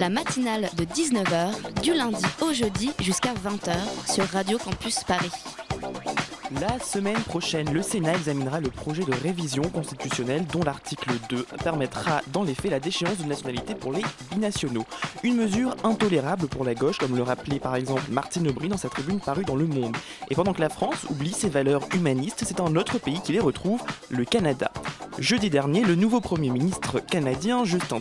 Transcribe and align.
La 0.00 0.08
matinale 0.08 0.68
de 0.76 0.84
19h, 0.84 1.80
du 1.82 1.94
lundi 1.94 2.24
au 2.40 2.52
jeudi 2.52 2.90
jusqu'à 3.00 3.32
20h 3.34 3.74
sur 4.12 4.24
Radio 4.24 4.58
Campus 4.58 5.04
Paris. 5.04 5.30
La 6.60 6.78
semaine 6.78 7.20
prochaine, 7.22 7.72
le 7.72 7.82
Sénat 7.82 8.14
examinera 8.14 8.60
le 8.60 8.68
projet 8.68 9.04
de 9.04 9.12
révision 9.12 9.62
constitutionnelle 9.62 10.44
dont 10.52 10.62
l'article 10.62 11.10
2 11.30 11.46
permettra 11.64 12.20
dans 12.32 12.42
les 12.42 12.54
faits 12.54 12.70
la 12.70 12.80
déchéance 12.80 13.18
de 13.18 13.24
nationalité 13.24 13.74
pour 13.74 13.92
les 13.92 14.02
binationaux. 14.30 14.84
Une 15.22 15.36
mesure 15.36 15.74
intolérable 15.82 16.48
pour 16.48 16.64
la 16.64 16.74
gauche, 16.74 16.98
comme 16.98 17.16
le 17.16 17.22
rappelait 17.22 17.58
par 17.58 17.76
exemple 17.76 18.02
Martine 18.10 18.48
Aubry 18.48 18.68
dans 18.68 18.76
sa 18.76 18.88
tribune 18.88 19.20
parue 19.20 19.44
dans 19.44 19.56
Le 19.56 19.66
Monde. 19.66 19.96
Et 20.30 20.34
pendant 20.34 20.52
que 20.52 20.60
la 20.60 20.68
France 20.68 21.06
oublie 21.08 21.32
ses 21.32 21.48
valeurs 21.48 21.82
humanistes, 21.94 22.44
c'est 22.46 22.60
un 22.60 22.76
autre 22.76 22.98
pays 22.98 23.20
qui 23.22 23.32
les 23.32 23.40
retrouve, 23.40 23.82
le 24.10 24.24
Canada. 24.24 24.70
Jeudi 25.18 25.50
dernier, 25.50 25.82
le 25.82 25.94
nouveau 25.94 26.22
Premier 26.22 26.48
ministre 26.48 26.98
canadien, 26.98 27.64
Justin, 27.64 28.00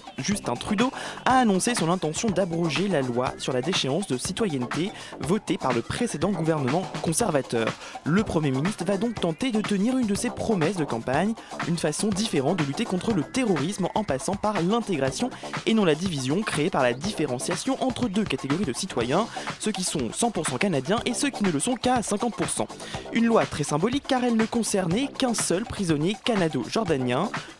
Trudeau, 0.57 0.91
a 1.25 1.39
annoncé 1.39 1.75
son 1.75 1.89
intention 1.89 2.29
d'abroger 2.29 2.87
la 2.87 3.01
loi 3.01 3.33
sur 3.37 3.51
la 3.51 3.61
déchéance 3.61 4.07
de 4.07 4.17
citoyenneté 4.17 4.91
votée 5.19 5.57
par 5.57 5.73
le 5.73 5.81
précédent 5.81 6.31
gouvernement 6.31 6.83
conservateur. 7.01 7.67
Le 8.05 8.23
Premier 8.23 8.51
ministre 8.51 8.85
va 8.85 8.95
donc 8.95 9.15
tenter 9.19 9.51
de 9.51 9.59
tenir 9.59 9.97
une 9.97 10.07
de 10.07 10.15
ses 10.15 10.29
promesses 10.29 10.77
de 10.77 10.85
campagne, 10.85 11.33
une 11.67 11.77
façon 11.77 12.07
différente 12.07 12.59
de 12.59 12.63
lutter 12.63 12.85
contre 12.85 13.13
le 13.13 13.23
terrorisme 13.23 13.89
en 13.93 14.05
passant 14.05 14.35
par 14.35 14.61
l'intégration 14.61 15.29
et 15.65 15.73
non 15.73 15.83
la 15.83 15.95
division 15.95 16.41
créée 16.41 16.69
par 16.69 16.81
la 16.81 16.93
différenciation 16.93 17.75
entre 17.83 18.07
deux 18.07 18.23
catégories 18.23 18.65
de 18.65 18.73
citoyens, 18.73 19.27
ceux 19.59 19.71
qui 19.71 19.83
sont 19.83 20.09
100% 20.09 20.57
canadiens 20.59 20.99
et 21.05 21.13
ceux 21.13 21.29
qui 21.29 21.43
ne 21.43 21.51
le 21.51 21.59
sont 21.59 21.75
qu'à 21.75 21.99
50%. 21.99 22.67
Une 23.11 23.25
loi 23.25 23.45
très 23.45 23.63
symbolique 23.63 24.05
car 24.07 24.23
elle 24.23 24.37
ne 24.37 24.45
concernait 24.45 25.07
qu'un 25.07 25.33
seul 25.33 25.65
prisonnier 25.65 26.15
canado-jordanien. 26.23 27.00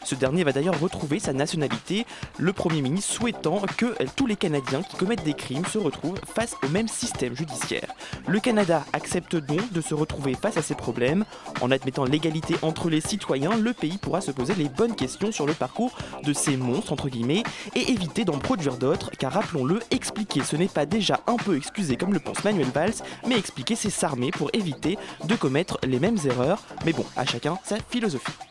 Ce 0.04 0.16
dernier 0.16 0.44
va 0.44 0.52
d'ailleurs 0.52 0.80
retrouver 0.80 1.20
sa 1.20 1.34
nationalité, 1.34 2.06
le 2.38 2.54
Premier 2.54 2.82
ministre 2.82 3.14
souhaitant 3.14 3.62
que 3.78 3.96
tous 4.16 4.26
les 4.26 4.36
Canadiens 4.36 4.84
qui 4.84 4.98
commettent 4.98 5.24
des 5.24 5.34
crimes 5.34 5.66
se 5.66 5.78
retrouvent 5.78 6.20
face 6.26 6.56
au 6.64 6.70
même 6.70 6.88
système 6.88 7.36
judiciaire. 7.36 7.94
Le 8.28 8.40
Canada 8.40 8.84
accepte 8.94 9.36
donc 9.36 9.72
de 9.72 9.82
se 9.82 9.94
retrouver 9.94 10.36
face 10.36 10.58
à 10.58 10.62
ces 10.62 10.76
problèmes. 10.76 11.26
En 11.62 11.72
admettant 11.72 12.06
l'égalité 12.06 12.56
entre 12.62 12.90
les 12.90 13.02
citoyens, 13.02 13.56
le 13.58 13.74
pays 13.74 13.98
pourra 13.98 14.22
se 14.22 14.32
poser 14.32 14.56
les 14.56 14.70
bonnes 14.70 14.96
questions 14.96 15.32
sur 15.32 15.46
le 15.46 15.54
parcours 15.54 15.96
de 16.24 16.34
ces 16.34 16.58
monstres, 16.58 16.94
entre 16.94 17.10
guillemets, 17.10 17.44
et 17.76 17.92
éviter 17.92 18.26
d'en 18.26 18.38
produire 18.38 18.78
d'autres, 18.78 19.12
car 19.18 19.34
rappelons-le, 19.34 19.80
expliquer 19.92 20.44
ce 20.44 20.56
n'est 20.56 20.68
pas 20.68 20.86
déjà 20.86 21.20
un 21.28 21.38
peu 21.38 21.56
excusé 21.56 21.96
comme 21.96 22.14
le 22.14 22.20
pense 22.20 22.44
Manuel 22.44 22.68
Valls, 22.74 22.94
mais 23.28 23.38
expliquer 23.38 23.76
c'est 23.76 23.90
s'armer 23.90 24.32
pour 24.32 24.50
éviter 24.54 24.98
de 25.26 25.36
commettre 25.36 25.80
les 25.84 26.00
mêmes 26.00 26.18
erreurs. 26.26 26.64
Mais 26.86 26.94
bon, 26.94 27.06
à 27.16 27.26
chacun 27.26 27.58
sa 27.64 27.78
philosophie. 27.90 28.51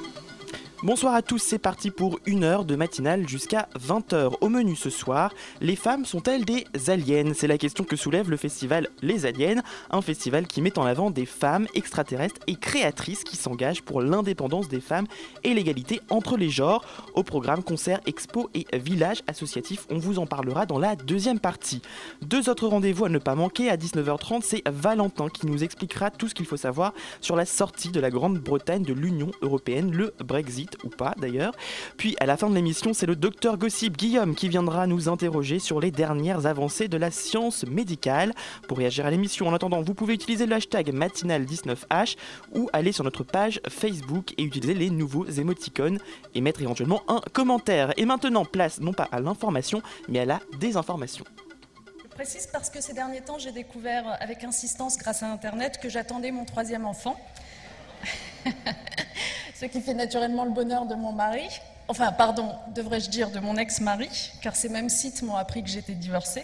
Bonsoir 0.83 1.13
à 1.13 1.21
tous, 1.21 1.37
c'est 1.37 1.59
parti 1.59 1.91
pour 1.91 2.19
une 2.25 2.43
heure 2.43 2.65
de 2.65 2.75
matinale 2.75 3.29
jusqu'à 3.29 3.69
20h. 3.79 4.33
Au 4.41 4.49
menu 4.49 4.75
ce 4.75 4.89
soir, 4.89 5.31
les 5.59 5.75
femmes 5.75 6.05
sont-elles 6.05 6.43
des 6.43 6.65
aliens? 6.87 7.33
C'est 7.35 7.45
la 7.45 7.59
question 7.59 7.83
que 7.83 7.95
soulève 7.95 8.31
le 8.31 8.37
festival 8.37 8.87
Les 9.03 9.27
Aliens, 9.27 9.61
un 9.91 10.01
festival 10.01 10.47
qui 10.47 10.59
met 10.59 10.79
en 10.79 10.85
avant 10.87 11.11
des 11.11 11.27
femmes 11.27 11.67
extraterrestres 11.75 12.41
et 12.47 12.55
créatrices 12.55 13.23
qui 13.23 13.37
s'engagent 13.37 13.83
pour 13.83 14.01
l'indépendance 14.01 14.69
des 14.69 14.81
femmes 14.81 15.05
et 15.43 15.53
l'égalité 15.53 16.01
entre 16.09 16.35
les 16.35 16.49
genres. 16.49 16.83
Au 17.13 17.21
programme 17.21 17.61
concert, 17.61 18.01
expo 18.07 18.49
et 18.55 18.65
village 18.75 19.21
associatif, 19.27 19.85
on 19.91 19.99
vous 19.99 20.17
en 20.17 20.25
parlera 20.25 20.65
dans 20.65 20.79
la 20.79 20.95
deuxième 20.95 21.39
partie. 21.39 21.83
Deux 22.23 22.49
autres 22.49 22.65
rendez-vous 22.65 23.05
à 23.05 23.09
ne 23.09 23.19
pas 23.19 23.35
manquer 23.35 23.69
à 23.69 23.77
19h30, 23.77 24.41
c'est 24.41 24.67
Valentin 24.67 25.29
qui 25.29 25.45
nous 25.45 25.63
expliquera 25.63 26.09
tout 26.09 26.27
ce 26.27 26.33
qu'il 26.33 26.47
faut 26.47 26.57
savoir 26.57 26.95
sur 27.19 27.35
la 27.35 27.45
sortie 27.45 27.91
de 27.91 27.99
la 27.99 28.09
Grande-Bretagne 28.09 28.81
de 28.81 28.93
l'Union 28.93 29.29
Européenne, 29.43 29.91
le 29.91 30.15
Brexit 30.25 30.70
ou 30.83 30.89
pas 30.89 31.13
d'ailleurs. 31.17 31.53
Puis 31.97 32.15
à 32.19 32.25
la 32.25 32.37
fin 32.37 32.49
de 32.49 32.55
l'émission, 32.55 32.93
c'est 32.93 33.05
le 33.05 33.15
docteur 33.15 33.57
Gossip 33.57 33.97
Guillaume 33.97 34.35
qui 34.35 34.49
viendra 34.49 34.87
nous 34.87 35.09
interroger 35.09 35.59
sur 35.59 35.79
les 35.79 35.91
dernières 35.91 36.45
avancées 36.45 36.87
de 36.87 36.97
la 36.97 37.11
science 37.11 37.65
médicale. 37.65 38.33
Pour 38.67 38.77
réagir 38.77 39.05
à 39.05 39.11
l'émission, 39.11 39.47
en 39.47 39.53
attendant, 39.53 39.81
vous 39.81 39.93
pouvez 39.93 40.13
utiliser 40.13 40.45
le 40.45 40.55
hashtag 40.55 40.93
matinal19h 40.93 42.15
ou 42.53 42.69
aller 42.73 42.91
sur 42.91 43.03
notre 43.03 43.23
page 43.23 43.61
Facebook 43.69 44.33
et 44.37 44.43
utiliser 44.43 44.73
les 44.73 44.89
nouveaux 44.89 45.25
émoticônes 45.25 45.99
et 46.35 46.41
mettre 46.41 46.61
éventuellement 46.61 47.01
un 47.07 47.21
commentaire. 47.33 47.93
Et 47.97 48.05
maintenant, 48.05 48.45
place 48.45 48.79
non 48.79 48.93
pas 48.93 49.07
à 49.11 49.19
l'information, 49.19 49.81
mais 50.07 50.19
à 50.19 50.25
la 50.25 50.39
désinformation. 50.59 51.25
Précise 52.11 52.47
parce 52.51 52.69
que 52.69 52.81
ces 52.81 52.93
derniers 52.93 53.21
temps, 53.21 53.39
j'ai 53.39 53.51
découvert 53.51 54.17
avec 54.21 54.43
insistance 54.43 54.97
grâce 54.97 55.23
à 55.23 55.31
Internet 55.31 55.79
que 55.81 55.89
j'attendais 55.89 56.31
mon 56.31 56.45
troisième 56.45 56.85
enfant. 56.85 57.19
Ce 59.61 59.67
qui 59.67 59.79
fait 59.79 59.93
naturellement 59.93 60.43
le 60.43 60.49
bonheur 60.49 60.87
de 60.87 60.95
mon 60.95 61.11
mari. 61.11 61.47
Enfin, 61.87 62.11
pardon, 62.11 62.55
devrais-je 62.73 63.11
dire 63.11 63.29
de 63.29 63.39
mon 63.39 63.57
ex-mari, 63.57 64.09
car 64.41 64.55
ces 64.55 64.69
mêmes 64.69 64.89
sites 64.89 65.21
m'ont 65.21 65.35
appris 65.35 65.61
que 65.61 65.69
j'étais 65.69 65.93
divorcée. 65.93 66.43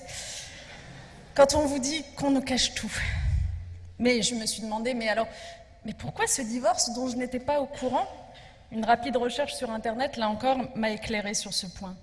Quand 1.34 1.56
on 1.56 1.66
vous 1.66 1.80
dit 1.80 2.06
qu'on 2.16 2.30
nous 2.30 2.42
cache 2.42 2.76
tout. 2.76 2.96
Mais 3.98 4.22
je 4.22 4.36
me 4.36 4.46
suis 4.46 4.62
demandé, 4.62 4.94
mais 4.94 5.10
alors, 5.10 5.28
mais 5.84 5.96
pourquoi 5.96 6.28
ce 6.28 6.44
divorce 6.44 6.94
dont 6.94 7.08
je 7.08 7.16
n'étais 7.16 7.40
pas 7.40 7.60
au 7.60 7.66
courant? 7.66 8.08
Une 8.72 8.86
rapide 8.86 9.18
recherche 9.18 9.56
sur 9.56 9.72
Internet, 9.72 10.16
là 10.18 10.30
encore, 10.30 10.60
m'a 10.76 10.92
éclairé 10.92 11.34
sur 11.34 11.56
ce 11.56 11.66
point. 11.66 11.98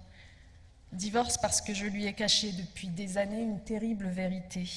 Divorce 0.90 1.38
parce 1.38 1.60
que 1.60 1.72
je 1.74 1.86
lui 1.86 2.06
ai 2.06 2.12
caché 2.12 2.50
depuis 2.50 2.88
des 2.88 3.18
années 3.18 3.40
une 3.40 3.60
terrible 3.60 4.08
vérité. 4.08 4.68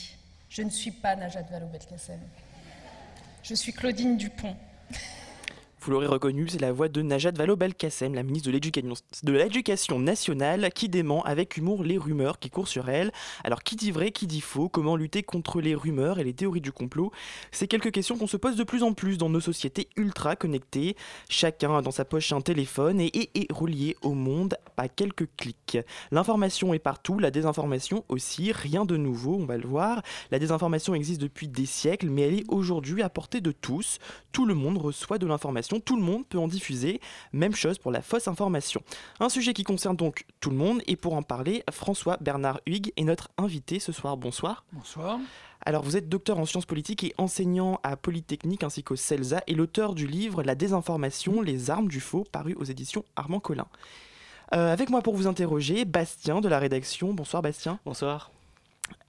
Je 0.50 0.62
ne 0.62 0.70
suis 0.70 0.92
pas 0.92 1.16
Najat 1.16 1.42
Vallaud-Belkacem. 1.50 2.20
Je 3.42 3.56
suis 3.56 3.74
Claudine 3.74 4.18
Dupont. 4.18 4.56
Vous 5.80 5.92
l'aurez 5.92 6.08
reconnu, 6.08 6.50
c'est 6.50 6.60
la 6.60 6.72
voix 6.74 6.90
de 6.90 7.02
Najat 7.02 7.32
Vallaud-Belkacem, 7.32 8.14
la 8.14 8.24
ministre 8.24 8.48
de 8.50 9.32
l'Éducation- 9.32 10.00
nationale, 10.00 10.70
qui 10.74 10.90
dément 10.90 11.24
avec 11.24 11.56
humour 11.56 11.84
les 11.84 11.98
rumeurs 11.98 12.40
qui 12.40 12.50
courent 12.50 12.68
sur 12.68 12.90
elle. 12.90 13.12
Alors, 13.44 13.64
qui 13.64 13.76
dit 13.76 13.92
vrai, 13.92 14.12
qui 14.12 14.28
dit 14.28 14.42
faux? 14.42 14.70
Comment 14.70 14.96
lutter 14.96 15.24
contre 15.24 15.62
les 15.62 15.76
rumeurs 15.76 16.20
et 16.20 16.24
les 16.24 16.34
théories 16.34 16.62
du 16.62 16.72
complot? 16.72 17.12
C'est 17.52 17.68
quelques 17.68 17.92
questions 17.92 18.18
qu'on 18.18 18.28
se 18.28 18.38
pose 18.38 18.56
de 18.56 18.64
plus 18.64 18.84
en 18.84 18.94
plus 18.94 19.18
dans 19.18 19.30
nos 19.30 19.40
sociétés 19.40 19.88
ultra 19.96 20.36
connectées. 20.36 20.96
Chacun 21.30 21.78
a 21.78 21.82
dans 21.82 21.92
sa 21.92 22.06
poche 22.06 22.32
un 22.32 22.42
téléphone 22.42 23.00
et 23.00 23.30
est 23.36 23.52
relié 23.52 23.96
au 24.02 24.14
monde 24.14 24.58
à 24.78 24.88
quelques 24.90 25.28
clics. 25.38 25.78
L'information 26.12 26.74
est 26.74 26.80
partout, 26.80 27.20
la 27.20 27.32
désinformation 27.32 28.04
aussi, 28.10 28.52
rien 28.52 28.86
de 28.86 28.98
nouveau, 28.98 29.36
on 29.36 29.46
va 29.46 29.58
le 29.58 29.68
voir. 29.68 30.02
La 30.32 30.40
désinformation 30.40 30.96
existe 30.96 31.22
depuis 31.22 31.48
des 31.48 31.66
siècles, 31.66 32.10
mais 32.10 32.24
elle 32.24 32.40
est 32.40 32.46
aujourd'hui 32.48 33.02
à 33.02 33.10
portée 33.10 33.42
de 33.42 33.52
tous. 33.52 34.00
Tout 34.32 34.46
le 34.46 34.54
monde 34.54 34.78
reçoit 34.78 35.18
de 35.18 35.26
l'information, 35.26 35.67
tout 35.68 35.96
le 35.96 36.02
monde 36.02 36.26
peut 36.28 36.40
en 36.40 36.48
diffuser. 36.48 37.00
Même 37.34 37.56
chose 37.56 37.78
pour 37.78 37.92
la 37.92 38.02
fausse 38.02 38.28
information. 38.28 38.82
Un 39.20 39.30
sujet 39.30 39.54
qui 39.54 39.64
concerne 39.64 39.96
donc 39.96 40.26
tout 40.40 40.50
le 40.50 40.56
monde, 40.56 40.82
et 40.88 40.96
pour 40.96 41.14
en 41.14 41.24
parler, 41.24 41.64
François 41.72 42.18
Bernard 42.22 42.62
Huyghe 42.66 42.94
est 42.98 43.04
notre 43.04 43.30
invité 43.38 43.80
ce 43.80 43.92
soir. 43.92 44.18
Bonsoir. 44.18 44.66
Bonsoir. 44.72 45.20
Alors, 45.66 45.84
vous 45.84 45.98
êtes 45.98 46.08
docteur 46.08 46.40
en 46.40 46.46
sciences 46.46 46.66
politiques 46.66 47.04
et 47.04 47.14
enseignant 47.18 47.80
à 47.84 47.98
Polytechnique 47.98 48.64
ainsi 48.64 48.84
qu'au 48.84 48.96
CELSA 48.96 49.44
et 49.48 49.54
l'auteur 49.54 49.96
du 49.96 50.08
livre 50.08 50.44
La 50.44 50.56
désinformation, 50.56 51.42
les 51.42 51.70
armes 51.70 51.88
du 51.88 52.00
faux, 52.00 52.24
paru 52.32 52.56
aux 52.58 52.64
éditions 52.64 53.04
Armand 53.16 53.40
Collin. 53.40 53.68
Euh, 54.56 54.72
avec 54.72 54.90
moi 54.90 55.02
pour 55.02 55.16
vous 55.16 55.28
interroger, 55.28 55.84
Bastien 55.84 56.40
de 56.40 56.48
la 56.48 56.60
rédaction. 56.60 57.14
Bonsoir 57.14 57.42
Bastien. 57.42 57.80
Bonsoir. 57.86 58.32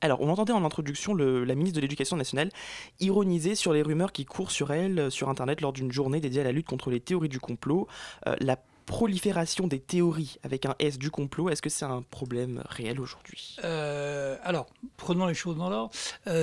Alors, 0.01 0.21
on 0.21 0.29
entendait 0.29 0.53
en 0.53 0.65
introduction 0.65 1.15
la 1.15 1.55
ministre 1.55 1.77
de 1.77 1.81
l'Éducation 1.81 2.17
nationale 2.17 2.51
ironiser 3.01 3.55
sur 3.55 3.73
les 3.73 3.83
rumeurs 3.83 4.13
qui 4.13 4.25
courent 4.25 4.51
sur 4.51 4.73
elle 4.73 4.99
euh, 4.99 5.11
sur 5.11 5.29
Internet 5.29 5.61
lors 5.61 5.73
d'une 5.73 5.93
journée 5.93 6.21
dédiée 6.21 6.41
à 6.41 6.45
la 6.45 6.53
lutte 6.53 6.67
contre 6.67 6.91
les 6.91 7.01
théories 7.01 7.29
du 7.29 7.41
complot. 7.41 7.89
Euh, 8.27 8.37
la 8.41 8.57
prolifération 8.87 9.67
des 9.67 9.81
théories 9.81 10.37
avec 10.45 10.65
un 10.65 10.75
S 10.79 10.99
du 10.99 11.11
complot, 11.11 11.51
est-ce 11.51 11.61
que 11.61 11.69
c'est 11.69 11.85
un 11.85 12.01
problème 12.01 12.63
réel 12.71 13.01
aujourd'hui? 13.01 13.57
Euh, 13.63 14.37
alors, 14.43 14.67
prenons 14.97 15.27
les 15.27 15.35
choses 15.35 15.59
dans 15.59 15.69
l'ordre. 15.69 15.91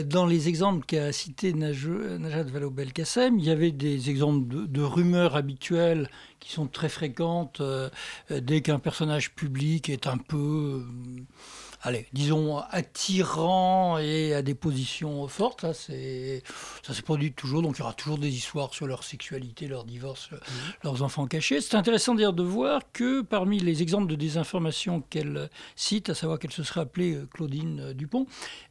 Dans 0.04 0.28
les 0.28 0.48
exemples 0.48 0.86
qu'a 0.86 1.12
cité 1.12 1.54
Naj- 1.54 1.88
Najat 1.88 2.44
Vallaud-Belkacem, 2.44 3.40
il 3.40 3.46
y 3.46 3.50
avait 3.50 3.72
des 3.72 4.12
exemples 4.12 4.68
de, 4.68 4.82
rumeurs 4.84 5.36
habituelles 5.36 6.08
qui 6.40 6.52
sont 6.52 6.68
très 6.68 6.90
fréquentes 6.90 7.64
dès 8.30 8.62
qu'un 8.62 8.78
personnage 8.78 9.34
public 9.34 9.90
est 9.90 10.06
un 10.06 10.20
peu, 10.20 10.86
allez, 11.86 12.08
disons, 12.14 12.58
attirants 12.72 14.00
et 14.00 14.34
à 14.34 14.42
des 14.42 14.56
positions 14.56 15.28
fortes. 15.28 15.62
Ça, 15.62 15.74
c'est, 15.74 16.42
ça 16.84 16.94
se 16.94 17.02
produit 17.02 17.32
toujours. 17.32 17.62
Donc, 17.62 17.78
il 17.78 17.80
y 17.80 17.84
aura 17.84 17.94
toujours 17.94 18.18
des 18.18 18.36
histoires 18.36 18.74
sur 18.74 18.88
leur 18.88 19.04
sexualité, 19.04 19.68
leur 19.68 19.86
divorce, 19.86 20.32
mmh. 20.32 20.36
leurs 20.84 21.04
enfants 21.04 21.28
cachés. 21.28 21.62
C'est 21.62 21.78
intéressant 21.78 22.16
d'ailleurs 22.16 22.34
de 22.34 22.44
voir 22.44 22.82
que 22.92 23.22
parmi 23.22 23.60
les 23.60 23.84
exemples 23.84 24.08
de 24.08 24.16
désinformation 24.16 25.02
qu'elle 25.02 25.50
cite, 25.76 26.10
à 26.10 26.16
savoir 26.16 26.40
qu'elle 26.40 26.52
se 26.52 26.64
serait 26.64 26.82
appelée 26.82 27.16
euh, 27.16 27.28
Claudine 27.32 27.80
euh, 27.80 27.94
Dupont, 27.94 28.26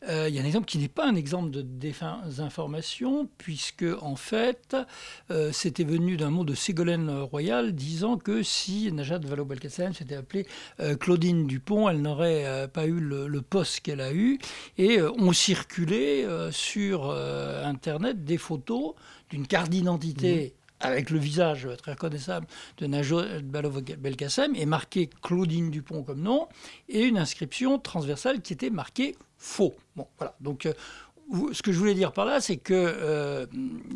euh, 0.08 0.28
il 0.28 0.34
y 0.34 0.38
a 0.38 0.43
un 0.43 0.46
exemple 0.46 0.67
qui 0.67 0.78
n'est 0.78 0.88
pas 0.88 1.06
un 1.06 1.14
exemple 1.14 1.50
de 1.50 1.62
désinformation, 1.62 3.28
puisque 3.38 3.84
en 4.00 4.17
fait, 4.17 4.76
c'était 5.52 5.84
venu 5.84 6.17
d'un 6.17 6.31
mot 6.31 6.44
de 6.44 6.55
Ségolène 6.55 7.10
Royal 7.10 7.72
disant 7.72 8.17
que 8.17 8.43
si 8.43 8.90
Najat 8.93 9.19
Vallaud-Belkacem 9.19 9.93
s'était 9.93 10.17
appelée 10.17 10.46
Claudine 11.00 11.46
Dupont, 11.46 11.88
elle 11.88 12.02
n'aurait 12.02 12.69
pas 12.72 12.87
eu 12.87 13.00
le, 13.04 13.42
poste 13.42 13.80
qu'elle 13.80 14.00
a 14.00 14.12
eu 14.12 14.38
et 14.78 14.98
euh, 14.98 15.12
ont 15.12 15.32
circulé 15.32 16.24
euh, 16.24 16.50
sur 16.50 17.10
euh, 17.10 17.64
Internet 17.64 18.24
des 18.24 18.38
photos 18.38 18.94
d'une 19.30 19.46
carte 19.46 19.70
d'identité. 19.70 20.54
Mhm. 20.54 20.60
avec 20.80 21.10
le 21.10 21.18
visage 21.18 21.68
très 21.78 21.92
reconnaissable 21.92 22.46
de 22.78 22.86
Najat 22.86 23.40
Belkacem 23.98 24.54
et 24.54 24.66
marqué 24.66 25.08
Claudine 25.22 25.70
Dupont 25.70 26.02
comme 26.02 26.20
nom 26.20 26.48
et 26.88 27.04
une 27.04 27.16
inscription 27.16 27.78
transversale 27.78 28.42
qui 28.42 28.52
était 28.52 28.70
marquée 28.70 29.16
faux. 29.38 29.74
Bon, 29.96 30.06
voilà. 30.18 30.36
Donc 30.40 30.68
ce 31.52 31.62
que 31.62 31.72
je 31.72 31.78
voulais 31.78 31.94
dire 31.94 32.12
par 32.12 32.24
là, 32.24 32.40
c'est 32.40 32.56
que 32.56 32.74
euh, 32.74 33.46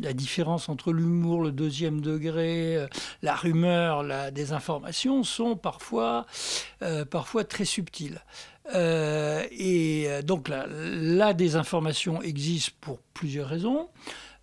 la 0.01 0.13
différence 0.13 0.69
entre 0.69 0.91
l'humour, 0.91 1.43
le 1.43 1.51
deuxième 1.51 2.01
degré, 2.01 2.75
euh, 2.75 2.87
la 3.21 3.35
rumeur, 3.35 4.03
la 4.03 4.31
désinformation 4.31 5.23
sont 5.23 5.55
parfois, 5.55 6.25
euh, 6.81 7.05
parfois 7.05 7.43
très 7.43 7.65
subtiles. 7.65 8.21
Et 8.73 10.09
donc 10.23 10.47
la, 10.47 10.67
la, 10.67 11.33
désinformation 11.33 12.21
existe 12.21 12.71
pour 12.81 12.99
plusieurs 13.13 13.47
raisons. 13.47 13.89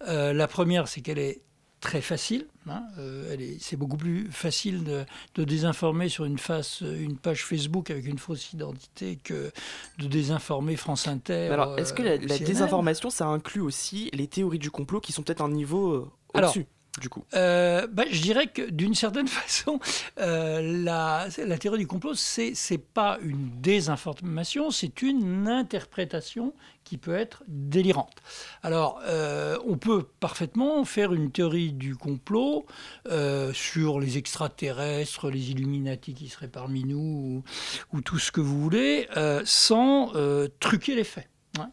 la 0.00 0.46
première, 0.48 0.88
c'est 0.88 1.00
qu'elle 1.00 1.18
est 1.18 1.42
très 1.80 2.00
facile. 2.00 2.46
Hein, 2.68 2.82
euh, 2.98 3.36
c'est 3.60 3.76
beaucoup 3.76 3.96
plus 3.96 4.28
facile 4.32 4.82
de, 4.82 5.44
désinformer 5.44 6.08
sur 6.08 6.24
une, 6.24 6.38
face, 6.38 6.80
une 6.80 7.16
page 7.16 7.44
Facebook 7.44 7.90
avec 7.90 8.06
une 8.06 8.18
fausse 8.18 8.52
identité 8.52 9.20
que 9.22 9.52
de 9.98 10.06
désinformer 10.08 10.74
France 10.76 11.06
Inter. 11.06 11.48
Alors, 11.50 11.78
est-ce 11.78 11.92
que 11.92 12.02
la, 12.02 12.16
la 12.16 12.38
désinformation, 12.38 13.10
ça 13.10 13.26
inclut 13.26 13.60
aussi 13.60 14.10
les 14.12 14.26
théories 14.26 14.58
du 14.58 14.70
complot 14.70 15.00
qui 15.00 15.12
sont 15.12 15.22
peut-être 15.22 15.42
un 15.42 15.50
niveau 15.50 15.92
euh, 15.92 16.10
au-dessus? 16.34 16.66
Du 17.00 17.08
coup 17.08 17.24
euh, 17.34 17.86
bah, 17.86 18.04
Je 18.10 18.20
dirais 18.20 18.46
que 18.46 18.70
d'une 18.70 18.94
certaine 19.06 19.28
façon, 19.28 19.80
euh, 20.18 20.82
la, 20.84 21.28
théorie 21.58 21.78
du 21.78 21.86
complot, 21.86 22.14
c'est 22.14 22.52
n'est 22.70 22.78
pas 22.78 23.18
une 23.22 23.50
désinformation, 23.60 24.70
c'est 24.70 25.02
une 25.02 25.48
interprétation 25.48 26.54
qui 26.84 26.98
peut 26.98 27.16
être 27.16 27.42
délirante. 27.48 28.22
Alors, 28.62 29.00
euh, 29.06 29.58
on 29.66 29.76
peut 29.76 30.04
parfaitement 30.20 30.84
faire 30.84 31.12
une 31.12 31.32
théorie 31.32 31.72
du 31.72 31.96
complot 31.96 32.64
sur 33.52 33.98
les 33.98 34.18
extraterrestres, 34.18 35.30
les 35.30 35.50
Illuminati 35.50 36.14
qui 36.14 36.28
seraient 36.28 36.48
parmi 36.48 36.84
nous, 36.84 37.42
ou, 37.92 37.96
ou 37.96 38.00
tout 38.02 38.18
ce 38.18 38.30
que 38.30 38.40
vous 38.40 38.60
voulez, 38.60 39.08
sans 39.44 40.12
truquer 40.60 40.94
les 40.94 41.04
faits. 41.04 41.28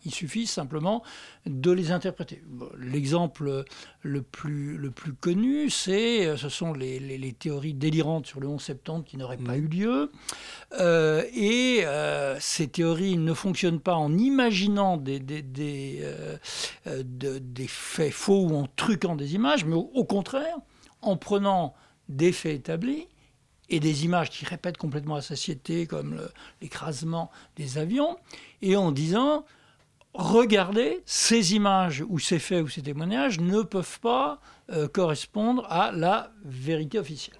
Il 0.06 0.14
suffit 0.14 0.48
simplement 0.48 1.04
de 1.46 1.72
les 1.72 1.92
interpréter. 1.92 2.44
L'exemple 2.78 3.66
le 4.02 4.22
plus, 4.22 4.78
le 4.78 4.92
plus 4.92 5.14
connu, 5.14 5.70
c'est, 5.70 6.26
euh, 6.26 6.38
ce 6.38 6.50
sont 6.50 6.74
les, 6.74 7.00
les, 7.00 7.34
théories 7.34 7.74
délirantes 7.74 8.28
sur 8.28 8.40
le 8.40 8.48
11 8.48 8.62
septembre 8.62 9.06
qui 9.06 9.18
n'auraient 9.18 9.38
pas 9.38 9.58
eu 9.58 9.68
lieu. 9.68 10.12
Euh, 10.80 11.24
et 11.34 11.82
euh, 11.86 12.38
ces 12.40 12.68
théories 12.68 13.18
ne 13.18 13.34
fonctionnent 13.34 13.80
pas 13.80 13.96
en 13.96 14.18
imaginant 14.18 14.98
des, 14.98 15.20
des, 15.20 15.42
des, 15.42 16.04
des, 16.86 17.68
faits 17.68 18.14
faux 18.14 18.48
ou 18.48 18.56
en 18.56 18.68
truquant 18.76 19.16
des 19.16 19.36
images, 19.36 19.66
mais 19.66 19.76
au 19.76 20.04
contraire, 20.04 20.58
en 21.02 21.18
prenant 21.18 21.74
des 22.10 22.32
faits 22.32 22.56
établis 22.56 23.08
et 23.70 23.80
des 23.80 24.06
images 24.06 24.30
qui 24.30 24.46
répètent 24.46 24.78
complètement 24.78 25.16
la 25.16 25.22
satiété, 25.22 25.88
comme 25.88 26.20
l'écrasement 26.62 27.32
des 27.56 27.78
avions, 27.78 28.18
et 28.62 28.76
en 28.76 28.92
disant 28.92 29.46
regardez, 30.14 31.02
ces 31.06 31.56
images 31.56 32.04
ou 32.08 32.20
ces 32.20 32.40
faits 32.40 32.64
ou 32.64 32.68
ces 32.68 32.82
témoignages 32.82 33.40
ne 33.40 33.62
peuvent 33.62 34.00
pas 34.00 34.40
euh, 34.72 34.88
correspondre 34.88 35.66
à 35.70 35.92
la 35.92 36.32
vérité 36.46 37.00
officielle. 37.00 37.38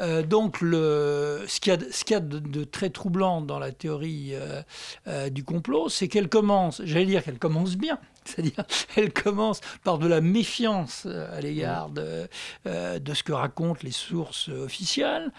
Euh, 0.00 0.22
donc, 0.22 0.60
le, 0.60 1.44
ce 1.48 1.58
qu'il 1.60 1.72
y 1.72 2.14
a, 2.14 2.20
de, 2.20 2.64
très 2.64 2.90
troublant 2.90 3.40
dans 3.40 3.58
la 3.58 3.72
théorie 3.72 4.32
euh, 4.34 5.30
du 5.30 5.42
complot, 5.42 5.88
c'est 5.88 6.06
qu'elle 6.06 6.28
commence, 6.28 6.80
j'allais 6.84 7.06
dire 7.06 7.24
qu'elle 7.24 7.38
commence 7.38 7.76
bien, 7.76 7.98
c'est-à-dire 8.24 8.64
elle 8.96 9.12
commence 9.12 9.60
par 9.82 9.98
de 9.98 10.06
la 10.06 10.20
méfiance 10.20 11.06
à 11.06 11.40
l'égard 11.40 11.90
de, 11.90 12.28
de, 12.66 13.14
ce 13.14 13.22
que 13.22 13.32
racontent 13.32 13.80
les 13.82 13.90
sources 13.90 14.48
officielles, 14.48 15.32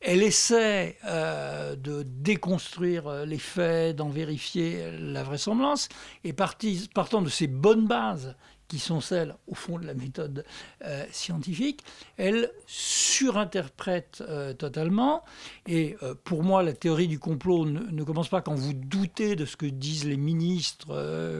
elle 0.00 0.22
essaie 0.22 0.96
euh, 1.04 1.76
de 1.76 2.02
déconstruire 2.02 3.06
euh, 3.06 3.24
les 3.26 3.38
faits, 3.38 3.96
d'en 3.96 4.08
vérifier 4.08 4.92
la 4.98 5.22
vraisemblance, 5.22 5.88
et 6.24 6.32
partant 6.32 7.22
de 7.22 7.28
ces 7.28 7.46
bonnes 7.46 7.86
bases 7.86 8.34
qui 8.68 8.78
sont 8.78 9.00
celles, 9.00 9.34
au 9.48 9.54
fond, 9.54 9.78
de 9.78 9.86
la 9.86 9.94
méthode 9.94 10.44
euh, 10.84 11.04
scientifique, 11.10 11.82
elle 12.16 12.52
surinterprète 12.66 14.22
totalement. 14.58 15.24
Et 15.66 15.96
pour 16.22 16.44
moi, 16.44 16.62
la 16.62 16.72
théorie 16.72 17.08
du 17.08 17.18
complot 17.18 17.66
ne, 17.66 18.04
commence 18.04 18.28
pas 18.28 18.42
quand 18.42 18.54
vous 18.54 18.72
doutez 18.72 19.34
de 19.34 19.44
ce 19.44 19.56
que 19.56 19.66
disent 19.66 20.04
les 20.04 20.16
ministres 20.16 20.94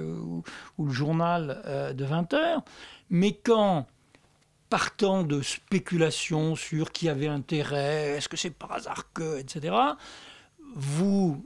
ou, 0.04 0.42
ou, 0.76 0.86
le 0.86 0.92
journal 0.92 1.94
de 1.96 2.04
20 2.04 2.34
heures, 2.34 2.64
mais 3.10 3.32
quand 3.32 3.86
partant 4.70 5.24
de 5.24 5.42
spéculations 5.42 6.56
sur 6.56 6.92
qui 6.92 7.08
avait 7.08 7.26
intérêt, 7.26 8.16
est-ce 8.16 8.28
que 8.28 8.36
c'est 8.36 8.50
par 8.50 8.72
hasard 8.72 9.12
que, 9.12 9.38
etc., 9.38 9.74
vous 10.74 11.44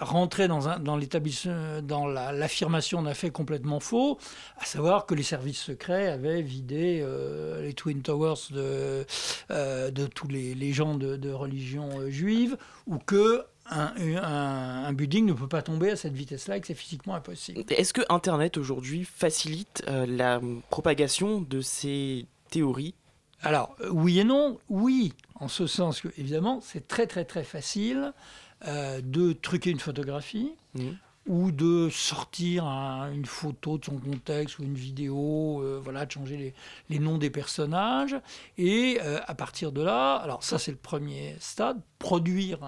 rentrez 0.00 0.48
dans, 0.48 0.78
dans 0.78 2.06
l'affirmation 2.06 3.02
d'un 3.02 3.14
fait 3.14 3.30
complètement 3.30 3.80
faux, 3.80 4.18
à 4.58 4.64
savoir 4.64 5.06
que 5.06 5.14
les 5.14 5.22
services 5.22 5.60
secrets 5.60 6.08
avaient 6.08 6.42
vidé 6.42 7.00
euh, 7.02 7.62
les 7.62 7.74
Twin 7.74 8.02
Towers 8.02 8.34
de, 8.50 9.06
euh, 9.50 9.90
tous 10.14 10.28
les, 10.28 10.72
gens 10.72 10.94
de, 10.94 11.30
religion 11.30 12.00
euh, 12.00 12.10
juive, 12.10 12.56
ou 12.86 12.98
que 12.98 13.42
un, 13.68 13.92
un, 14.22 14.92
building 14.92 15.26
ne 15.26 15.32
peut 15.32 15.48
pas 15.48 15.62
tomber 15.62 15.90
à 15.90 15.96
cette 15.96 16.12
vitesse-là 16.12 16.56
et 16.56 16.60
que 16.60 16.68
c'est 16.68 16.74
physiquement 16.74 17.16
impossible. 17.16 17.64
Est-ce 17.70 17.92
que 17.92 18.02
Internet 18.08 18.58
aujourd'hui 18.58 19.04
facilite 19.04 19.84
la 19.88 20.40
propagation 20.70 21.40
de 21.40 21.60
ces 21.60 22.26
théorie 22.48 22.94
Alors, 23.42 23.76
euh, 23.80 23.90
oui 23.90 24.20
et 24.20 24.24
non. 24.24 24.58
Oui, 24.68 25.12
en 25.34 25.48
ce 25.48 25.66
sens 25.66 26.00
que, 26.00 26.08
évidemment, 26.18 26.60
c'est 26.60 26.86
très, 26.88 27.06
très, 27.06 27.24
très 27.24 27.44
facile 27.44 28.12
euh, 28.66 29.00
de 29.02 29.32
truquer 29.32 29.70
une 29.70 29.80
photographie. 29.80 30.52
Mmh. 30.74 30.90
ou 31.28 31.50
de 31.50 31.88
sortir 31.90 32.64
une 32.64 33.24
photo 33.24 33.78
de 33.78 33.84
son 33.84 33.98
contexte 33.98 34.58
ou 34.58 34.62
une 34.62 34.76
vidéo, 34.76 35.60
euh, 35.60 35.80
voilà, 35.82 36.06
de 36.06 36.12
changer 36.12 36.54
les, 36.88 36.98
noms 36.98 37.18
des 37.18 37.30
personnages. 37.30 38.16
Et 38.58 39.00
à 39.00 39.34
partir 39.34 39.72
de 39.72 39.82
là, 39.82 40.14
alors 40.16 40.44
ça 40.44 40.58
c'est 40.58 40.70
le 40.70 40.76
premier 40.76 41.34
stade, 41.40 41.80
produire 41.98 42.60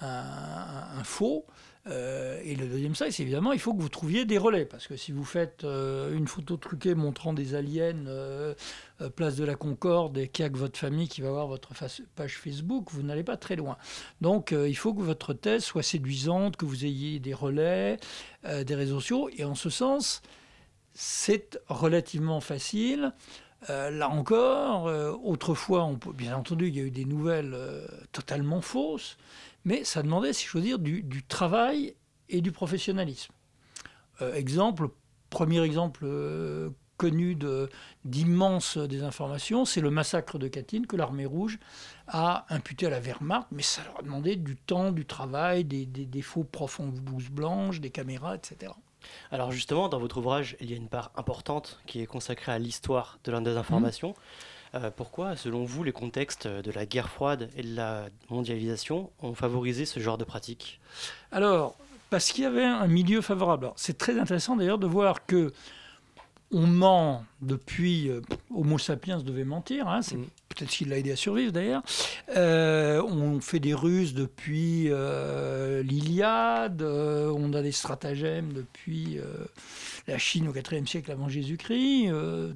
un 0.00 1.02
faux. 1.02 1.46
Euh, 1.88 2.40
et 2.44 2.56
le 2.56 2.66
deuxième 2.66 2.94
c'est 2.94 3.20
évidemment, 3.20 3.52
il 3.52 3.60
faut 3.60 3.72
que 3.72 3.80
vous 3.80 3.88
trouviez 3.88 4.24
des 4.24 4.38
relais. 4.38 4.64
Parce 4.64 4.86
que 4.86 4.96
si 4.96 5.12
vous 5.12 5.24
faites 5.24 5.64
euh, 5.64 6.16
une 6.16 6.26
photo 6.26 6.56
truquée 6.56 6.94
montrant 6.94 7.32
des 7.32 7.54
aliens 7.54 8.06
euh, 8.06 8.54
place 9.14 9.36
de 9.36 9.44
la 9.44 9.54
Concorde 9.54 10.18
et 10.18 10.28
qu'il 10.28 10.44
n'y 10.44 10.48
a 10.48 10.52
que 10.52 10.58
votre 10.58 10.78
famille 10.78 11.08
qui 11.08 11.20
va 11.20 11.30
voir 11.30 11.46
votre 11.46 11.70
page 12.14 12.38
Facebook, 12.38 12.88
vous 12.90 13.02
n'allez 13.02 13.24
pas 13.24 13.36
très 13.36 13.56
loin. 13.56 13.76
Donc 14.20 14.52
il 14.52 14.76
faut 14.76 14.94
que 14.94 15.02
votre 15.02 15.32
thèse 15.32 15.64
soit 15.64 15.82
séduisante, 15.82 16.56
que 16.56 16.64
vous 16.64 16.84
ayez 16.84 17.20
des 17.20 17.34
relais, 17.34 17.98
des 18.44 18.74
réseaux 18.74 19.00
sociaux. 19.00 19.30
Et 19.36 19.44
en 19.44 19.54
ce 19.54 19.70
sens, 19.70 20.22
c'est 20.94 21.60
relativement 21.68 22.40
facile. 22.40 23.12
Là 23.68 24.08
encore, 24.08 24.84
autrefois, 25.24 25.84
on 25.84 25.96
peut, 25.96 26.12
bien 26.12 26.36
entendu, 26.36 26.68
il 26.68 26.76
y 26.76 26.80
a 26.80 26.82
eu 26.82 26.90
des 26.90 27.04
nouvelles 27.04 27.56
totalement 28.12 28.60
fausses, 28.60 29.16
mais 29.66 29.82
ça 29.82 30.02
demandait, 30.02 30.32
si 30.32 30.46
je 30.46 30.56
veux 30.56 30.62
dire, 30.62 30.78
du, 30.78 31.22
travail 31.24 31.96
et 32.28 32.40
du 32.40 32.52
professionnalisme. 32.52 33.32
Euh, 34.22 34.32
exemple, 34.34 34.88
premier 35.28 35.60
exemple 35.62 36.04
euh, 36.04 36.70
connu 36.96 37.36
d'immenses 38.04 38.78
désinformations, 38.78 39.64
c'est 39.64 39.80
le 39.80 39.90
massacre 39.90 40.38
de 40.38 40.46
Katyn 40.46 40.84
que 40.84 40.96
l'armée 40.96 41.26
rouge 41.26 41.58
a 42.06 42.46
imputé 42.48 42.86
à 42.86 42.90
la 42.90 43.00
Wehrmacht, 43.00 43.48
mais 43.50 43.62
ça 43.62 43.82
leur 43.84 43.98
a 43.98 44.02
demandé 44.02 44.36
du 44.36 44.54
temps, 44.54 44.92
du 44.92 45.04
travail, 45.04 45.64
des, 45.64 45.84
des, 45.84 46.22
faux 46.22 46.44
profs 46.44 46.78
en 46.78 46.86
blouse 46.86 47.80
des 47.80 47.90
caméras, 47.90 48.36
etc. 48.36 48.72
Alors 49.30 49.52
justement, 49.52 49.88
dans 49.88 49.98
votre 49.98 50.18
ouvrage, 50.18 50.56
il 50.60 50.70
y 50.70 50.74
a 50.74 50.76
une 50.76 50.88
part 50.88 51.10
importante 51.16 51.80
qui 51.86 52.00
est 52.00 52.06
consacrée 52.06 52.52
à 52.52 52.58
l'histoire 52.58 53.18
de 53.24 53.32
la 53.32 53.40
désinformation. 53.40 54.10
Mmh. 54.10 54.14
Euh, 54.74 54.90
pourquoi, 54.94 55.36
selon 55.36 55.64
vous, 55.64 55.84
les 55.84 55.92
contextes 55.92 56.46
de 56.46 56.70
la 56.70 56.86
guerre 56.86 57.08
froide 57.08 57.50
et 57.56 57.62
de 57.62 57.74
la 57.76 58.06
mondialisation 58.30 59.10
ont 59.22 59.34
favorisé 59.34 59.84
ce 59.84 60.00
genre 60.00 60.18
de 60.18 60.24
pratique? 60.24 60.80
Alors, 61.32 61.76
parce 62.10 62.32
qu'il 62.32 62.44
y 62.44 62.46
avait 62.46 62.64
un 62.64 62.86
milieu 62.86 63.20
favorable. 63.20 63.72
C'est 63.76 63.98
très 63.98 64.18
intéressant 64.18 64.56
d'ailleurs 64.56 64.78
de 64.78 64.86
voir 64.86 65.26
que 65.26 65.52
on 66.52 66.66
ment 66.66 67.24
depuis 67.42 68.08
euh, 68.08 68.20
Homo 68.54 68.78
sapiens 68.78 69.18
devait 69.18 69.44
mentir, 69.44 69.88
hein, 69.88 70.02
c'est 70.02 70.16
mm. 70.16 70.26
Peut-être 70.56 70.70
ce 70.70 70.78
qui 70.78 70.84
l'a 70.84 70.98
aidé 70.98 71.12
à 71.12 71.16
survivre 71.16 71.52
d'ailleurs. 71.52 71.82
Euh, 72.36 73.02
on 73.02 73.40
fait 73.40 73.60
des 73.60 73.74
ruses 73.74 74.14
depuis 74.14 74.86
euh, 74.88 75.82
l'Iliade, 75.82 76.82
on 76.82 77.52
a 77.52 77.62
des 77.62 77.72
stratagèmes 77.72 78.52
depuis 78.52 79.18
la 80.06 80.18
Chine 80.18 80.48
au 80.48 80.54
IVe 80.54 80.86
siècle 80.86 81.10
avant 81.12 81.28
Jésus-Christ. 81.28 82.10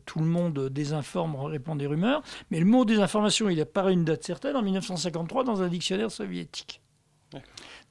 tout 0.07 0.19
le 0.21 0.26
monde 0.26 0.69
désinforme, 0.69 1.37
répand 1.37 1.78
des 1.78 1.87
rumeurs, 1.87 2.23
mais 2.50 2.59
le 2.59 2.66
mot 2.66 2.85
désinformation, 2.85 3.49
il 3.49 3.61
apparaît 3.61 3.92
une 3.92 4.04
date 4.04 4.25
certaine 4.25 4.57
en 4.57 4.62
1953 4.62 5.45
dans 5.45 5.62
un 5.62 5.69
dictionnaire 5.69 6.11
soviétique. 6.11 6.80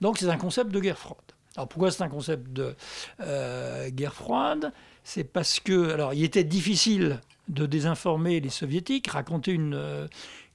Donc 0.02 0.18
c'est 0.18 0.30
un 0.30 0.38
concept 0.38 0.72
de 0.72 0.80
guerre 0.80 0.98
froide. 0.98 1.20
Alors 1.56 1.68
pourquoi 1.68 1.92
c'est 1.92 2.04
un 2.04 2.10
concept 2.10 2.52
de 2.52 2.76
guerre 3.90 4.14
froide? 4.14 4.74
C'est 5.04 5.24
parce 5.24 5.60
que, 5.60 5.92
alors, 5.92 6.14
il 6.14 6.24
était 6.24 6.44
difficile 6.44 7.20
de 7.50 7.66
désinformer 7.66 8.40
les 8.40 8.50
soviétiques, 8.50 9.08
raconter 9.08 9.58
euh, 9.60 10.08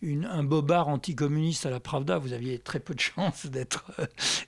un 0.02 0.44
bobard 0.44 0.88
anticommuniste 0.88 1.66
à 1.66 1.70
la 1.70 1.80
Pravda, 1.80 2.18
vous 2.18 2.32
aviez 2.32 2.58
très 2.58 2.78
peu 2.78 2.94
de 2.94 3.00
chances 3.00 3.46
d'être 3.46 3.84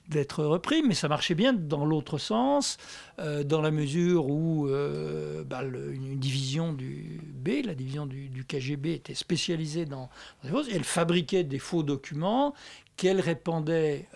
d'être 0.09 0.45
repris, 0.45 0.83
mais 0.83 0.95
ça 0.95 1.09
marchait 1.09 1.35
bien 1.35 1.53
dans 1.53 1.85
l'autre 1.85 2.19
sens, 2.19 2.79
euh, 3.19 3.43
dans 3.43 3.61
la 3.61 3.71
mesure 3.71 4.29
où 4.29 4.69
euh, 4.69 5.43
bah, 5.45 5.63
une 5.65 6.19
division 6.19 6.73
du 6.73 7.21
B, 7.35 7.65
la 7.65 7.75
division 7.75 8.07
du, 8.07 8.45
KGB, 8.47 8.95
était 8.95 9.15
spécialisée 9.15 9.85
dans, 9.85 10.09
dans 10.45 10.51
choses, 10.51 10.69
elle 10.73 10.85
fabriquait 10.85 11.45
des 11.45 11.59
faux 11.59 11.83
documents 11.83 12.55
qu'elle 12.97 13.21
répandait 13.21 14.07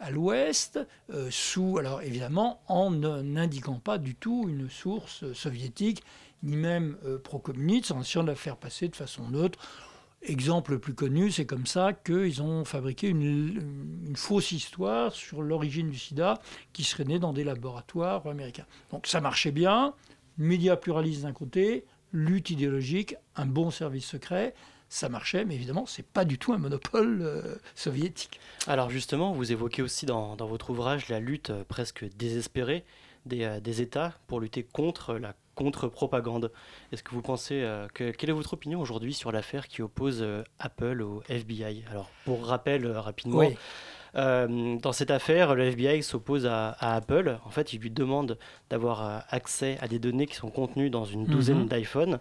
à 0.00 0.10
l'ouest, 0.10 0.78
euh, 1.12 1.28
sous, 1.30 1.78
alors 1.78 2.02
évidemment, 2.02 2.60
en 2.68 2.90
n'indiquant 2.90 3.80
pas 3.82 3.98
du 3.98 4.14
tout 4.14 4.46
une 4.48 4.68
source 4.70 5.32
soviétique, 5.32 6.02
ni 6.42 6.56
même 6.56 6.96
euh, 7.04 7.18
pro-communiste, 7.18 7.90
en 7.90 8.00
essayant 8.00 8.22
de 8.22 8.28
la 8.28 8.36
faire 8.36 8.56
passer 8.56 8.88
de 8.88 8.96
façon 8.96 9.28
neutre. 9.28 9.58
Exemple 10.22 10.72
le 10.72 10.78
plus 10.80 10.94
connu, 10.94 11.30
c'est 11.30 11.46
comme 11.46 11.66
ça 11.66 11.92
qu'ils 11.92 12.42
ont 12.42 12.64
fabriqué 12.64 13.08
une, 13.08 14.14
fausse 14.16 14.50
histoire 14.50 15.12
sur 15.12 15.42
l'origine 15.42 15.90
du 15.90 15.98
sida 15.98 16.40
qui 16.72 16.82
serait 16.82 17.04
née 17.04 17.20
dans 17.20 17.32
des 17.32 17.44
laboratoires 17.44 18.26
américains. 18.26 18.66
Donc 18.90 19.06
ça 19.06 19.20
marchait 19.20 19.52
bien, 19.52 19.94
médias 20.36 20.76
pluralistes 20.76 21.22
d'un 21.22 21.32
côté, 21.32 21.84
lutte 22.12 22.50
idéologique, 22.50 23.14
un 23.36 23.46
bon 23.46 23.70
service 23.70 24.06
secret 24.06 24.54
ça 24.90 25.10
marchait, 25.10 25.44
mais 25.44 25.54
évidemment, 25.54 25.84
ce 25.84 26.00
n'est 26.00 26.06
pas 26.14 26.24
du 26.24 26.38
tout 26.38 26.54
un 26.54 26.58
monopole 26.58 27.18
euh, 27.20 27.56
soviétique. 27.74 28.40
Alors 28.66 28.88
justement, 28.88 29.32
vous 29.32 29.52
évoquez 29.52 29.82
aussi 29.82 30.06
dans, 30.06 30.34
votre 30.36 30.70
ouvrage 30.70 31.08
la 31.10 31.20
lutte 31.20 31.50
euh, 31.50 31.62
presque 31.68 32.06
désespérée 32.16 32.84
des, 33.26 33.60
des, 33.60 33.82
États 33.82 34.14
pour 34.28 34.40
lutter 34.40 34.62
contre 34.62 35.16
la 35.16 35.34
contre-propagande. 35.64 36.50
Est-ce 36.92 37.02
que 37.02 37.10
vous 37.10 37.22
pensez 37.22 37.66
que 37.94 38.10
quelle 38.10 38.30
est 38.30 38.34
votre 38.34 38.54
opinion 38.54 38.80
aujourd'hui 38.80 39.12
sur 39.12 39.32
l'affaire 39.32 39.68
qui 39.68 39.82
oppose 39.82 40.24
Apple 40.58 41.02
au 41.02 41.22
FBI 41.28 41.84
Alors 41.90 42.10
pour 42.24 42.46
rappel 42.46 42.86
rapidement. 42.86 43.42
dans 44.14 44.92
cette 44.92 45.10
affaire, 45.10 45.54
le 45.54 45.64
FBI 45.64 46.02
s'oppose 46.02 46.46
à, 46.46 46.76
Apple. 46.80 47.38
En 47.44 47.50
fait, 47.50 47.72
il 47.72 47.80
lui 47.80 47.90
demande 47.90 48.38
d'avoir 48.70 49.24
accès 49.30 49.78
à 49.80 49.88
des 49.88 49.98
données 49.98 50.26
qui 50.26 50.36
sont 50.36 50.50
contenues 50.50 50.90
dans 50.90 51.04
une 51.04 51.24
douzaine 51.24 51.62
mhm. 51.62 51.68
d'iPhone 51.68 52.18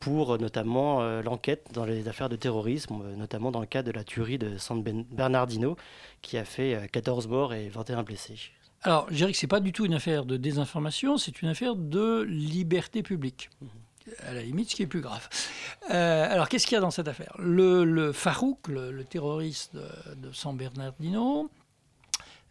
pour 0.00 0.34
euh, 0.34 0.38
notamment 0.38 1.02
euh, 1.02 1.22
l'enquête 1.22 1.68
dans 1.72 1.84
les 1.84 2.08
affaires 2.08 2.28
de 2.28 2.36
terrorisme, 2.36 3.00
euh, 3.04 3.14
notamment 3.14 3.52
dans 3.52 3.60
le 3.60 3.66
cas 3.66 3.82
de 3.82 3.92
la 3.92 4.02
tuerie 4.02 4.38
de 4.38 4.58
San 4.58 4.82
ben-, 4.82 5.04
Bernardino, 5.12 5.76
qui 6.22 6.38
a 6.38 6.44
fait 6.44 6.88
14 6.90 7.28
morts 7.28 7.54
et 7.54 7.68
21 7.68 8.02
blessés. 8.02 8.50
Alors, 8.82 9.06
je 9.10 9.16
dirais 9.16 9.32
que 9.32 9.38
ce 9.38 9.44
n'est 9.44 9.48
pas 9.48 9.60
du 9.60 9.72
tout 9.72 9.84
une 9.84 9.94
affaire 9.94 10.24
de 10.24 10.36
désinformation, 10.36 11.18
c'est 11.18 11.42
une 11.42 11.48
affaire 11.48 11.76
de 11.76 12.22
liberté 12.22 13.02
publique. 13.02 13.50
Mhm. 13.60 13.68
À 14.26 14.32
la 14.32 14.42
limite, 14.42 14.70
ce 14.70 14.74
qui 14.74 14.82
est 14.82 14.86
plus 14.86 15.02
grave. 15.02 15.28
alors, 15.88 16.48
qu'est-ce 16.48 16.66
qu'il 16.66 16.74
y 16.74 16.78
a 16.78 16.80
dans 16.80 16.90
cette 16.90 17.06
affaire? 17.06 17.34
Le, 17.38 18.12
Farouk, 18.12 18.68
le, 18.68 19.04
terroriste 19.04 19.76
de, 19.76 20.32
San 20.32 20.56
Bernardino, 20.56 21.50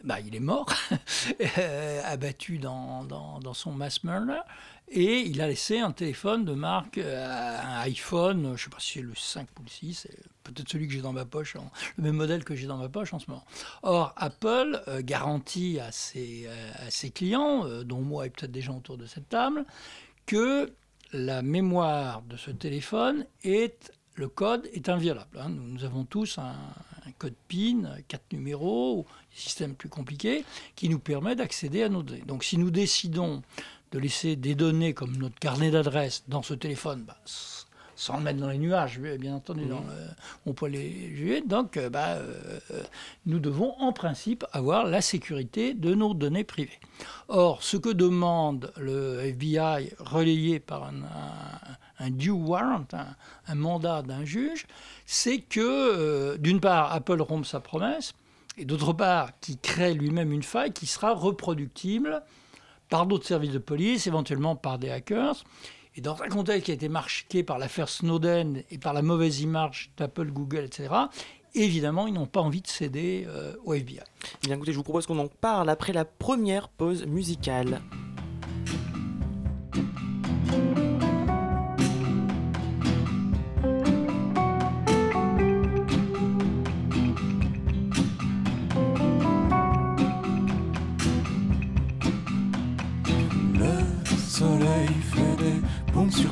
bah, 0.03 0.19
il 0.21 0.35
est 0.35 0.39
mort, 0.39 0.67
abattu 2.05 2.59
dans, 2.59 3.03
dans, 3.03 3.39
dans, 3.39 3.53
son 3.53 3.71
mass 3.71 4.03
murder. 4.03 4.39
Et 4.91 5.21
il 5.21 5.39
a 5.41 5.47
laissé 5.47 5.79
un 5.79 5.91
téléphone 5.91 6.45
de 6.45 6.53
marque, 6.53 6.97
euh, 6.97 7.61
un 7.61 7.81
iPhone, 7.81 8.43
je 8.43 8.49
ne 8.49 8.57
sais 8.57 8.69
pas 8.69 8.79
si 8.79 8.93
c'est 8.93 9.01
le 9.01 9.13
5 9.15 9.47
ou 9.59 9.63
le 9.63 9.69
6, 9.69 10.07
peut-être 10.43 10.67
celui 10.67 10.87
que 10.87 10.93
j'ai 10.93 11.01
dans 11.01 11.13
ma 11.13 11.25
poche, 11.25 11.55
le 11.97 12.03
même 12.03 12.15
modèle 12.15 12.43
que 12.43 12.55
j'ai 12.55 12.65
dans 12.65 12.77
ma 12.77 12.89
poche 12.89 13.13
en 13.13 13.19
ce 13.19 13.29
moment. 13.29 13.45
Or, 13.83 14.13
Apple 14.17 14.81
euh, 14.87 15.01
garantit 15.03 15.79
à 15.79 15.91
ses, 15.91 16.47
euh, 16.47 17.09
clients, 17.13 17.65
dont 17.83 18.01
moi 18.01 18.25
et 18.25 18.29
peut-être 18.31 18.51
des 18.51 18.61
gens 18.61 18.77
autour 18.77 18.97
de 18.97 19.05
cette 19.05 19.29
table, 19.29 19.65
que 20.25 20.73
la 21.13 21.41
mémoire 21.41 22.21
de 22.23 22.37
ce 22.37 22.51
téléphone 22.51 23.25
est 23.43 23.91
le 24.19 24.27
code 24.27 24.69
est 24.73 24.89
inviolable. 24.89 25.39
Hein. 25.39 25.49
Nous, 25.49 25.85
avons 25.85 26.03
tous 26.03 26.39
un, 26.39 26.53
code 27.17 27.35
PIN, 27.47 27.95
quatre 28.07 28.33
numéros, 28.33 28.97
ou 28.97 29.05
un 29.09 29.35
système 29.35 29.75
plus 29.75 29.89
compliqué, 29.89 30.43
qui 30.75 30.89
nous 30.89 30.99
permet 30.99 31.35
d'accéder 31.35 31.83
à 31.83 31.89
nos 31.89 32.03
données. 32.03 32.23
Donc 32.27 32.43
si 32.43 32.57
nous 32.57 32.69
décidons 32.69 33.41
de 33.91 33.99
laisser 33.99 34.35
des 34.35 34.55
données 34.55 34.93
comme 34.93 35.15
notre 35.17 35.39
carnet 35.39 35.71
d'adresse 35.71 36.23
dans 36.27 36.43
ce 36.43 36.53
téléphone, 36.53 37.03
bah, 37.07 37.17
sans 37.99 38.15
le 38.15 38.23
mettre 38.23 38.39
dans 38.39 38.47
les 38.47 38.57
nuages, 38.57 38.97
bien 38.97 39.35
entendu, 39.35 39.65
dans 39.65 39.83
on 40.45 40.53
peut 40.53 40.67
les 40.67 41.13
juger. 41.13 41.41
Donc, 41.41 41.75
euh, 41.75 41.89
bah, 41.89 42.13
euh, 42.13 42.59
nous 43.25 43.39
devons 43.39 43.73
en 43.79 43.91
principe 43.91 44.45
avoir 44.53 44.85
la 44.85 45.01
sécurité 45.01 45.73
de 45.73 45.93
nos 45.93 46.13
données 46.13 46.45
privées. 46.45 46.79
Or, 47.27 47.61
ce 47.61 47.75
que 47.75 47.89
demande 47.89 48.71
le 48.77 49.19
FBI, 49.19 49.91
relayé 49.99 50.61
par 50.61 50.89
un, 51.99 52.09
due 52.09 52.29
warrant, 52.29 52.87
un, 53.47 53.55
mandat 53.55 54.01
d'un 54.01 54.23
juge, 54.23 54.65
c'est 55.05 55.39
que, 55.39 55.59
euh, 55.59 56.37
d'une 56.37 56.61
part, 56.61 56.93
Apple 56.93 57.21
rompe 57.21 57.45
sa 57.45 57.59
promesse, 57.59 58.13
et 58.57 58.63
d'autre 58.63 58.93
part, 58.93 59.37
qu'il 59.41 59.57
crée 59.57 59.93
lui-même 59.93 60.31
une 60.31 60.43
faille 60.43 60.71
qui 60.71 60.85
sera 60.85 61.13
reproductible 61.13 62.23
par 62.89 63.05
d'autres 63.05 63.25
services 63.25 63.51
de 63.51 63.59
police, 63.59 64.07
éventuellement 64.07 64.55
par 64.55 64.79
des 64.79 64.89
hackers. 64.89 65.43
Et 65.95 66.01
dans 66.01 66.21
un 66.21 66.27
contexte 66.27 66.65
qui 66.65 66.71
a 66.71 66.73
été 66.75 66.89
marqué 66.89 67.43
par 67.43 67.57
l'affaire 67.57 67.89
Snowden 67.89 68.63
et 68.69 68.77
par 68.77 68.93
la 68.93 69.01
mauvaise 69.01 69.41
image 69.41 69.91
d'Apple, 69.97 70.31
Google, 70.31 70.65
etc., 70.65 70.93
évidemment, 71.55 72.07
ils 72.07 72.13
n'ont 72.13 72.27
pas 72.27 72.41
envie 72.41 72.61
de 72.61 72.67
céder 72.67 73.25
euh, 73.27 73.55
au 73.65 73.73
FBI. 73.73 74.01
Bien 74.43 74.55
écoutez, 74.55 74.71
je 74.71 74.77
vous 74.77 74.83
propose 74.83 75.07
qu'on 75.07 75.19
en 75.19 75.27
parle 75.27 75.69
après 75.69 75.93
la 75.93 76.05
première 76.05 76.69
pause 76.69 77.05
musicale. 77.05 77.81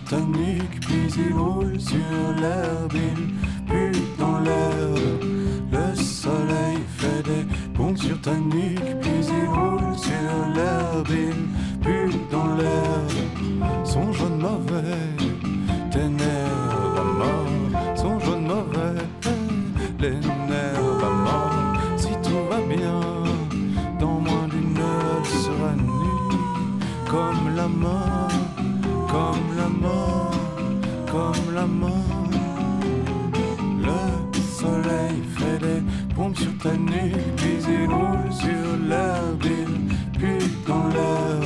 Ta 0.10 0.18
nuque, 0.20 0.80
puis 0.82 1.14
il 1.18 1.34
roule 1.34 1.80
sur 1.80 1.98
l'herbe, 2.40 2.94
il 2.94 3.66
pue 3.66 4.00
dans 4.18 4.40
l'herbe. 4.40 5.00
Le 5.72 5.96
soleil 5.96 6.78
fait 6.98 7.24
des 7.24 7.46
pompes 7.74 7.98
sur 7.98 8.20
ta 8.22 8.34
nuque, 8.34 9.00
puis 9.02 9.26
il 9.28 9.50
roule 9.50 9.98
sur 9.98 10.54
l'herbe, 10.56 11.10
il 11.10 11.80
pue 11.82 12.18
dans 12.32 12.56
l'herbe. 12.56 13.84
Son 13.84 14.12
jaune 14.14 14.40
mauvais 14.40 15.27
spontanée 36.58 37.12
qui 37.38 37.62
s'éroule 37.62 38.32
sur 38.32 38.78
l'herbe. 38.88 39.44
Puis 40.18 40.38
dans 40.68 40.88
l'air, 40.88 41.42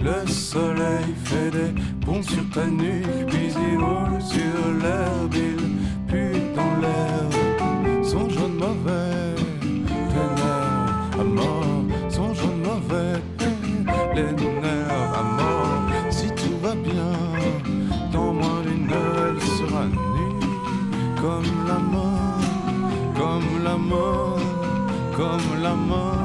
le 0.00 0.26
soleil 0.26 1.14
fait 1.24 1.50
des 1.50 1.80
ponts 2.04 2.22
sur 2.22 2.48
ta 2.50 2.66
nuque. 2.66 3.26
Puis 3.28 3.50
s'éroule 3.50 4.20
sur 4.20 4.62
l'herbe. 4.82 5.34
Puis 6.08 6.40
dans 6.54 6.80
l'air, 6.80 8.04
son 8.04 8.28
jaune 8.28 8.54
mauvais. 8.54 9.34
Tes 10.10 11.20
à 11.20 11.24
mort, 11.24 11.84
son 12.08 12.34
jaune 12.34 12.62
mauvais. 12.62 13.20
Les 14.14 14.32
nerfs 14.32 15.14
à 15.18 15.22
mort, 15.22 16.10
si 16.10 16.26
tout 16.28 16.58
va 16.62 16.74
bien. 16.74 17.12
Dans 18.12 18.32
moins 18.32 18.62
d'une 18.62 18.90
heure, 18.90 19.34
elle 19.34 19.42
sera 19.42 19.86
nue 19.86 20.00
comme 21.20 21.66
la 21.68 21.78
mort, 21.78 22.40
comme 23.16 23.64
la 23.64 23.76
mort 23.76 24.29
main. 25.20 25.40
Le 25.56 26.19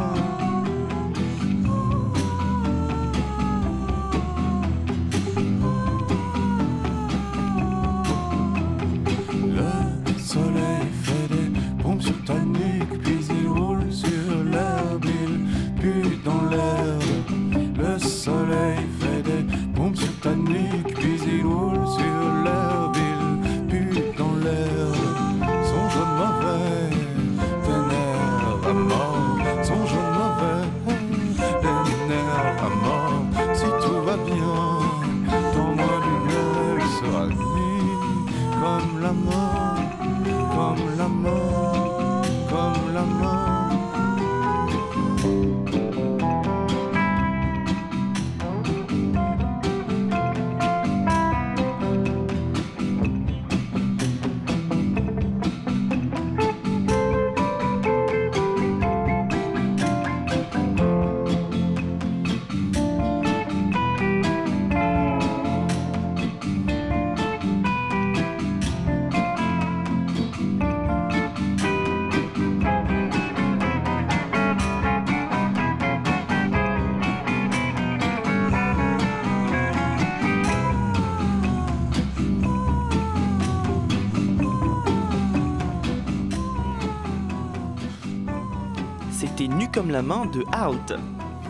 la 89.95 90.01
main 90.01 90.25
de 90.25 90.41
Out. 90.41 90.91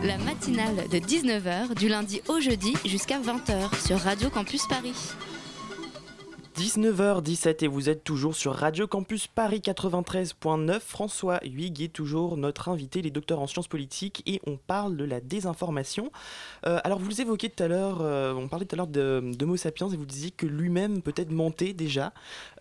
La 0.04 0.18
matinale 0.18 0.88
de 0.88 0.98
19h 0.98 1.74
du 1.74 1.88
lundi 1.88 2.22
au 2.28 2.38
jeudi 2.38 2.74
jusqu'à 2.84 3.18
20h 3.18 3.84
sur 3.84 3.98
Radio 3.98 4.30
Campus 4.30 4.68
Paris. 4.68 4.94
19h17 6.56 7.64
et 7.64 7.66
vous 7.66 7.90
êtes 7.90 8.04
toujours 8.04 8.36
sur 8.36 8.54
Radio 8.54 8.86
Campus 8.86 9.26
Paris 9.26 9.60
93.9. 9.62 10.78
François 10.78 11.40
Huyghe 11.44 11.82
est 11.82 11.92
toujours 11.92 12.36
notre 12.36 12.68
invité, 12.68 13.02
les 13.02 13.10
docteurs 13.10 13.40
en 13.40 13.48
sciences 13.48 13.66
politiques, 13.66 14.22
et 14.26 14.40
on 14.46 14.56
parle 14.56 14.96
de 14.96 15.04
la 15.04 15.20
désinformation. 15.20 16.12
Euh, 16.66 16.78
alors 16.84 17.00
vous 17.00 17.20
évoquiez 17.20 17.50
tout 17.50 17.64
à 17.64 17.68
l'heure, 17.68 17.98
euh, 18.00 18.32
on 18.32 18.46
parlait 18.46 18.64
tout 18.64 18.74
à 18.74 18.78
l'heure 18.78 18.86
de, 18.86 19.32
d'Homo 19.36 19.56
sapiens 19.56 19.88
et 19.90 19.96
vous 19.96 20.06
disiez 20.06 20.30
que 20.30 20.46
lui-même 20.46 21.02
peut-être 21.02 21.32
mentait 21.32 21.72
déjà. 21.72 22.12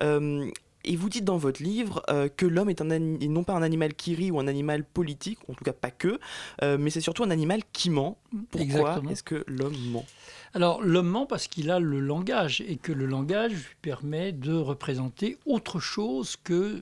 Euh, 0.01 0.50
et 0.86 0.96
vous 0.96 1.10
dites 1.10 1.25
dans 1.25 1.38
votre 1.38 1.62
livre 1.62 2.01
euh, 2.10 2.27
que 2.30 2.46
l'homme 2.46 2.70
est 2.70 2.82
un 2.82 2.89
ani- 2.92 3.18
et 3.22 3.27
non 3.27 3.44
pas 3.44 3.54
un 3.54 3.62
animal 3.63 3.94
qui 3.94 4.15
rit 4.15 4.32
ou 4.32 4.39
un 4.39 4.48
animal 4.48 4.84
politique, 4.84 5.39
en 5.50 5.54
tout 5.54 5.63
cas 5.63 5.74
pas 5.74 5.92
que, 5.92 6.20
euh, 6.63 6.77
mais 6.80 6.89
c'est 6.89 7.01
surtout 7.01 7.24
un 7.24 7.32
animal 7.32 7.62
qui 7.74 7.89
ment. 7.89 8.18
Pourquoi 8.51 8.96
est-ce 9.12 9.24
que 9.24 9.44
l'homme 9.48 9.75
ment? 9.92 10.06
Alors, 10.56 10.82
l'homme 10.82 11.10
ment 11.10 11.26
parce 11.26 11.50
qu'il 11.50 11.70
a 11.70 11.80
le 11.80 12.00
langage 12.00 12.62
et 12.66 12.78
que 12.78 12.94
le 12.94 13.06
langage 13.06 13.52
lui 13.52 13.76
permet 13.82 14.32
de 14.32 14.54
représenter 14.54 15.38
autre 15.46 15.82
chose 15.82 16.38
que, 16.42 16.82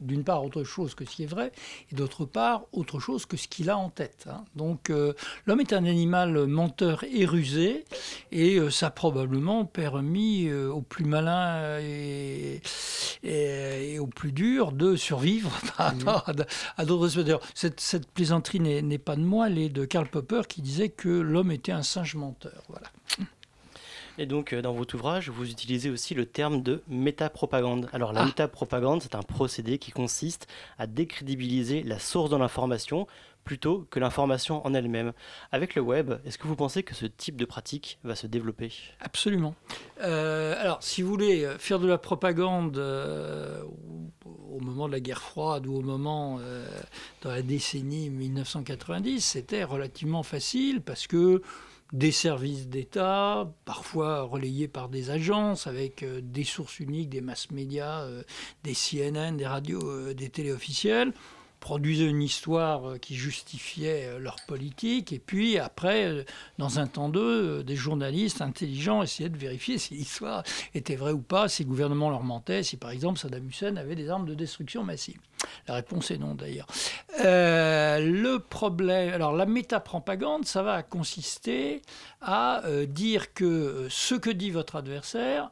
d'une 0.00 0.24
part, 0.24 0.44
autre 0.44 0.64
chose 0.64 0.96
que 0.96 1.04
ce 1.04 1.10
qui 1.14 1.22
est 1.22 1.26
vrai, 1.26 1.52
et 1.92 1.94
d'autre 1.94 2.24
part, 2.24 2.64
autre 2.72 2.98
chose 2.98 3.26
que 3.26 3.36
ce 3.36 3.46
qu'il 3.46 3.70
a 3.70 3.78
en 3.78 3.90
tête. 3.90 4.26
hein. 4.28 4.44
Donc, 4.56 4.90
euh, 4.90 5.12
l'homme 5.46 5.60
est 5.60 5.72
un 5.72 5.84
animal 5.84 6.48
menteur 6.48 7.04
et 7.04 7.24
rusé, 7.26 7.84
et 8.32 8.56
euh, 8.56 8.70
ça 8.70 8.88
a 8.88 8.90
probablement 8.90 9.64
permis 9.66 10.48
euh, 10.48 10.68
aux 10.68 10.82
plus 10.82 11.04
malins 11.04 11.78
et, 11.78 12.60
et, 13.22 13.92
et 13.92 13.98
aux 14.00 14.08
plus 14.08 14.32
durs 14.32 14.72
de 14.72 14.96
survivre 14.96 15.52
par 15.76 15.94
rapport 15.94 16.28
à, 16.76 16.84
d'autres 16.84 17.06
espèces. 17.06 17.24
D'ailleurs, 17.24 17.48
cette, 17.54 17.78
cette 17.78 18.10
plaisanterie 18.10 18.58
n'est 18.58 18.82
n'est 18.82 18.98
pas 18.98 19.14
de 19.14 19.22
moi, 19.22 19.46
elle 19.46 19.58
est 19.58 19.68
de 19.68 19.84
Karl 19.84 20.08
Popper 20.08 20.42
qui 20.48 20.60
disait 20.60 20.88
que 20.88 21.08
l'homme 21.08 21.52
était 21.52 21.70
un 21.70 21.84
singe 21.84 22.16
menteur. 22.16 22.64
Voilà. 22.68 22.79
Et 24.18 24.26
donc, 24.26 24.52
euh, 24.52 24.60
dans 24.60 24.72
votre 24.74 24.96
ouvrage, 24.96 25.30
vous 25.30 25.48
utilisez 25.50 25.88
aussi 25.88 26.14
le 26.14 26.26
terme 26.26 26.62
de 26.62 26.82
métapropagande. 26.88 27.88
Alors, 27.92 28.12
la 28.12 28.22
Ah. 28.22 28.24
métapropagande, 28.26 29.02
c'est 29.02 29.14
un 29.14 29.22
procédé 29.22 29.78
qui 29.78 29.92
consiste 29.92 30.46
à 30.78 30.86
décrédibiliser 30.86 31.82
la 31.84 31.98
source 31.98 32.28
de 32.28 32.36
l'information 32.36 33.06
plutôt 33.44 33.86
que 33.90 33.98
l'information 33.98 34.64
en 34.66 34.74
elle-même. 34.74 35.12
Avec 35.52 35.74
le 35.74 35.80
web, 35.80 36.12
est-ce 36.26 36.36
que 36.36 36.46
vous 36.46 36.56
pensez 36.56 36.82
que 36.82 36.94
ce 36.94 37.06
type 37.06 37.36
de 37.36 37.46
pratique 37.46 37.98
va 38.04 38.14
se 38.14 38.26
développer? 38.26 38.70
Absolument. 39.00 39.54
Euh, 40.02 40.54
alors, 40.60 40.82
si 40.82 41.00
vous 41.00 41.08
voulez 41.08 41.44
euh, 41.44 41.56
faire 41.58 41.78
de 41.78 41.88
la 41.88 41.96
propagande 41.96 42.76
euh, 42.76 43.62
au, 44.26 44.56
au 44.56 44.60
moment 44.60 44.86
de 44.88 44.92
la 44.92 45.00
guerre 45.00 45.22
froide 45.22 45.66
ou 45.66 45.76
au 45.76 45.80
moment 45.80 46.38
euh, 46.42 46.68
dans 47.22 47.30
la 47.30 47.40
décennie 47.40 48.10
1990, 48.10 49.24
c'était 49.24 49.64
relativement 49.64 50.22
facile 50.22 50.82
parce 50.82 51.06
que 51.06 51.40
des 51.92 52.12
services 52.12 52.68
d'État, 52.68 53.52
parfois 53.64 54.22
relayés 54.22 54.68
par 54.68 54.88
des 54.88 55.10
agences 55.10 55.66
avec 55.66 56.02
euh, 56.02 56.20
des 56.22 56.44
sources 56.44 56.78
uniques, 56.78 57.08
des 57.10 57.20
mass 57.20 57.50
médias, 57.50 58.02
euh, 58.02 58.22
des 58.62 58.74
CNN, 58.74 59.36
des 59.36 59.46
radios, 59.46 59.82
euh, 59.82 60.14
des 60.14 60.28
télés 60.28 60.52
officielles, 60.52 61.12
produisaient 61.60 62.06
une 62.06 62.22
histoire 62.22 62.90
euh, 62.90 62.98
qui 62.98 63.14
justifiait 63.14 64.06
euh, 64.06 64.18
leur 64.18 64.36
politique. 64.46 65.12
Et 65.12 65.18
puis 65.18 65.58
après, 65.58 66.06
euh, 66.06 66.24
dans 66.58 66.80
un 66.80 66.86
temps 66.86 67.08
d'eux, 67.08 67.62
des 67.62 67.76
journalistes 67.76 68.42
intelligents 68.42 69.02
essayaient 69.02 69.28
de 69.28 69.36
vérifier 69.36 69.78
si 69.78 69.94
l'histoire 69.94 70.42
était 70.74 70.96
vraie 70.96 71.12
ou 71.12 71.20
pas, 71.20 71.48
si 71.48 71.62
le 71.62 71.68
gouvernement 71.68 72.10
leur 72.10 72.24
mentait, 72.24 72.62
si 72.62 72.76
par 72.76 72.90
exemple 72.90 73.18
Saddam 73.18 73.46
Hussein 73.46 73.76
avait 73.76 73.94
des 73.94 74.08
armes 74.08 74.26
de 74.26 74.34
destruction 74.34 74.82
massive. 74.82 75.20
La 75.68 75.74
réponse 75.74 76.10
est 76.10 76.18
non 76.18 76.34
d'ailleurs. 76.34 76.66
Le 77.18 78.38
problème, 78.38 79.14
alors 79.14 79.32
la 79.32 79.46
métapropagande, 79.46 80.44
ça 80.44 80.62
va 80.62 80.82
consister 80.82 81.82
à 82.20 82.62
dire 82.86 83.32
que 83.32 83.86
ce 83.90 84.14
que 84.14 84.30
dit 84.30 84.50
votre 84.50 84.76
adversaire 84.76 85.50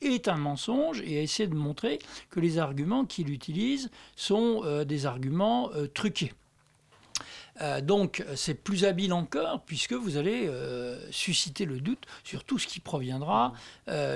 est 0.00 0.28
un 0.28 0.36
mensonge 0.36 1.02
et 1.04 1.18
à 1.18 1.22
essayer 1.22 1.48
de 1.48 1.54
montrer 1.54 1.98
que 2.30 2.40
les 2.40 2.58
arguments 2.58 3.04
qu'il 3.04 3.30
utilise 3.30 3.90
sont 4.16 4.62
euh, 4.64 4.84
des 4.84 5.06
arguments 5.06 5.70
euh, 5.74 5.86
truqués. 5.86 6.32
Euh, 7.60 7.80
donc 7.80 8.24
c'est 8.36 8.54
plus 8.54 8.84
habile 8.84 9.12
encore 9.12 9.62
puisque 9.64 9.92
vous 9.92 10.16
allez 10.16 10.48
susciter 11.10 11.64
le 11.64 11.80
doute 11.80 12.04
sur 12.22 12.44
tout 12.44 12.58
ce 12.58 12.68
qui 12.68 12.78
proviendra 12.78 13.52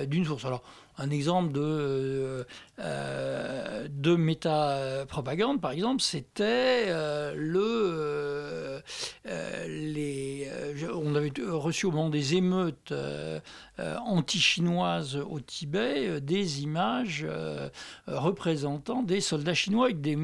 d'une 0.07 0.25
source. 0.25 0.45
Alors 0.45 0.63
un 0.99 1.11
exemple 1.11 1.53
de, 1.53 2.47
euh, 2.79 3.89
de 3.91 4.15
méta-propagande, 4.15 5.61
par 5.61 5.73
exemple, 5.73 6.03
c'était 6.03 6.93
le, 7.35 8.83
les, 9.67 10.51
on 10.95 11.15
avait 11.15 11.33
reçu 11.49 11.87
au 11.87 11.93
moment 11.93 12.11
des 12.11 12.35
émeutes 12.35 12.93
euh, 13.81 13.97
anti-chinoises 14.05 15.17
au 15.17 15.41
Tibet 15.41 16.07
euh, 16.07 16.21
des 16.21 16.63
images 16.63 17.25
euh, 17.27 17.71
représentant 18.07 19.03
des 19.03 19.23
soldats 19.23 19.55
chinois 19.55 19.87
avec 19.87 20.03
des 20.03 20.15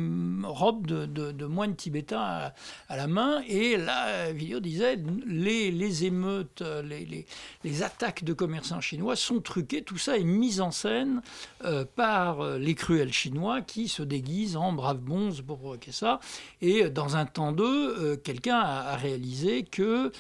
robes 0.44 0.87
de, 0.87 1.46
moines 1.46 1.74
tibétains 1.74 2.52
à, 2.90 2.96
la 2.96 3.06
main. 3.06 3.40
Et 3.48 3.78
la 3.78 4.34
vidéo 4.34 4.61
disait 4.61 4.98
les, 5.26 5.70
les 5.70 6.04
émeutes, 6.04 6.62
les, 6.84 7.24
les- 7.64 7.82
attaques 7.82 8.22
de 8.22 8.34
commerçants 8.34 8.82
chinois 8.82 9.16
sont 9.16 9.40
truquées. 9.40 9.80
Tout 9.80 9.96
ça 9.96 10.18
est 10.18 10.24
mis 10.24 10.61
en 10.61 10.70
scène 10.70 11.22
par 11.94 12.58
les 12.58 12.74
cruels 12.74 13.12
chinois 13.12 13.62
qui 13.62 13.88
se 13.88 14.02
déguisent 14.02 14.56
en 14.56 14.72
braves 14.72 14.98
bonzes 14.98 15.42
pour 15.42 15.58
provoquer 15.58 15.92
ça. 15.92 16.18
Et 16.61 16.90
dans 16.90 17.16
un 17.16 17.24
temps 17.24 17.52
d'eux, 17.52 18.16
quelqu'un 18.16 18.58
a, 18.58 18.96
réalisé 18.96 19.62
que 19.62 20.11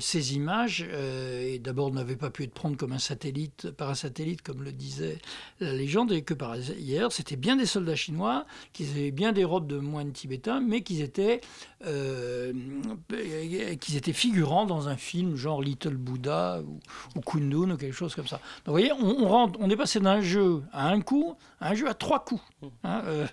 ces 0.00 0.34
images, 0.34 0.80
et 0.82 1.58
d'abord 1.58 1.92
n'avaient 1.92 2.16
pas 2.16 2.30
pu 2.30 2.44
être 2.44 2.54
comme 2.72 2.92
un 2.92 2.98
satellite, 2.98 3.70
par 3.70 3.90
un 3.90 3.94
satellite, 3.94 4.42
comme 4.42 4.62
le 4.62 4.72
disait 4.72 5.18
la 5.60 5.72
légende, 5.72 6.12
et 6.12 6.22
que 6.22 6.34
par 6.34 6.52
ailleurs, 6.52 7.12
c'était 7.12 7.36
bien 7.36 7.56
des 7.56 7.66
soldats 7.66 7.96
chinois, 7.96 8.46
qu'ils 8.72 8.90
avaient 8.90 9.10
bien 9.10 9.32
des 9.32 9.44
robes 9.44 9.66
de 9.66 9.78
moines 9.78 10.12
tibétains, 10.12 10.60
mais 10.60 10.82
qu'ils 10.82 11.02
étaient, 11.02 11.40
euh, 11.86 12.52
étaient 13.12 14.12
figurants 14.12 14.66
dans 14.66 14.88
un 14.88 14.96
film 14.96 15.36
genre 15.36 15.62
Little 15.62 15.96
Buddha 15.96 16.62
ou, 16.66 16.80
ou 17.16 17.20
Kundun 17.20 17.72
ou 17.72 17.76
quelque 17.76 17.92
chose 17.92 18.14
comme 18.14 18.26
ça. 18.26 18.40
Donc 18.64 18.66
vous 18.66 18.72
voyez, 18.72 18.92
on, 18.92 19.28
rentre, 19.28 19.58
on 19.60 19.68
est 19.68 19.76
passé 19.76 20.00
d'un 20.00 20.20
jeu 20.20 20.62
à 20.72 20.88
un 20.88 21.00
coup 21.00 21.36
à 21.60 21.70
un 21.70 21.74
jeu 21.74 21.88
à 21.88 21.94
trois 21.94 22.24
coups. 22.24 22.42
hein, 22.82 23.02
euh, 23.06 23.26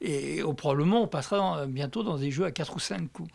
et 0.00 0.42
oh, 0.42 0.54
probablement, 0.54 1.02
on 1.02 1.08
passera 1.08 1.66
bientôt 1.66 2.02
dans 2.02 2.16
des 2.18 2.30
jeux 2.30 2.44
à 2.44 2.50
quatre 2.50 2.76
ou 2.76 2.80
cinq 2.80 3.12
coups. 3.12 3.30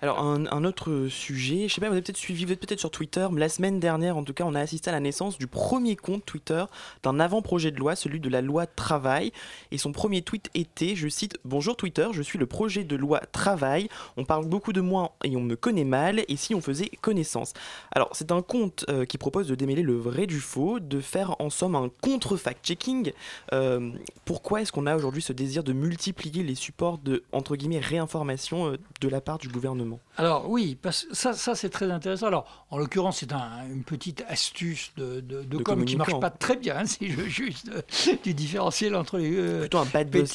Alors 0.00 0.20
un, 0.20 0.64
autre 0.64 1.08
sujet, 1.08 1.66
je 1.66 1.74
sais 1.74 1.80
pas, 1.80 1.88
vous 1.88 1.94
avez 1.94 2.02
peut-être 2.02 2.16
suivi, 2.16 2.44
vous 2.44 2.52
êtes 2.52 2.60
peut-être 2.60 2.78
sur 2.78 2.92
Twitter, 2.92 3.26
mais 3.32 3.40
la 3.40 3.48
semaine 3.48 3.80
dernière 3.80 4.16
en 4.16 4.22
tout 4.22 4.32
cas, 4.32 4.44
on 4.44 4.54
a 4.54 4.60
assisté 4.60 4.90
à 4.90 4.92
la 4.92 5.00
naissance 5.00 5.38
du 5.38 5.48
premier 5.48 5.96
compte 5.96 6.24
Twitter 6.24 6.64
d'un 7.02 7.18
avant-projet 7.18 7.72
de 7.72 7.78
loi, 7.78 7.96
celui 7.96 8.20
de 8.20 8.28
la 8.28 8.40
loi 8.40 8.68
travail. 8.68 9.32
Et 9.72 9.78
son 9.78 9.90
premier 9.90 10.22
tweet 10.22 10.50
était, 10.54 10.94
je 10.94 11.08
cite, 11.08 11.36
Bonjour 11.44 11.76
Twitter, 11.76 12.06
je 12.12 12.22
suis 12.22 12.38
le 12.38 12.46
projet 12.46 12.84
de 12.84 12.94
loi 12.94 13.18
travail. 13.32 13.88
On 14.16 14.24
parle 14.24 14.46
beaucoup 14.46 14.72
de 14.72 14.80
moi 14.80 15.16
et 15.24 15.34
on 15.36 15.40
me 15.40 15.56
connaît 15.56 15.82
mal, 15.82 16.22
et 16.28 16.36
si 16.36 16.54
on 16.54 16.60
faisait 16.60 16.90
connaissance? 17.00 17.52
Alors 17.90 18.10
c'est 18.12 18.30
un 18.30 18.42
compte 18.42 18.84
euh, 18.90 19.04
qui 19.04 19.18
propose 19.18 19.48
de 19.48 19.56
démêler 19.56 19.82
le 19.82 19.96
vrai 19.96 20.26
du 20.26 20.38
faux, 20.38 20.78
de 20.78 21.00
faire 21.00 21.34
en 21.40 21.50
somme 21.50 21.74
un 21.74 21.90
contre-fact-checking. 22.02 23.12
Euh, 23.52 23.90
pourquoi 24.24 24.62
est-ce 24.62 24.70
qu'on 24.70 24.86
a 24.86 24.94
aujourd'hui 24.94 25.22
ce 25.22 25.32
désir 25.32 25.64
de 25.64 25.72
multiplier 25.72 26.44
les 26.44 26.54
supports 26.54 26.98
de, 26.98 27.24
entre 27.32 27.56
guillemets, 27.56 27.80
réinformation 27.80 28.68
euh, 28.68 28.76
de 29.00 29.08
la 29.08 29.20
part 29.20 29.38
du 29.38 29.48
gouvernement? 29.48 29.87
Alors 30.16 30.48
oui, 30.50 30.76
parce, 30.80 31.06
ça, 31.12 31.32
ça 31.32 31.54
c'est 31.54 31.70
très 31.70 31.90
intéressant. 31.90 32.26
Alors 32.26 32.66
en 32.70 32.78
l'occurrence, 32.78 33.18
c'est 33.18 33.32
un- 33.32 33.66
une 33.70 33.84
petite 33.84 34.24
astuce 34.28 34.92
de, 34.96 35.20
de, 35.20 35.42
de 35.42 35.56
De 35.58 35.58
com 35.62 35.84
qui 35.84 35.96
marche 35.96 36.10
pas 36.20 36.30
très 36.30 36.56
bien, 36.56 36.78
hein, 36.78 36.86
si 36.86 37.10
je 37.10 37.16
veux 37.16 37.28
juste 37.28 37.70
euh, 37.72 37.82
du 38.24 38.34
différentiel 38.34 38.94
entre 38.96 39.18
les 39.18 39.34
euh, 39.36 39.68
un 39.72 39.86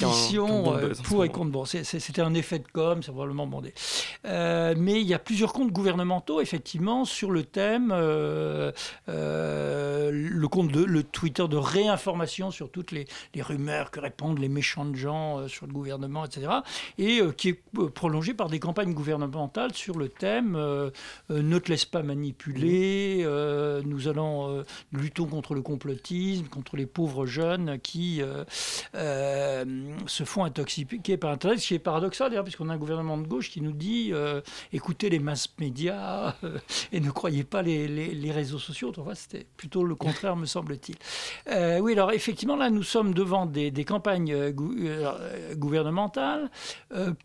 pétitions 0.09 0.63
bon 0.63 0.75
euh, 0.75 0.87
buzz 0.89 1.01
pour 1.01 1.23
et 1.25 1.29
contre. 1.29 1.51
Bon, 1.51 1.65
c'était 1.65 2.21
un 2.21 2.33
effet 2.33 2.59
de 2.59 2.67
com, 2.71 3.03
c'est 3.03 3.11
probablement 3.11 3.45
bondé. 3.47 3.73
Euh, 4.25 4.73
mais 4.77 5.01
il 5.01 5.07
y 5.07 5.13
a 5.13 5.19
plusieurs 5.19 5.53
comptes 5.53 5.71
gouvernementaux, 5.71 6.39
effectivement, 6.41 7.03
sur 7.05 7.29
le 7.31 7.43
thème, 7.43 7.91
euh, 7.93 8.71
euh, 9.09 10.11
le 10.11 10.47
compte 10.47 10.71
de 10.71 10.83
le 10.83 11.03
Twitter 11.03 11.47
de 11.47 11.57
réinformation 11.57 12.51
sur 12.51 12.69
toutes 12.71 12.91
les, 12.91 13.05
les 13.35 13.41
rumeurs 13.41 13.91
que 13.91 13.99
répondent 13.99 14.39
les 14.39 14.49
méchants 14.49 14.85
de 14.85 14.95
gens 14.95 15.39
euh, 15.39 15.47
sur 15.47 15.65
le 15.67 15.73
gouvernement, 15.73 16.25
etc. 16.25 16.47
Et 16.97 17.19
euh, 17.19 17.31
qui 17.31 17.49
est 17.49 17.61
prolongé 17.93 18.33
par 18.33 18.49
des 18.49 18.59
campagnes 18.59 18.93
gouvernementales 18.93 19.42
sur 19.73 19.97
le 19.97 20.09
thème 20.09 20.55
euh, 20.55 20.89
euh, 21.31 21.41
ne 21.41 21.59
te 21.59 21.69
laisse 21.69 21.85
pas 21.85 22.03
manipuler, 22.03 23.21
euh, 23.23 23.81
nous 23.85 24.07
allons 24.07 24.63
luttons 24.91 25.25
contre 25.25 25.53
le 25.55 25.61
complotisme, 25.61 26.45
contre 26.47 26.75
les 26.77 26.85
pauvres 26.85 27.25
jeunes 27.25 27.79
qui 27.79 28.21
se 28.93 30.23
font 30.23 30.43
intoxiquer 30.43 31.17
par 31.17 31.31
Internet, 31.31 31.59
ce 31.59 31.67
qui 31.67 31.73
est 31.75 31.79
paradoxal 31.79 32.29
d'ailleurs, 32.29 32.43
puisqu'on 32.43 32.69
a 32.69 32.73
un 32.73 32.77
gouvernement 32.77 33.17
de 33.17 33.27
gauche 33.27 33.49
qui 33.49 33.61
nous 33.61 33.71
dit 33.71 34.11
écoutez 34.71 35.09
les 35.09 35.19
masses 35.19 35.49
médias 35.59 36.35
et 36.91 36.99
ne 36.99 37.09
croyez 37.11 37.43
pas 37.43 37.61
les, 37.61 37.87
les- 37.87 38.13
les 38.13 38.31
réseaux 38.31 38.59
sociaux. 38.59 38.91
Enfin, 38.97 39.15
c'était 39.15 39.45
plutôt 39.57 39.83
le 39.83 39.95
contraire, 39.95 40.35
me 40.35 40.45
semble-t-il. 40.45 40.95
Oui, 41.81 41.93
alors 41.93 42.11
effectivement, 42.11 42.55
là, 42.55 42.69
nous 42.69 42.83
sommes 42.83 43.13
devant 43.13 43.45
des, 43.45 43.71
des 43.71 43.85
campagnes 43.85 44.51
gou- 44.51 44.75
gouvernementales 45.55 46.49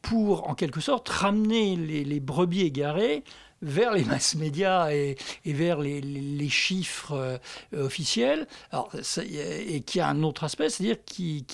pour, 0.03 0.49
en 0.49 0.55
quelque 0.55 0.81
sorte, 0.81 1.09
ramener 1.09 1.77
les, 1.77 2.05
les 2.09 2.21
brebis 2.21 2.63
égarées 2.63 3.23
vers 3.63 3.93
les 3.93 4.05
masses 4.05 4.37
médias 4.37 4.93
et, 4.93 5.17
vers 5.45 5.81
les, 5.81 6.01
les- 6.01 6.49
chiffres 6.49 7.13
euh, 7.13 7.39
officiels. 7.87 8.47
Alors, 8.71 8.91
et 9.21 9.81
qui 9.83 10.01
a 10.01 10.09
un 10.09 10.23
autre 10.23 10.45
aspect, 10.45 10.71
c'est-à-dire 10.71 10.97
qui, 11.05 11.45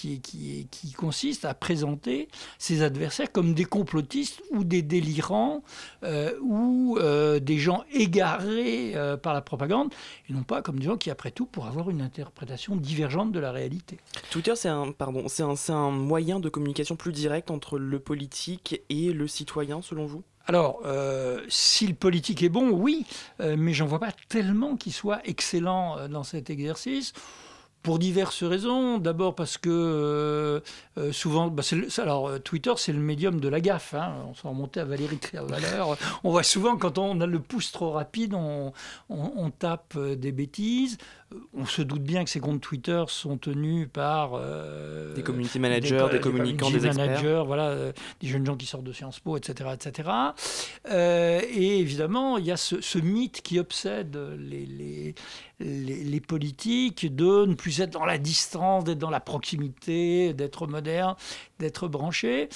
consiste 0.97 1.45
à 1.45 1.55
présenter 1.55 2.29
ses 2.59 2.83
adversaires 2.83 3.33
comme 3.33 3.55
des 3.55 3.65
complotistes 3.65 4.41
ou 4.53 4.65
des 4.65 4.83
délirants 4.83 5.63
euh, 6.05 6.33
ou 6.43 6.97
euh, 7.01 7.41
des 7.41 7.59
gens 7.59 7.85
égarés 7.93 8.93
euh, 8.95 9.17
par 9.17 9.35
la 9.35 9.41
propagande, 9.41 9.93
et 10.29 10.33
non 10.33 10.45
pas 10.45 10.63
comme 10.63 10.79
des 10.79 10.87
gens 10.87 10.97
qui, 10.97 11.11
après 11.11 11.33
tout, 11.33 11.47
pourraient 11.47 11.71
avoir 11.71 11.91
une 11.91 12.03
interprétation 12.03 12.77
divergente 12.77 13.33
de 13.33 13.41
la 13.41 13.51
réalité. 13.51 13.99
Twitter, 14.31 14.55
c'est 14.55 14.69
un, 14.69 14.93
pardon, 14.93 15.27
c'est 15.29 15.73
un 15.73 15.91
moyen 15.91 16.39
de 16.39 16.49
communication 16.49 16.97
plus 16.97 17.13
direct 17.13 17.51
entre 17.51 17.79
le 17.79 17.99
politique 17.99 18.83
et 18.89 19.13
le 19.13 19.27
citoyen, 19.27 19.83
selon 19.83 20.07
vous? 20.07 20.23
Alors, 20.47 20.83
euh, 20.85 21.41
si 21.49 21.87
le 21.87 21.95
politique 21.95 22.43
est 22.43 22.49
bon, 22.49 22.71
oui, 22.71 23.07
euh, 23.41 23.57
mais 23.59 23.73
j'en 23.73 23.87
vois 23.87 23.99
pas 23.99 24.13
tellement 24.29 24.77
qu'il 24.77 24.93
soit 24.93 25.21
excellent 25.25 25.99
euh, 25.99 26.09
dans 26.09 26.25
cet 26.25 26.51
exercice. 26.51 27.13
Pour 27.83 27.99
diverses 27.99 28.43
raisons. 28.43 28.97
D'abord 28.97 29.35
parce 29.35 29.59
que 29.59 30.63
souvent, 31.13 31.49
bah, 31.49 31.63
alors 31.99 32.41
Twitter 32.43 32.73
c'est 32.79 32.95
le 32.95 32.99
médium 32.99 33.39
de 33.39 33.49
la 33.51 33.61
gaffe. 33.61 33.93
hein. 33.93 34.15
On 34.27 34.33
s'en 34.33 34.49
remontait 34.53 34.81
à 34.81 34.87
Valérie 34.87 35.19
Trierweiler. 35.19 35.85
On 36.23 36.31
voit 36.31 36.45
souvent 36.45 36.79
quand 36.79 36.97
on 36.97 37.21
a 37.21 37.27
le 37.27 37.41
pouce 37.41 37.73
trop 37.73 37.91
rapide, 37.91 38.33
on, 38.33 38.73
tape 39.59 39.99
des 39.99 40.33
bêtises. 40.33 40.97
Euh, 41.35 41.39
On 41.55 41.67
se 41.67 41.83
doute 41.83 42.03
bien 42.03 42.25
que 42.25 42.31
ces 42.31 42.41
comptes 42.41 42.61
Twitter 42.61 43.03
sont 43.09 43.37
tenus 43.39 43.89
par 43.93 44.33
euh, 44.35 45.15
Des 45.15 45.23
community 45.23 45.59
managers, 45.59 46.07
des 46.13 46.21
communicants, 46.21 46.67
community 46.67 46.73
des 46.83 46.87
experts. 46.87 47.07
managers, 47.07 47.43
voilà, 47.47 47.69
euh, 47.69 47.93
des 48.21 48.27
jeunes 48.29 48.47
gens 48.47 48.57
qui 48.57 48.67
sortent 48.67 48.85
de 48.85 48.93
Sciences 48.93 49.21
Po, 49.21 49.37
etc. 49.37 49.71
etc. 49.75 50.09
Euh, 50.91 51.41
et 51.51 51.79
évidemment, 51.79 52.39
il 52.39 52.45
y 52.47 52.53
a 52.53 52.57
ce, 52.57 52.81
ce 52.81 52.99
mythe 52.99 53.43
qui 53.43 53.59
obsède 53.59 54.17
les, 54.39 54.67
les, 54.67 55.15
les- 55.61 56.05
les 56.05 56.21
politiques 56.21 57.15
de 57.15 57.47
ne 57.47 57.55
plus 57.55 57.81
être 57.81 57.91
dans 57.91 58.05
la 58.05 58.19
distance, 58.19 58.85
d'être 58.85 58.99
dans 58.99 59.11
la 59.11 59.21
proximité, 59.21 60.35
d'être 60.35 60.67
moderne, 60.67 61.15
d'être 61.61 61.87
branché. 61.89 62.49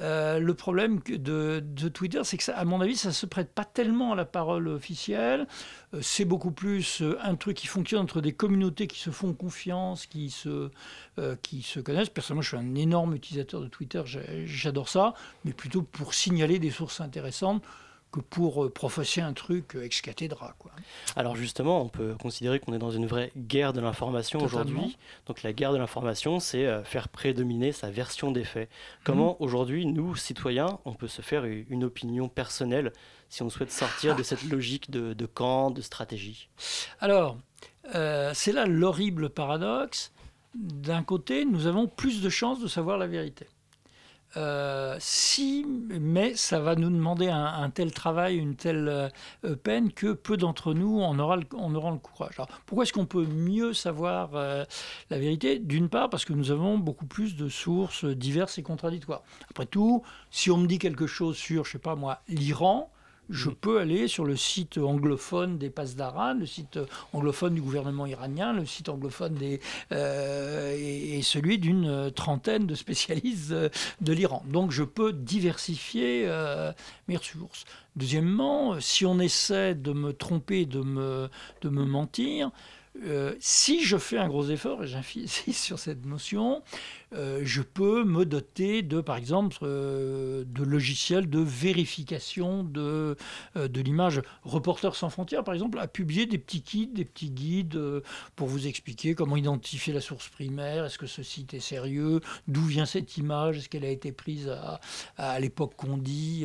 Le 0.00 0.52
problème 0.52 1.00
de, 1.08 1.62
de 1.64 1.88
Twitter, 1.88 2.20
c'est 2.24 2.36
que, 2.36 2.44
ça, 2.44 2.56
à 2.56 2.64
mon 2.64 2.80
avis, 2.80 2.96
ça 2.96 3.08
ne 3.08 3.14
se 3.14 3.26
prête 3.26 3.52
pas 3.52 3.64
tellement 3.64 4.12
à 4.12 4.16
la 4.16 4.24
parole 4.26 4.68
officielle. 4.68 5.46
Euh, 5.94 5.98
c'est 6.00 6.24
beaucoup 6.24 6.50
plus 6.50 7.02
euh, 7.02 7.18
un 7.22 7.34
truc 7.34 7.56
qui 7.56 7.66
fonctionne 7.66 8.00
entre 8.00 8.20
des 8.20 8.32
communautés 8.32 8.86
qui 8.86 8.98
se 8.98 9.10
font 9.10 9.32
confiance, 9.32 10.06
qui 10.06 10.30
se, 10.30 10.70
euh, 11.18 11.36
qui 11.42 11.62
se 11.62 11.80
connaissent. 11.80 12.08
Personnellement, 12.08 12.42
je 12.42 12.48
suis 12.48 12.56
un 12.56 12.74
énorme 12.74 13.14
utilisateur 13.14 13.60
de 13.60 13.68
Twitter, 13.68 14.02
j'adore 14.44 14.88
ça, 14.88 15.14
mais 15.44 15.52
plutôt 15.52 15.82
pour 15.82 16.14
signaler 16.14 16.58
des 16.58 16.70
sources 16.70 17.00
intéressantes 17.00 17.62
que 18.10 18.20
pour 18.20 18.70
professer 18.70 19.22
un 19.22 19.32
truc 19.32 19.74
ex 19.74 20.02
cathedra. 20.02 20.54
Quoi. 20.58 20.70
Alors 21.16 21.34
justement, 21.34 21.80
on 21.80 21.88
peut 21.88 22.14
considérer 22.20 22.60
qu'on 22.60 22.74
est 22.74 22.78
dans 22.78 22.90
une 22.90 23.06
vraie 23.06 23.32
guerre 23.34 23.72
de 23.72 23.80
l'information 23.80 24.38
aujourd'hui. 24.40 24.98
Donc 25.26 25.42
la 25.42 25.54
guerre 25.54 25.72
de 25.72 25.78
l'information, 25.78 26.38
c'est 26.38 26.84
faire 26.84 27.08
prédominer 27.08 27.72
sa 27.72 27.90
version 27.90 28.30
des 28.30 28.44
faits. 28.44 28.68
Comment 29.02 29.40
aujourd'hui, 29.40 29.86
nous, 29.86 30.14
citoyens, 30.14 30.78
on 30.84 30.92
peut 30.92 31.08
se 31.08 31.22
faire 31.22 31.46
une 31.46 31.84
opinion 31.84 32.28
personnelle 32.28 32.92
si 33.32 33.42
on 33.42 33.48
souhaite 33.48 33.72
sortir 33.72 34.14
de 34.14 34.22
cette 34.22 34.44
logique 34.44 34.90
de, 34.90 35.14
de 35.14 35.24
camp, 35.26 35.70
de 35.70 35.80
stratégie 35.80 36.50
Alors, 37.00 37.38
euh, 37.94 38.32
c'est 38.34 38.52
là 38.52 38.66
l'horrible 38.66 39.30
paradoxe. 39.30 40.12
D'un 40.54 41.02
côté, 41.02 41.46
nous 41.46 41.66
avons 41.66 41.88
plus 41.88 42.20
de 42.20 42.28
chances 42.28 42.60
de 42.60 42.68
savoir 42.68 42.98
la 42.98 43.06
vérité. 43.06 43.46
Euh, 44.36 44.96
si, 44.98 45.64
mais 45.66 46.34
ça 46.34 46.60
va 46.60 46.74
nous 46.74 46.90
demander 46.90 47.30
un, 47.30 47.70
tel 47.70 47.90
travail, 47.92 48.36
une 48.36 48.54
telle 48.54 49.10
euh, 49.44 49.56
peine 49.56 49.94
que 49.94 50.12
peu 50.12 50.36
d'entre 50.36 50.74
nous 50.74 51.00
en 51.00 51.18
aura 51.18 51.36
le, 51.36 51.44
le 51.44 51.98
courage. 51.98 52.34
Alors, 52.36 52.48
pourquoi 52.66 52.84
est-ce 52.84 52.92
qu'on 52.92 53.06
peut 53.06 53.24
mieux 53.24 53.72
savoir 53.72 54.32
la 54.34 55.18
vérité? 55.18 55.58
D'une 55.58 55.88
part, 55.88 56.10
parce 56.10 56.26
que 56.26 56.34
nous 56.34 56.50
avons 56.50 56.76
beaucoup 56.76 57.06
plus 57.06 57.34
de 57.34 57.48
sources 57.48 58.04
diverses 58.04 58.58
et 58.58 58.62
contradictoires. 58.62 59.22
Après 59.48 59.64
tout, 59.64 60.02
si 60.30 60.50
on 60.50 60.58
me 60.58 60.66
dit 60.66 60.78
quelque 60.78 61.06
chose 61.06 61.38
sur, 61.38 61.64
je 61.64 61.72
sais 61.72 61.78
pas 61.78 61.94
moi, 61.94 62.20
l'Iran, 62.28 62.92
je 63.32 63.50
peux 63.50 63.80
aller 63.80 64.06
sur 64.08 64.24
le 64.24 64.36
site 64.36 64.78
anglophone 64.78 65.58
des 65.58 65.70
Passes 65.70 65.96
d'Aran, 65.96 66.34
le 66.34 66.46
site 66.46 66.78
anglophone 67.12 67.54
du 67.54 67.62
gouvernement 67.62 68.06
iranien, 68.06 68.52
le 68.52 68.66
site 68.66 68.88
anglophone 68.88 69.34
des, 69.34 69.60
euh, 69.90 70.76
et, 70.76 71.18
et 71.18 71.22
celui 71.22 71.58
d'une 71.58 72.10
trentaine 72.14 72.66
de 72.66 72.74
spécialistes 72.74 73.52
euh, 73.52 73.68
de 74.00 74.12
l'Iran. 74.12 74.44
Donc 74.46 74.70
je 74.70 74.84
peux 74.84 75.12
diversifier 75.12 76.24
euh, 76.26 76.72
mes 77.08 77.16
ressources. 77.16 77.64
Deuxièmement, 77.96 78.80
si 78.80 79.06
on 79.06 79.18
essaie 79.18 79.74
de 79.74 79.92
me 79.92 80.12
tromper, 80.12 80.66
de 80.66 80.80
me, 80.80 81.28
de 81.62 81.68
me 81.68 81.84
mentir, 81.84 82.50
euh, 83.04 83.34
si 83.40 83.82
je 83.84 83.96
fais 83.96 84.18
un 84.18 84.28
gros 84.28 84.46
effort, 84.48 84.84
et 84.84 84.86
j'insiste 84.86 85.46
sur 85.52 85.78
cette 85.78 86.04
notion, 86.04 86.62
euh, 87.14 87.40
je 87.42 87.62
peux 87.62 88.04
me 88.04 88.26
doter 88.26 88.82
de, 88.82 89.00
par 89.00 89.16
exemple, 89.16 89.58
euh, 89.62 90.44
de 90.46 90.62
logiciels 90.62 91.28
de 91.30 91.40
vérification 91.40 92.64
de, 92.64 93.16
de 93.56 93.80
l'image. 93.80 94.20
Reporters 94.44 94.94
sans 94.94 95.08
frontières, 95.08 95.42
par 95.42 95.54
exemple, 95.54 95.78
a 95.78 95.88
publié 95.88 96.26
des 96.26 96.38
petits 96.38 96.62
kits, 96.62 96.86
des 96.86 97.04
petits 97.04 97.30
guides 97.30 97.80
pour 98.36 98.48
vous 98.48 98.66
expliquer 98.66 99.14
comment 99.14 99.36
identifier 99.36 99.94
la 99.94 100.00
source 100.00 100.28
primaire, 100.28 100.84
est-ce 100.84 100.98
que 100.98 101.06
ce 101.06 101.22
site 101.22 101.54
est 101.54 101.60
sérieux, 101.60 102.20
d'où 102.46 102.62
vient 102.62 102.86
cette 102.86 103.16
image, 103.16 103.58
est-ce 103.58 103.68
qu'elle 103.68 103.84
a 103.84 103.90
été 103.90 104.12
prise 104.12 104.48
à, 104.48 104.80
à 105.16 105.40
l'époque 105.40 105.74
qu'on 105.76 105.96
dit, 105.96 106.44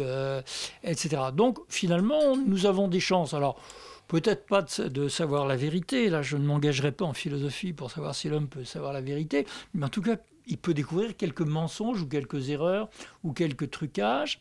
etc. 0.83 1.23
Donc, 1.33 1.59
finalement, 1.67 2.37
nous 2.37 2.65
avons 2.65 2.87
des 2.87 2.99
chances. 2.99 3.33
Alors, 3.33 3.59
Peut-être 4.07 4.45
pas 4.45 4.61
de, 4.61 5.07
savoir 5.09 5.45
la 5.45 5.57
vérité, 5.57 6.09
là 6.09 6.21
je 6.21 6.37
ne 6.37 6.45
m'engagerai 6.45 6.91
pas 6.91 7.05
en 7.05 7.13
philosophie 7.13 7.73
pour 7.73 7.91
savoir 7.91 8.15
si 8.15 8.29
l'homme 8.29 8.47
peut 8.47 8.63
savoir 8.63 8.93
la 8.93 9.01
vérité, 9.01 9.45
mais 9.73 9.85
en 9.85 9.89
tout 9.89 10.01
cas 10.01 10.15
il 10.47 10.57
peut 10.57 10.73
découvrir 10.73 11.17
quelques 11.17 11.41
mensonges 11.41 12.01
ou 12.01 12.07
quelques 12.07 12.49
erreurs 12.49 12.89
ou 13.23 13.33
quelques 13.33 13.69
trucages. 13.69 14.39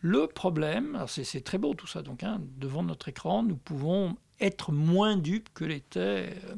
Le 0.00 0.26
problème, 0.26 1.04
c'est 1.06 1.42
très 1.44 1.58
beau 1.58 1.74
tout 1.74 1.86
ça, 1.86 2.02
donc 2.02 2.22
hein, 2.24 2.40
devant 2.58 2.82
notre 2.82 3.08
écran, 3.08 3.42
nous 3.42 3.56
pouvons 3.56 4.16
être 4.40 4.72
moins 4.72 5.16
dupes 5.16 5.48
que 5.54 5.64
l'étaient 5.64 6.34
euh, 6.44 6.54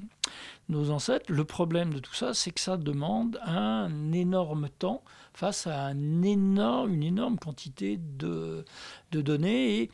nos 0.68 0.90
ancêtres. 0.90 1.26
Le 1.30 1.44
problème 1.44 1.94
de 1.94 1.98
tout 1.98 2.14
ça, 2.14 2.34
c'est 2.34 2.50
que 2.50 2.61
ça 2.61 2.76
demande 2.76 3.38
un 3.44 4.12
énorme 4.12 4.68
temps 4.68 5.02
face 5.32 5.66
à 5.66 5.92
une 5.92 6.24
énorme 6.24 7.38
quantité 7.38 7.98
de, 7.98 8.64
de 9.12 9.20
données. 9.20 9.82
Et 9.82 9.90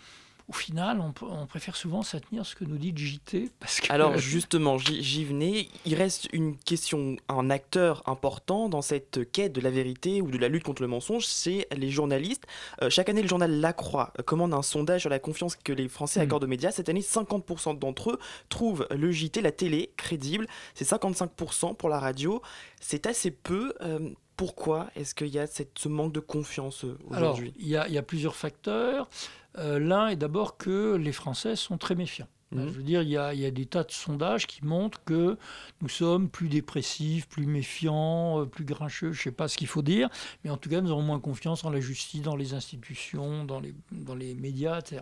au 0.48 0.52
final, 0.52 1.00
on, 1.00 1.14
on, 1.26 1.46
préfère 1.46 1.76
souvent 1.76 2.02
s'attenir 2.02 2.44
ce 2.44 2.54
que 2.54 2.64
nous 2.64 2.76
dit 2.76 2.92
JT. 2.94 3.50
Parce 3.60 3.80
que... 3.80 3.92
Alors 3.92 4.18
justement, 4.18 4.78
j'y 4.78 5.24
venais. 5.24 5.68
Il 5.84 5.94
reste 5.94 6.28
une 6.32 6.56
question, 6.56 7.16
un 7.28 7.50
acteur 7.50 8.02
important 8.06 8.68
dans 8.68 8.82
cette 8.82 9.30
quête 9.30 9.52
de 9.52 9.60
la 9.60 9.70
vérité 9.70 10.20
ou 10.20 10.30
de 10.30 10.38
la 10.38 10.48
lutte 10.48 10.64
contre 10.64 10.82
le 10.82 10.88
mensonge, 10.88 11.26
c'est 11.26 11.66
les 11.76 11.90
journalistes. 11.90 12.44
Euh, 12.82 12.90
chaque 12.90 13.08
année, 13.08 13.22
le 13.22 13.28
journal 13.28 13.60
La 13.60 13.72
Croix 13.72 14.12
commande 14.26 14.54
un 14.54 14.62
sondage 14.62 15.02
sur 15.02 15.10
la 15.10 15.18
confiance 15.18 15.56
que 15.56 15.72
les 15.72 15.88
Français 15.88 16.20
Hmm. 16.20 16.22
accordent 16.22 16.44
aux 16.44 16.48
médias. 16.48 16.70
Cette 16.70 16.88
année, 16.88 17.00
50% 17.00 17.78
d'entre 17.78 18.12
eux 18.12 18.18
trouvent 18.48 18.86
le 18.90 19.10
JT, 19.10 19.40
la 19.40 19.52
télé, 19.52 19.92
crédible. 19.96 20.46
C'est 20.74 20.84
55% 20.86 21.74
pour 21.74 21.88
la 21.88 21.98
radio. 21.98 22.42
C'est 22.80 23.06
assez 23.06 23.30
peu. 23.30 23.74
Euh, 23.82 24.10
pourquoi 24.36 24.88
est-ce 24.96 25.14
qu'il 25.14 25.28
y 25.28 25.38
a 25.38 25.46
cette, 25.46 25.78
ce 25.78 25.88
manque 25.88 26.12
de 26.12 26.20
confiance 26.20 26.84
euh, 26.84 26.98
Alors, 27.12 27.34
aujourd'hui? 27.34 27.54
il 27.56 27.68
y, 27.68 27.76
a, 27.76 27.86
il 27.86 27.94
y 27.94 27.98
a 27.98 28.02
plusieurs 28.02 28.34
facteurs. 28.34 29.08
Euh, 29.58 29.78
L'un 29.78 30.08
est 30.08 30.16
d'abord 30.16 30.56
que 30.56 30.96
les 30.96 31.12
Français 31.12 31.56
sont 31.56 31.78
très 31.78 31.94
méfiants. 31.94 32.28
Mhm. 32.52 32.68
Je 32.68 32.72
veux 32.72 32.82
dire, 32.82 33.02
il 33.02 33.08
y, 33.08 33.16
a, 33.16 33.34
il 33.34 33.40
y, 33.40 33.46
a, 33.46 33.50
des 33.50 33.66
tas 33.66 33.84
de 33.84 33.90
sondages 33.90 34.46
qui 34.46 34.64
montrent 34.64 35.02
que 35.04 35.36
nous 35.80 35.88
sommes 35.88 36.28
plus 36.28 36.48
dépressifs, 36.48 37.28
plus 37.28 37.46
méfiants, 37.46 38.40
euh, 38.40 38.46
plus 38.46 38.64
grincheux, 38.64 39.12
je 39.12 39.20
ne 39.20 39.22
sais 39.24 39.32
pas 39.32 39.48
ce 39.48 39.56
qu'il 39.56 39.66
faut 39.66 39.82
dire, 39.82 40.08
mais 40.44 40.50
en 40.50 40.56
tout 40.56 40.68
cas, 40.68 40.80
nous 40.80 40.90
avons 40.90 41.02
moins 41.02 41.20
confiance 41.20 41.64
en 41.64 41.70
la 41.70 41.80
justice, 41.80 42.22
dans 42.22 42.36
les 42.36 42.54
institutions, 42.54 43.44
dans 43.44 43.60
les, 43.60 43.74
dans 43.92 44.14
les 44.14 44.34
médias, 44.34 44.78
etc. 44.78 45.00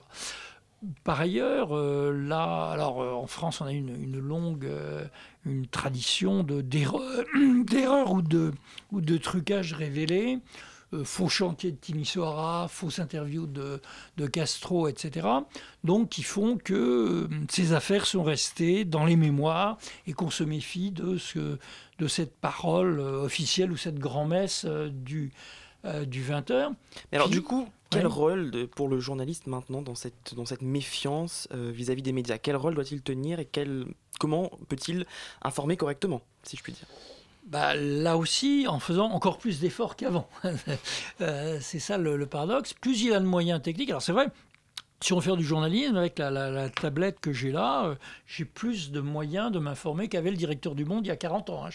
Par 1.05 1.21
ailleurs, 1.21 1.77
euh, 1.77 2.13
là, 2.13 2.69
alors 2.71 3.03
euh, 3.03 3.13
en 3.13 3.29
France, 3.29 3.61
on 3.61 3.67
a 3.67 3.73
une, 3.73 3.95
une 4.03 4.19
longue 4.19 4.65
euh, 4.65 5.05
une 5.47 5.67
tradition 5.67 6.43
d'erreurs 6.43 7.25
ou 8.13 8.23
de, 8.23 8.53
ou 8.91 9.01
de 9.01 9.17
trucages 9.17 9.75
révélés. 9.75 10.41
Euh, 10.95 11.05
faux 11.05 11.29
chantier 11.29 11.73
de 11.73 11.77
Timisoara, 11.77 12.69
fausses 12.69 12.99
interviews 12.99 13.47
de, 13.47 13.81
de, 14.19 14.27
Castro, 14.27 14.89
etc. 14.89 15.27
Donc, 15.85 16.11
qui 16.11 16.23
font 16.23 16.59
que 16.59 16.75
euh, 16.75 17.29
ces 17.49 17.73
affaires 17.73 18.05
sont 18.05 18.23
restées 18.23 18.85
dans 18.85 19.07
les 19.07 19.17
mémoires 19.17 19.79
et 20.07 20.13
qu'on 20.13 20.29
se 20.29 20.45
méfie 20.45 20.91
de, 20.91 21.17
ce, 21.17 21.59
de 21.99 22.09
cette 22.09 22.35
parole 22.35 23.01
euh, 23.01 23.25
officielle 23.25 23.73
ou 23.73 23.77
cette 23.79 23.99
grand-messe 23.99 24.67
du, 24.67 25.33
du 26.07 26.23
20h. 26.23 26.73
Mais 27.11 27.17
alors, 27.17 27.31
du 27.31 27.41
coup, 27.41 27.67
quel 27.89 28.07
rôle 28.07 28.51
de, 28.51 28.67
pour 28.67 28.89
le 28.89 29.01
journaliste 29.01 29.47
maintenant 29.47 29.81
dans 29.81 29.95
cette, 29.95 30.35
dans 30.35 30.47
cette 30.47 30.63
méfiance 30.63 31.49
vis-à-vis 31.53 32.03
-vis 32.03 32.05
des 32.05 32.13
médias? 32.13 32.39
Quel 32.39 32.57
rôle 32.57 32.75
doit-il 32.75 33.01
tenir 33.03 33.41
et 33.41 33.47
quel, 33.47 33.87
comment 34.21 34.51
peut-il 34.69 35.07
informer 35.43 35.77
correctement, 35.77 36.21
si 36.43 36.57
je 36.57 36.63
puis 36.63 36.73
dire? 36.73 36.87
Bah, 37.47 37.75
là 37.75 38.17
aussi, 38.17 38.67
en 38.69 38.79
faisant 38.79 39.11
encore 39.11 39.39
plus 39.39 39.61
d'efforts 39.61 39.97
qu'avant. 39.97 40.29
euh, 41.21 41.59
c'est 41.61 41.79
ça 41.79 41.99
le, 41.99 42.27
paradoxe. 42.27 42.73
Plus 42.73 43.03
il 43.03 43.13
a 43.13 43.21
de 43.21 43.27
moyens 43.27 43.61
techniques, 43.61 43.91
alors 43.91 44.03
c'est 44.03 44.13
vrai, 44.13 44.29
si 45.03 45.13
on 45.13 45.17
veut 45.17 45.23
faire 45.23 45.37
du 45.37 45.45
journalisme, 45.45 45.97
avec 45.97 46.19
la, 46.19 46.69
tablette 46.71 47.19
que 47.21 47.33
j'ai 47.33 47.51
là, 47.51 47.87
euh, 47.87 47.95
j'ai 48.27 48.45
plus 48.45 48.93
de 48.93 49.01
moyens 49.01 49.51
de 49.51 49.59
m'informer 49.59 50.09
qu'avait 50.09 50.31
le 50.31 50.37
directeur 50.37 50.75
du 50.75 50.85
Monde 50.85 51.05
il 51.05 51.09
y 51.09 51.13
a 51.13 51.17
40 51.17 51.51
ans. 51.51 51.67
Hein. 51.67 51.71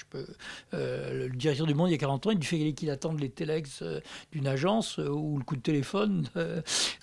Euh, 0.73 1.27
le 1.27 1.35
directeur 1.35 1.67
du 1.67 1.73
Monde 1.73 1.89
il 1.89 1.91
y 1.91 1.95
a 1.95 1.99
40 1.99 2.27
ans, 2.27 2.31
il 2.31 2.43
fait 2.43 2.73
qu'il 2.73 2.89
attende 2.89 3.19
les 3.19 3.29
téléx 3.29 3.81
euh, 3.81 3.99
d'une 4.31 4.47
agence 4.47 4.97
ou 4.97 5.37
le 5.37 5.43
coup 5.43 5.55
de 5.55 5.61
téléphone 5.61 6.27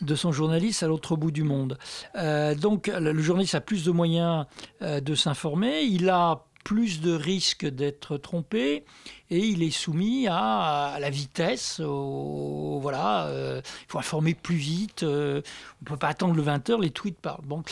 de 0.00 0.14
son 0.14 0.32
journaliste 0.32 0.82
à 0.82 0.86
l'autre 0.86 1.16
bout 1.16 1.30
du 1.30 1.42
monde. 1.42 1.78
Donc 2.14 2.86
le 2.86 3.20
journaliste 3.20 3.54
a 3.54 3.60
plus 3.60 3.84
de 3.84 3.90
moyens 3.90 4.46
de 4.80 5.14
s'informer. 5.14 5.82
Il 5.82 6.08
a 6.08 6.44
plus 6.64 7.00
de 7.00 7.12
risques 7.12 7.66
d'être 7.66 8.16
trompé 8.16 8.84
et 9.30 9.38
il 9.38 9.62
est 9.62 9.70
soumis 9.70 10.26
à, 10.26 10.86
à 10.86 10.98
la 10.98 11.10
vitesse. 11.10 11.80
Au, 11.80 12.78
voilà, 12.80 13.26
euh, 13.26 13.60
il 13.64 13.92
faut 13.92 13.98
informer 13.98 14.34
plus 14.34 14.56
vite. 14.56 15.02
Euh, 15.02 15.42
on 15.80 15.84
ne 15.84 15.88
peut 15.90 15.96
pas 15.98 16.08
attendre 16.08 16.34
le 16.34 16.42
20h, 16.42 16.80
les 16.80 16.90
tweets 16.90 17.18
parlent. 17.18 17.44
Bon, 17.44 17.62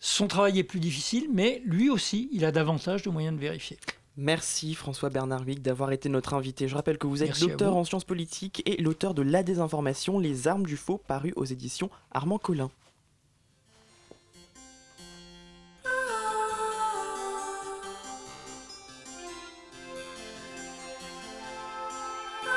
son 0.00 0.26
travail 0.26 0.58
est 0.58 0.64
plus 0.64 0.80
difficile, 0.80 1.28
mais 1.32 1.62
lui 1.64 1.88
aussi, 1.88 2.28
il 2.32 2.44
a 2.44 2.52
davantage 2.52 3.02
de 3.02 3.10
moyens 3.10 3.34
de 3.36 3.40
vérifier. 3.40 3.78
Merci 4.18 4.74
François 4.74 5.08
Bernard 5.08 5.46
Wick 5.46 5.62
d'avoir 5.62 5.90
été 5.92 6.10
notre 6.10 6.34
invité. 6.34 6.68
Je 6.68 6.74
rappelle 6.74 6.98
que 6.98 7.06
vous 7.06 7.22
êtes 7.22 7.40
docteur 7.40 7.76
en 7.76 7.84
sciences 7.84 8.04
politiques 8.04 8.62
et 8.66 8.76
l'auteur 8.82 9.14
de 9.14 9.22
La 9.22 9.42
désinformation, 9.42 10.18
les 10.18 10.48
armes 10.48 10.66
du 10.66 10.76
faux, 10.76 10.98
paru 10.98 11.32
aux 11.36 11.46
éditions 11.46 11.88
Armand 12.10 12.38
Collin. 12.38 12.70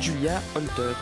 Julia 0.00 0.40
Holter. 0.54 0.96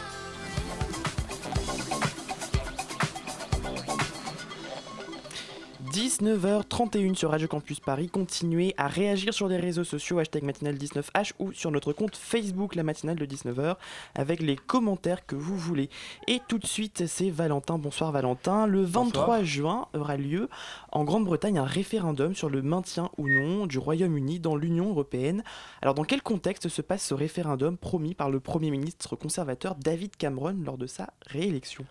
19h31 6.18 7.14
sur 7.14 7.30
Radio 7.30 7.46
Campus 7.46 7.78
Paris. 7.78 8.08
Continuez 8.08 8.74
à 8.76 8.88
réagir 8.88 9.32
sur 9.32 9.46
les 9.46 9.56
réseaux 9.56 9.84
sociaux, 9.84 10.18
hashtag 10.18 10.42
matinale19h 10.42 11.32
ou 11.38 11.52
sur 11.52 11.70
notre 11.70 11.92
compte 11.92 12.16
Facebook, 12.16 12.74
la 12.74 12.82
matinale 12.82 13.16
de 13.16 13.24
19h, 13.24 13.76
avec 14.16 14.40
les 14.40 14.56
commentaires 14.56 15.26
que 15.26 15.36
vous 15.36 15.56
voulez. 15.56 15.90
Et 16.26 16.40
tout 16.48 16.58
de 16.58 16.66
suite, 16.66 17.06
c'est 17.06 17.30
Valentin. 17.30 17.78
Bonsoir 17.78 18.10
Valentin. 18.10 18.66
Le 18.66 18.82
23 18.82 19.44
juin 19.44 19.86
aura 19.94 20.16
lieu 20.16 20.48
en 20.90 21.04
Grande-Bretagne 21.04 21.58
un 21.58 21.64
référendum 21.64 22.34
sur 22.34 22.50
le 22.50 22.62
maintien 22.62 23.10
ou 23.16 23.28
non 23.28 23.66
du 23.66 23.78
Royaume-Uni 23.78 24.40
dans 24.40 24.56
l'Union 24.56 24.88
européenne. 24.88 25.44
Alors, 25.82 25.94
dans 25.94 26.04
quel 26.04 26.22
contexte 26.22 26.68
se 26.68 26.82
passe 26.82 27.06
ce 27.06 27.14
référendum 27.14 27.76
promis 27.76 28.14
par 28.14 28.28
le 28.28 28.40
Premier 28.40 28.72
ministre 28.72 29.14
conservateur 29.14 29.76
David 29.76 30.16
Cameron 30.16 30.56
lors 30.64 30.78
de 30.78 30.88
sa 30.88 31.10
réélection? 31.28 31.84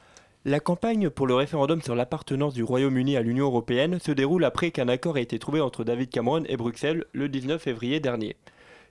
La 0.46 0.60
campagne 0.60 1.10
pour 1.10 1.28
le 1.28 1.34
référendum 1.34 1.82
sur 1.82 1.96
l'appartenance 1.96 2.54
du 2.54 2.64
Royaume-Uni 2.64 3.18
à 3.18 3.22
l'Union 3.22 3.46
européenne 3.46 4.00
se 4.00 4.12
déroule 4.12 4.46
après 4.46 4.72
qu'un 4.72 4.88
accord 4.88 5.18
ait 5.18 5.24
été 5.24 5.40
trouvé 5.40 5.60
entre 5.60 5.84
David 5.84 6.10
Cameron 6.10 6.44
et 6.48 6.56
Bruxelles 6.56 7.06
le 7.12 7.28
19 7.28 7.62
février 7.62 8.00
dernier. 8.00 8.38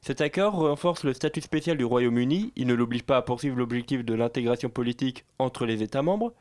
Cet 0.03 0.21
accord 0.21 0.55
renforce 0.55 1.05
le 1.05 1.15
statut 1.15 1.41
spécial 1.41 1.79
du 1.79 1.85
Royaume-Uni, 1.85 2.53
il 2.57 2.67
ne 2.67 2.75
l'oblige 2.75 3.05
pas 3.05 3.17
à 3.17 3.23
poursuivre 3.23 3.57
l'objectif 3.57 4.05
de 4.05 4.15
l'intégration 4.15 4.69
politique 4.69 5.25
entre 5.39 5.65
les 5.65 5.83
États 5.83 6.03
membres, 6.03 6.35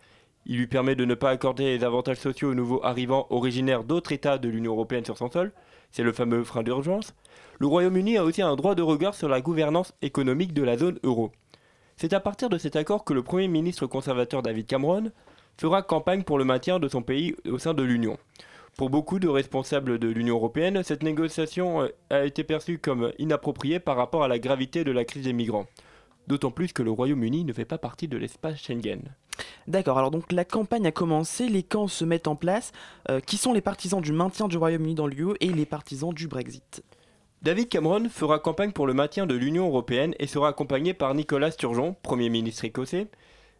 il 0.45 0.57
lui 0.57 0.67
permet 0.67 0.95
de 0.95 1.05
ne 1.05 1.15
pas 1.15 1.31
accorder 1.31 1.77
les 1.77 1.83
avantages 1.83 2.19
sociaux 2.19 2.51
aux 2.51 2.55
nouveaux 2.55 2.83
arrivants 2.83 3.25
originaires 3.29 3.83
d'autres 3.83 4.11
États 4.11 4.37
de 4.37 4.49
l'Union 4.49 4.73
européenne 4.73 5.05
sur 5.05 5.17
son 5.17 5.31
sol, 5.31 5.53
c'est 5.91 6.03
le 6.03 6.11
fameux 6.11 6.43
frein 6.43 6.61
d'urgence. 6.61 7.15
Le 7.59 7.67
Royaume-Uni 7.67 8.17
a 8.17 8.25
aussi 8.25 8.41
un 8.41 8.55
droit 8.55 8.75
de 8.75 8.81
regard 8.81 9.15
sur 9.15 9.29
la 9.29 9.39
gouvernance 9.39 9.93
économique 10.01 10.53
de 10.53 10.63
la 10.63 10.77
zone 10.77 10.99
euro. 11.03 11.31
C'est 11.97 12.11
à 12.11 12.19
partir 12.19 12.49
de 12.49 12.57
cet 12.57 12.75
accord 12.75 13.05
que 13.05 13.13
le 13.13 13.23
Premier 13.23 13.47
ministre 13.47 13.87
conservateur 13.87 14.41
David 14.41 14.65
Cameron 14.65 15.11
fera 15.57 15.81
campagne 15.81 16.23
pour 16.23 16.37
le 16.37 16.43
maintien 16.43 16.77
de 16.77 16.89
son 16.89 17.01
pays 17.01 17.35
au 17.49 17.57
sein 17.57 17.73
de 17.73 17.83
l'Union. 17.83 18.17
Pour 18.75 18.89
beaucoup 18.89 19.19
de 19.19 19.29
responsables 19.29 19.97
de 19.97 20.09
l'Union 20.09 20.35
européenne, 20.35 20.83
cette 20.83 21.03
négociation 21.03 21.83
euh, 21.83 21.87
a 22.09 22.25
été 22.25 22.43
perçue 22.43 22.79
comme 22.79 23.13
inappropriée 23.17 23.79
par 23.79 23.95
rapport 23.95 24.23
à 24.23 24.27
la 24.27 24.39
gravité 24.39 24.83
de 24.83 24.91
la 24.91 25.05
crise 25.05 25.23
des 25.23 25.31
migrants. 25.31 25.67
D'autant 26.27 26.51
plus 26.51 26.73
que 26.73 26.83
le 26.83 26.91
Royaume-Uni 26.91 27.45
ne 27.45 27.53
fait 27.53 27.63
pas 27.63 27.77
partie 27.77 28.09
de 28.09 28.17
l'espace 28.17 28.57
Schengen. 28.57 29.01
D'accord, 29.67 29.97
alors 29.97 30.11
donc 30.11 30.33
la 30.33 30.43
campagne 30.43 30.87
a 30.87 30.91
commencé, 30.91 31.47
les 31.47 31.63
camps 31.63 31.87
se 31.87 32.03
mettent 32.03 32.27
en 32.27 32.35
place. 32.35 32.73
Euh, 33.09 33.21
qui 33.21 33.37
sont 33.37 33.53
les 33.53 33.61
partisans 33.61 34.01
du 34.01 34.11
maintien 34.11 34.49
du 34.49 34.57
Royaume-Uni 34.57 34.95
dans 34.95 35.07
l'UE 35.07 35.35
et 35.39 35.53
les 35.53 35.65
partisans 35.65 36.13
du 36.13 36.27
Brexit? 36.27 36.83
David 37.45 37.69
Cameron 37.69 38.09
fera 38.09 38.39
campagne 38.39 38.71
pour 38.71 38.87
le 38.87 38.95
maintien 38.95 39.27
de 39.27 39.35
l'Union 39.35 39.67
européenne 39.67 40.15
et 40.17 40.25
sera 40.25 40.47
accompagné 40.47 40.95
par 40.95 41.13
Nicolas 41.13 41.51
Sturgeon, 41.51 41.95
Premier 42.01 42.29
ministre 42.29 42.65
écossais, 42.65 43.05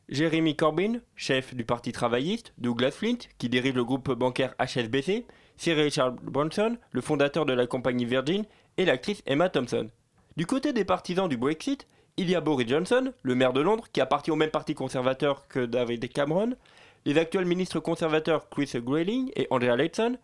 Jeremy 0.09 0.55
Corbyn, 0.55 1.01
chef 1.15 1.53
du 1.53 1.65
Parti 1.65 1.91
travailliste, 1.91 2.51
Douglas 2.57 2.89
Flint, 2.89 3.19
qui 3.37 3.47
dirige 3.47 3.75
le 3.75 3.83
groupe 3.83 4.11
bancaire 4.11 4.55
HSBC, 4.59 5.27
Sir 5.57 5.77
Richard 5.77 6.13
Branson, 6.13 6.77
le 6.93 7.01
fondateur 7.01 7.45
de 7.45 7.53
la 7.53 7.67
compagnie 7.67 8.05
Virgin, 8.05 8.45
et 8.77 8.85
l'actrice 8.85 9.21
Emma 9.27 9.49
Thompson. 9.49 9.91
Du 10.35 10.47
côté 10.47 10.73
des 10.73 10.83
partisans 10.83 11.29
du 11.29 11.37
Brexit, 11.37 11.87
il 12.17 12.27
y 12.27 12.33
a 12.33 12.41
Boris 12.41 12.67
Johnson, 12.67 13.13
le 13.21 13.35
maire 13.35 13.53
de 13.53 13.61
Londres, 13.61 13.85
qui 13.93 14.01
appartient 14.01 14.31
au 14.31 14.35
même 14.35 14.49
parti 14.49 14.73
conservateur 14.73 15.47
que 15.47 15.63
David 15.63 16.11
Cameron, 16.11 16.55
les 17.05 17.19
actuels 17.19 17.45
ministres 17.45 17.79
conservateurs 17.79 18.49
Chris 18.49 18.71
Grayling 18.73 19.31
et 19.35 19.45
Andrea 19.51 19.75
Leadsom, 19.75 20.17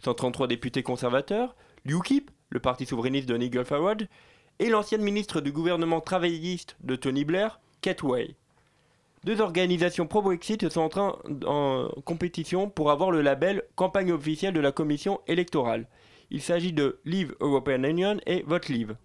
133 0.00 0.48
députés 0.48 0.82
conservateurs, 0.82 1.56
l'UKIP, 1.86 2.30
le 2.50 2.60
parti 2.60 2.86
souverainiste 2.86 3.28
de 3.28 3.36
Nigel 3.36 3.64
Farage, 3.64 4.06
et 4.58 4.68
l'ancienne 4.68 5.02
ministre 5.02 5.40
du 5.40 5.52
gouvernement 5.52 6.00
travailliste 6.00 6.76
de 6.80 6.96
Tony 6.96 7.24
Blair, 7.24 7.60
Kate 7.80 8.02
Way. 8.02 8.34
Deux 9.24 9.40
organisations 9.40 10.06
pro-Brexit 10.06 10.68
sont 10.68 10.82
en 10.82 10.88
train 10.88 11.18
en 11.46 11.88
compétition 12.04 12.70
pour 12.70 12.90
avoir 12.90 13.10
le 13.10 13.22
label 13.22 13.64
campagne 13.74 14.12
officielle 14.12 14.54
de 14.54 14.60
la 14.60 14.72
commission 14.72 15.20
électorale. 15.26 15.86
Il 16.30 16.40
s'agit 16.40 16.72
de 16.72 17.00
Leave 17.04 17.34
European 17.40 17.82
Union 17.82 18.18
et 18.26 18.44
Vote 18.46 18.68
Leave. 18.68 18.96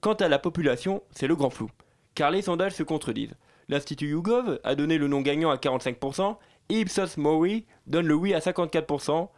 Quant 0.00 0.14
à 0.14 0.28
la 0.28 0.38
population, 0.38 1.02
c'est 1.10 1.26
le 1.26 1.36
grand 1.36 1.50
flou, 1.50 1.70
car 2.14 2.30
les 2.30 2.42
sondages 2.42 2.74
se 2.74 2.82
contredisent. 2.82 3.34
L'Institut 3.68 4.08
YouGov 4.08 4.60
a 4.62 4.74
donné 4.74 4.98
le 4.98 5.08
nom 5.08 5.22
gagnant 5.22 5.50
à 5.50 5.56
45% 5.56 6.36
et 6.68 6.80
Ipsos 6.80 7.16
Mori 7.16 7.64
donne 7.86 8.06
le 8.06 8.14
oui 8.14 8.34
à 8.34 8.40
54%, 8.40 9.28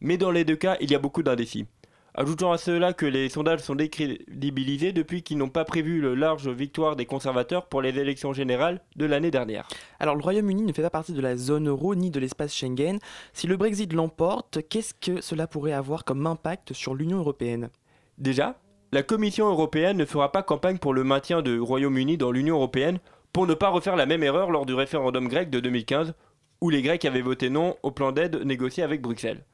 mais 0.00 0.18
dans 0.18 0.30
les 0.30 0.44
deux 0.44 0.56
cas, 0.56 0.76
il 0.80 0.90
y 0.90 0.94
a 0.94 0.98
beaucoup 0.98 1.22
d'indécis. 1.22 1.66
Ajoutons 2.14 2.52
à 2.52 2.58
cela 2.58 2.92
que 2.92 3.06
les 3.06 3.30
sondages 3.30 3.60
sont 3.60 3.74
décrédibilisés 3.74 4.92
depuis 4.92 5.22
qu'ils 5.22 5.38
n'ont 5.38 5.48
pas 5.48 5.64
prévu 5.64 5.98
le 5.98 6.14
large 6.14 6.46
victoire 6.46 6.94
des 6.94 7.06
conservateurs 7.06 7.68
pour 7.68 7.80
les 7.80 7.98
élections 7.98 8.34
générales 8.34 8.82
de 8.96 9.06
l'année 9.06 9.30
dernière. 9.30 9.66
Alors 9.98 10.14
le 10.14 10.20
Royaume-Uni 10.20 10.60
ne 10.60 10.74
fait 10.74 10.82
pas 10.82 10.90
partie 10.90 11.14
de 11.14 11.22
la 11.22 11.38
zone 11.38 11.68
euro 11.68 11.94
ni 11.94 12.10
de 12.10 12.20
l'espace 12.20 12.54
Schengen. 12.54 12.98
Si 13.32 13.46
le 13.46 13.56
Brexit 13.56 13.94
l'emporte, 13.94 14.58
qu'est-ce 14.68 14.92
que 14.92 15.22
cela 15.22 15.46
pourrait 15.46 15.72
avoir 15.72 16.04
comme 16.04 16.26
impact 16.26 16.74
sur 16.74 16.94
l'Union 16.94 17.16
européenne? 17.16 17.70
Déjà, 18.18 18.60
la 18.92 19.02
Commission 19.02 19.48
européenne 19.48 19.96
ne 19.96 20.04
fera 20.04 20.32
pas 20.32 20.42
campagne 20.42 20.76
pour 20.76 20.92
le 20.92 21.04
maintien 21.04 21.40
du 21.40 21.58
Royaume-Uni 21.60 22.18
dans 22.18 22.30
l'Union 22.30 22.56
européenne 22.56 22.98
pour 23.32 23.46
ne 23.46 23.54
pas 23.54 23.70
refaire 23.70 23.96
la 23.96 24.04
même 24.04 24.22
erreur 24.22 24.50
lors 24.50 24.66
du 24.66 24.74
référendum 24.74 25.28
grec 25.28 25.48
de 25.48 25.60
2015 25.60 26.12
où 26.60 26.68
les 26.68 26.82
Grecs 26.82 27.06
avaient 27.06 27.22
voté 27.22 27.48
non 27.48 27.74
au 27.82 27.90
plan 27.90 28.12
d'aide 28.12 28.44
négocié 28.44 28.82
avec 28.82 29.00
Bruxelles. 29.00 29.46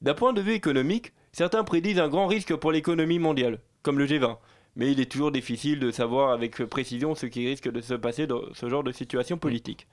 D'un 0.00 0.14
point 0.14 0.32
de 0.32 0.40
vue 0.40 0.54
économique, 0.54 1.12
Certains 1.34 1.64
prédisent 1.64 1.98
un 1.98 2.10
grand 2.10 2.26
risque 2.26 2.54
pour 2.56 2.72
l'économie 2.72 3.18
mondiale, 3.18 3.58
comme 3.82 3.98
le 3.98 4.04
G20, 4.04 4.36
mais 4.76 4.92
il 4.92 5.00
est 5.00 5.10
toujours 5.10 5.32
difficile 5.32 5.80
de 5.80 5.90
savoir 5.90 6.30
avec 6.30 6.62
précision 6.66 7.14
ce 7.14 7.24
qui 7.24 7.48
risque 7.48 7.72
de 7.72 7.80
se 7.80 7.94
passer 7.94 8.26
dans 8.26 8.42
ce 8.52 8.68
genre 8.68 8.84
de 8.84 8.92
situation 8.92 9.38
politique. 9.38 9.86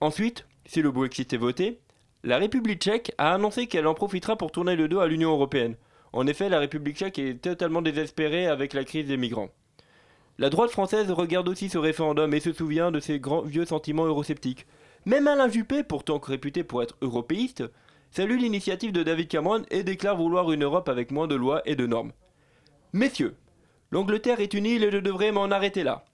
Ensuite, 0.00 0.44
si 0.66 0.82
le 0.82 0.90
Brexit 0.90 1.32
est 1.32 1.38
voté, 1.38 1.80
la 2.24 2.36
République 2.36 2.82
tchèque 2.82 3.14
a 3.16 3.32
annoncé 3.32 3.68
qu'elle 3.68 3.86
en 3.86 3.94
profitera 3.94 4.36
pour 4.36 4.52
tourner 4.52 4.76
le 4.76 4.86
dos 4.86 5.00
à 5.00 5.08
l'Union 5.08 5.30
européenne. 5.30 5.76
En 6.12 6.26
effet, 6.26 6.50
la 6.50 6.58
République 6.58 6.98
tchèque 6.98 7.18
est 7.18 7.40
totalement 7.40 7.80
désespérée 7.80 8.46
avec 8.46 8.74
la 8.74 8.84
crise 8.84 9.06
des 9.06 9.16
migrants. 9.16 9.48
La 10.36 10.50
droite 10.50 10.70
française 10.70 11.10
regarde 11.10 11.48
aussi 11.48 11.70
ce 11.70 11.78
référendum 11.78 12.34
et 12.34 12.40
se 12.40 12.52
souvient 12.52 12.90
de 12.90 13.00
ses 13.00 13.18
grands 13.18 13.40
vieux 13.40 13.64
sentiments 13.64 14.04
eurosceptiques. 14.04 14.66
Même 15.06 15.26
Alain 15.26 15.48
Juppé, 15.48 15.84
pourtant 15.84 16.18
réputé 16.18 16.64
pour 16.64 16.82
être 16.82 16.98
européiste, 17.00 17.64
salue 18.14 18.38
l'initiative 18.38 18.92
de 18.92 19.02
David 19.02 19.26
Cameron 19.26 19.64
et 19.72 19.82
déclare 19.82 20.16
vouloir 20.16 20.52
une 20.52 20.62
Europe 20.62 20.88
avec 20.88 21.10
moins 21.10 21.26
de 21.26 21.34
lois 21.34 21.62
et 21.64 21.74
de 21.74 21.84
normes. 21.84 22.12
Messieurs, 22.92 23.34
l'Angleterre 23.90 24.38
est 24.38 24.54
une 24.54 24.66
île 24.66 24.84
et 24.84 24.92
je 24.92 24.98
devrais 24.98 25.32
m'en 25.32 25.46
arrêter 25.46 25.82
là. 25.82 26.04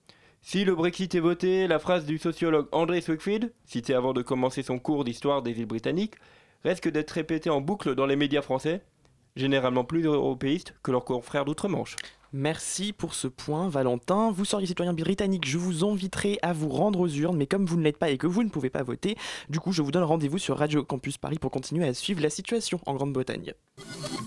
Si 0.41 0.65
le 0.65 0.75
Brexit 0.75 1.15
est 1.15 1.21
voté, 1.21 1.67
la 1.67 1.79
phrase 1.79 2.07
du 2.07 2.17
sociologue 2.17 2.69
André 2.73 3.03
Swickfield, 3.03 3.53
citée 3.67 3.93
avant 3.93 4.15
de 4.15 4.23
commencer 4.23 4.63
son 4.63 4.79
cours 4.79 5.05
d'histoire 5.05 5.43
des 5.43 5.61
îles 5.61 5.67
britanniques, 5.67 6.15
risque 6.65 6.89
d'être 6.89 7.11
répétée 7.11 7.51
en 7.51 7.61
boucle 7.61 7.95
dans 7.95 8.07
les 8.07 8.17
médias 8.17 8.41
français, 8.41 8.81
généralement 9.37 9.85
plus 9.85 10.07
européistes 10.07 10.75
que 10.83 10.93
leurs 10.93 11.05
confrères 11.05 11.45
d'outre-Manche. 11.45 11.97
Merci 12.33 12.93
pour 12.93 13.15
ce 13.15 13.27
point, 13.27 13.69
Valentin. 13.69 14.31
Vous 14.31 14.45
seriez 14.45 14.67
citoyen 14.67 14.93
britannique, 14.93 15.49
je 15.49 15.59
vous 15.59 15.85
inviterai 15.85 16.39
à 16.43 16.53
vous 16.53 16.69
rendre 16.69 17.01
aux 17.01 17.09
urnes, 17.09 17.37
mais 17.37 17.47
comme 17.47 17.67
vous 17.67 17.77
ne 17.77 17.83
l'êtes 17.83 17.99
pas 17.99 18.11
et 18.11 18.19
que 18.19 18.29
vous 18.29 18.45
ne 18.45 18.49
pouvez 18.49 18.71
pas 18.71 18.85
voter, 18.85 19.17
du 19.49 19.59
coup, 19.59 19.73
je 19.73 19.83
vous 19.83 19.91
donne 19.91 20.05
rendez-vous 20.05 20.39
sur 20.39 20.57
Radio 20.57 20.85
Campus 20.85 21.19
Paris 21.19 21.39
pour 21.41 21.51
continuer 21.51 21.89
à 21.89 21.95
suivre 21.95 22.23
la 22.23 22.31
situation 22.31 22.81
en 22.87 22.95
Grande-Bretagne. 22.95 23.53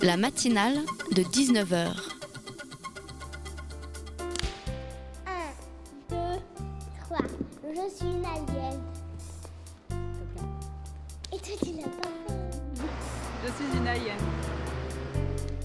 La 0.01 0.17
matinale 0.17 0.79
de 1.15 1.21
19h. 1.21 1.93
1, 5.25 5.33
2, 6.09 6.15
3. 7.05 7.17
Je 7.63 7.95
suis 7.95 8.05
une 8.05 8.25
alien. 8.25 8.81
Et 11.31 11.37
toi, 11.37 11.55
tu 11.63 11.71
l'as 11.71 11.83
pas 11.83 12.09
Je 13.45 13.51
suis 13.53 13.77
une 13.77 13.87
alien. 13.87 14.17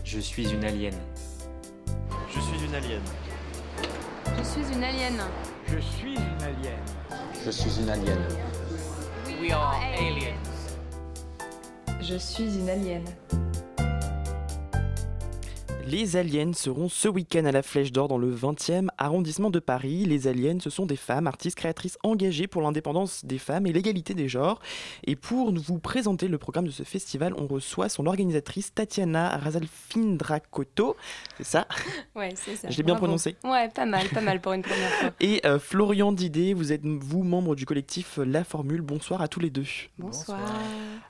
Je 0.05 0.21
suis 0.21 0.49
une 0.53 0.65
alien. 0.65 0.95
Je 2.35 2.41
suis 2.41 2.65
une 2.65 2.75
alien. 2.75 3.01
Je 4.37 4.43
suis 4.43 4.75
une 4.75 4.85
alien. 4.85 5.15
Je 5.67 5.79
suis 5.79 6.15
une 6.15 6.43
alien. 6.43 6.79
Je 7.45 7.51
suis 7.51 7.81
une 7.81 7.89
alien. 7.89 8.19
We, 9.41 9.51
are 9.53 9.75
aliens. 9.97 10.35
Je 12.01 12.17
suis 12.17 12.59
une 12.59 12.69
alien. 12.69 13.05
Les 15.91 16.17
aliens 16.17 16.53
seront 16.53 16.91
ce 16.91 17.09
week-end 17.09 17.47
à 17.47 17.53
la 17.53 17.63
Flèche 17.63 17.93
d'Or 17.93 18.09
dans 18.09 18.19
le 18.19 18.35
20e 18.35 18.89
arrondissement 18.99 19.49
de 19.49 19.59
Paris. 19.59 20.05
Les 20.05 20.27
aliens, 20.27 20.59
ce 20.61 20.69
sont 20.69 20.85
des 20.85 20.97
femmes, 20.97 21.27
artistes, 21.27 21.57
créatrices 21.57 21.97
engagées 22.03 22.47
pour 22.47 22.61
l'indépendance 22.61 23.25
des 23.25 23.39
femmes 23.39 23.67
et 23.67 23.73
l'égalité 23.73 24.13
des 24.13 24.29
genres. 24.29 24.61
Et 25.05 25.17
pour 25.17 25.51
vous 25.51 25.79
présenter 25.79 26.29
le 26.29 26.37
programme 26.37 26.67
de 26.67 26.71
ce 26.71 26.83
festival, 26.83 27.33
on 27.39 27.47
reçoit 27.47 27.89
son 27.89 28.05
organisatrice 28.05 28.75
Tatiana 28.75 29.39
Razalfindrakoto. 29.39 30.95
C'est 31.39 31.47
ça? 31.47 31.67
Ouais, 32.15 32.35
c'est 32.35 32.57
ça. 32.57 32.69
Je 32.69 32.77
l'ai 32.77 32.83
bien 32.83 32.97
prononcé 32.97 33.37
Ouais, 33.43 33.71
pas 33.71 33.87
mal, 33.87 34.09
pas 34.09 34.21
mal 34.21 34.43
pour 34.43 34.53
une 34.53 34.63
première 34.63 34.91
fois. 34.91 35.11
Et 35.21 35.41
euh, 35.47 35.59
Florian 35.59 36.13
Didé, 36.13 36.53
vous 36.53 36.71
êtes 36.71 36.85
vous 36.85 37.23
membre 37.23 37.55
du 37.55 37.65
collectif 37.65 38.19
La 38.23 38.45
Formule. 38.45 38.83
Bonsoir 38.83 39.23
à 39.23 39.29
tous 39.29 39.41
les 39.41 39.49
deux. 39.49 39.65
Bonsoir. 39.99 40.39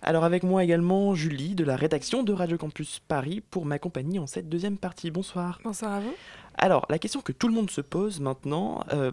Alors 0.03 0.25
avec 0.25 0.43
moi 0.43 0.63
également 0.63 1.15
Julie 1.15 1.55
de 1.55 1.65
la 1.65 1.77
rédaction 1.77 2.23
de 2.23 2.33
Radio 2.33 2.57
Campus 2.57 3.01
Paris 3.09 3.43
pour 3.51 3.65
m'accompagner 3.65 4.19
en 4.19 4.27
cette 4.27 4.49
deuxième 4.49 4.79
partie. 4.79 5.11
Bonsoir. 5.11 5.61
Bonsoir 5.65 5.93
à 5.93 6.01
vous. 6.01 6.15
Alors, 6.59 6.87
la 6.91 6.99
question 6.99 7.21
que 7.21 7.33
tout 7.33 7.47
le 7.47 7.55
monde 7.55 7.71
se 7.71 7.81
pose 7.81 8.21
maintenant, 8.21 8.83
euh, 8.93 9.13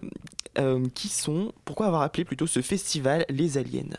euh, 0.57 0.83
qui 0.95 1.09
sont, 1.09 1.51
pourquoi 1.63 1.85
avoir 1.85 2.01
appelé 2.01 2.25
plutôt 2.25 2.47
ce 2.47 2.61
festival 2.61 3.25
Les 3.29 3.57
Aliens? 3.59 3.97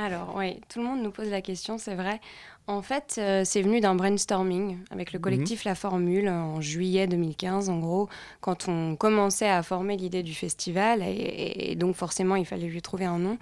Alors, 0.00 0.34
oui, 0.36 0.60
tout 0.68 0.78
le 0.78 0.84
monde 0.84 1.02
nous 1.02 1.10
pose 1.10 1.28
la 1.28 1.42
question, 1.42 1.76
c'est 1.76 1.96
vrai. 1.96 2.20
En 2.68 2.82
fait, 2.82 3.16
euh, 3.18 3.42
c'est 3.44 3.62
venu 3.62 3.80
d'un 3.80 3.96
brainstorming 3.96 4.78
avec 4.92 5.12
le 5.12 5.18
collectif 5.18 5.64
La 5.64 5.74
Formule 5.74 6.28
en 6.28 6.60
juillet 6.60 7.08
2015, 7.08 7.68
en 7.68 7.80
gros, 7.80 8.08
quand 8.40 8.68
on 8.68 8.94
commençait 8.94 9.48
à 9.48 9.60
former 9.64 9.96
l'idée 9.96 10.22
du 10.22 10.34
festival, 10.34 11.02
et, 11.02 11.74
donc 11.76 11.96
forcément, 11.96 12.36
il 12.36 12.46
fallait 12.46 12.68
lui 12.68 12.80
trouver 12.80 13.06
un 13.06 13.18
nom. 13.18 13.38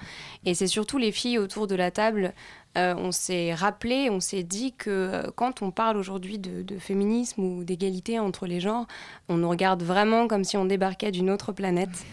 Et 0.46 0.54
c'est 0.54 0.66
surtout 0.66 0.96
les 0.96 1.12
filles 1.12 1.38
autour 1.38 1.66
de 1.66 1.74
la 1.74 1.90
table, 1.90 2.32
euh, 2.78 2.94
on 2.96 3.12
s'est 3.12 3.52
rappelé, 3.52 4.08
on 4.08 4.20
s'est 4.20 4.42
dit 4.42 4.72
que 4.72 4.90
euh, 4.90 5.22
quand 5.34 5.60
on 5.60 5.70
parle 5.70 5.98
aujourd'hui 5.98 6.38
de 6.38 6.78
féminisme 6.78 7.42
ou 7.42 7.64
d'égalité 7.64 8.18
entre 8.18 8.46
les 8.46 8.60
genres, 8.60 8.86
on 9.28 9.36
nous 9.36 9.48
regarde 9.50 9.82
vraiment 9.82 10.26
comme 10.26 10.44
si 10.44 10.56
on 10.56 10.64
débarquait 10.64 11.10
d'une 11.10 11.28
autre 11.28 11.52
planète. 11.52 12.06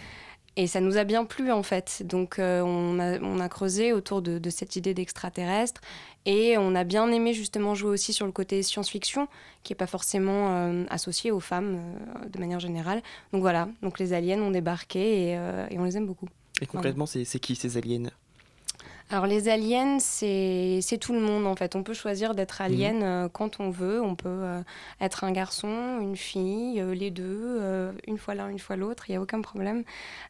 Et 0.56 0.68
ça 0.68 0.82
nous 0.82 0.98
a 0.98 1.04
bien 1.04 1.26
plu 1.26 1.52
en 1.52 1.64
fait. 1.64 2.04
Donc 2.06 2.38
euh, 2.38 2.62
on, 2.62 3.00
a, 3.00 3.20
on, 3.20 3.40
a, 3.40 3.50
creusé 3.50 3.92
autour 3.92 4.22
de, 4.22 4.38
de 4.38 4.50
cette 4.50 4.76
idée 4.76 4.94
d'extraterrestre 4.94 5.82
et 6.26 6.58
on 6.60 6.76
a 6.76 6.84
bien 6.84 7.12
aimé 7.12 7.34
justement 7.34 7.74
jouer 7.74 7.90
aussi 7.90 8.14
sur 8.14 8.28
le 8.28 8.32
côté 8.32 8.62
science-fiction 8.62 9.28
qui 9.64 9.72
n'est 9.72 9.78
pas 9.78 9.88
forcément 9.88 10.56
euh, 10.56 10.84
associé 10.90 11.32
aux 11.32 11.40
femmes 11.40 11.80
euh, 11.80 12.30
de 12.30 12.40
manière 12.40 12.60
générale. 12.60 13.02
Donc 13.32 13.42
voilà, 13.42 13.68
donc 13.82 13.98
les 13.98 14.14
aliens 14.14 14.42
ont 14.42 14.52
débarqué 14.52 15.30
et, 15.30 15.32
et 15.72 15.80
on 15.80 15.86
les 15.86 15.98
aime 15.98 16.06
beaucoup. 16.06 16.30
Et 16.62 16.68
concrètement, 16.68 17.08
c'est 17.08 17.40
qui 17.40 17.56
ces 17.56 17.78
aliens? 17.78 18.12
Alors 19.10 19.28
les 19.28 19.50
aliens, 19.50 20.00
c'est 20.00 20.98
tout 21.00 21.14
le 21.14 21.20
monde 21.20 21.46
en 21.46 21.56
fait. 21.56 21.76
On 21.76 21.84
peut 21.84 21.94
choisir 21.94 22.34
d'être 22.34 22.62
alien 22.62 23.00
mmh. 23.00 23.04
euh, 23.04 23.30
quand 23.30 23.60
on 23.60 23.70
veut. 23.70 24.02
On 24.02 24.16
peut 24.16 24.28
euh, 24.30 24.62
être 25.02 25.24
un 25.24 25.32
garçon, 25.32 26.00
une 26.02 26.16
fille, 26.16 26.80
euh, 26.82 26.96
les 26.96 27.12
deux, 27.12 27.94
une 28.08 28.18
fois 28.18 28.34
l'un, 28.34 28.50
une 28.50 28.60
fois 28.60 28.76
l'autre, 28.76 29.10
il 29.10 29.14
n'y 29.14 29.18
a 29.18 29.22
aucun 29.22 29.42
problème. 29.42 29.84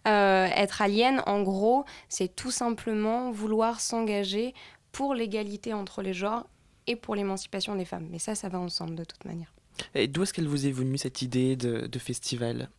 Euh, 0.07 0.45
être 0.45 0.81
alien, 0.81 1.21
en 1.25 1.41
gros, 1.43 1.85
c'est 2.09 2.35
tout 2.35 2.51
simplement 2.51 3.31
vouloir 3.31 3.79
s'engager 3.79 4.53
pour 4.91 5.13
l'égalité 5.13 5.73
entre 5.73 6.01
les 6.01 6.13
genres 6.13 6.45
et 6.87 6.95
pour 6.95 7.15
l'émancipation 7.15 7.75
des 7.75 7.85
femmes. 7.85 8.07
Mais 8.11 8.19
ça, 8.19 8.35
ça 8.35 8.49
va 8.49 8.59
ensemble 8.59 8.95
de 8.95 9.03
toute 9.03 9.23
manière. 9.25 9.53
Et 9.95 10.07
d'où 10.07 10.23
est-ce 10.23 10.33
qu'elle 10.33 10.47
vous 10.47 10.67
est 10.67 10.71
venue 10.71 10.97
cette 10.97 11.21
idée 11.21 11.55
de, 11.55 11.87
de 11.87 11.99
festival? 11.99 12.69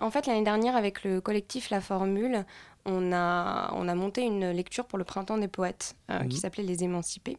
En 0.00 0.10
fait, 0.12 0.26
l'année 0.26 0.44
dernière, 0.44 0.76
avec 0.76 1.02
le 1.02 1.20
collectif 1.20 1.70
La 1.70 1.80
Formule, 1.80 2.44
on 2.86 3.12
a, 3.12 3.72
on 3.74 3.88
a 3.88 3.94
monté 3.94 4.22
une 4.22 4.50
lecture 4.50 4.86
pour 4.86 4.98
le 4.98 5.04
Printemps 5.04 5.38
des 5.38 5.48
poètes 5.48 5.96
euh, 6.10 6.22
mmh. 6.22 6.28
qui 6.28 6.36
s'appelait 6.38 6.64
Les 6.64 6.84
Émancipés. 6.84 7.38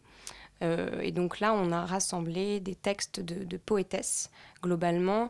Euh, 0.63 1.01
et 1.01 1.11
donc 1.11 1.39
là, 1.39 1.53
on 1.53 1.71
a 1.71 1.85
rassemblé 1.85 2.59
des 2.59 2.75
textes 2.75 3.19
de, 3.19 3.43
de 3.43 3.57
poétesses, 3.57 4.29
globalement. 4.61 5.29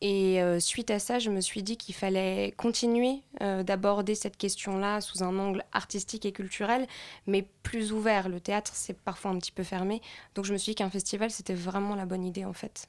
Et 0.00 0.40
euh, 0.40 0.60
suite 0.60 0.90
à 0.92 1.00
ça, 1.00 1.18
je 1.18 1.28
me 1.28 1.40
suis 1.40 1.62
dit 1.62 1.76
qu'il 1.76 1.94
fallait 1.94 2.54
continuer 2.56 3.22
euh, 3.42 3.64
d'aborder 3.64 4.14
cette 4.14 4.36
question-là 4.36 5.00
sous 5.00 5.24
un 5.24 5.36
angle 5.38 5.64
artistique 5.72 6.24
et 6.24 6.32
culturel, 6.32 6.86
mais 7.26 7.44
plus 7.64 7.92
ouvert. 7.92 8.28
Le 8.28 8.38
théâtre, 8.38 8.70
c'est 8.74 8.96
parfois 8.96 9.32
un 9.32 9.38
petit 9.38 9.50
peu 9.50 9.64
fermé. 9.64 10.00
Donc 10.36 10.44
je 10.44 10.52
me 10.52 10.58
suis 10.58 10.70
dit 10.70 10.76
qu'un 10.76 10.90
festival, 10.90 11.30
c'était 11.30 11.54
vraiment 11.54 11.96
la 11.96 12.06
bonne 12.06 12.24
idée, 12.24 12.44
en 12.44 12.52
fait. 12.52 12.88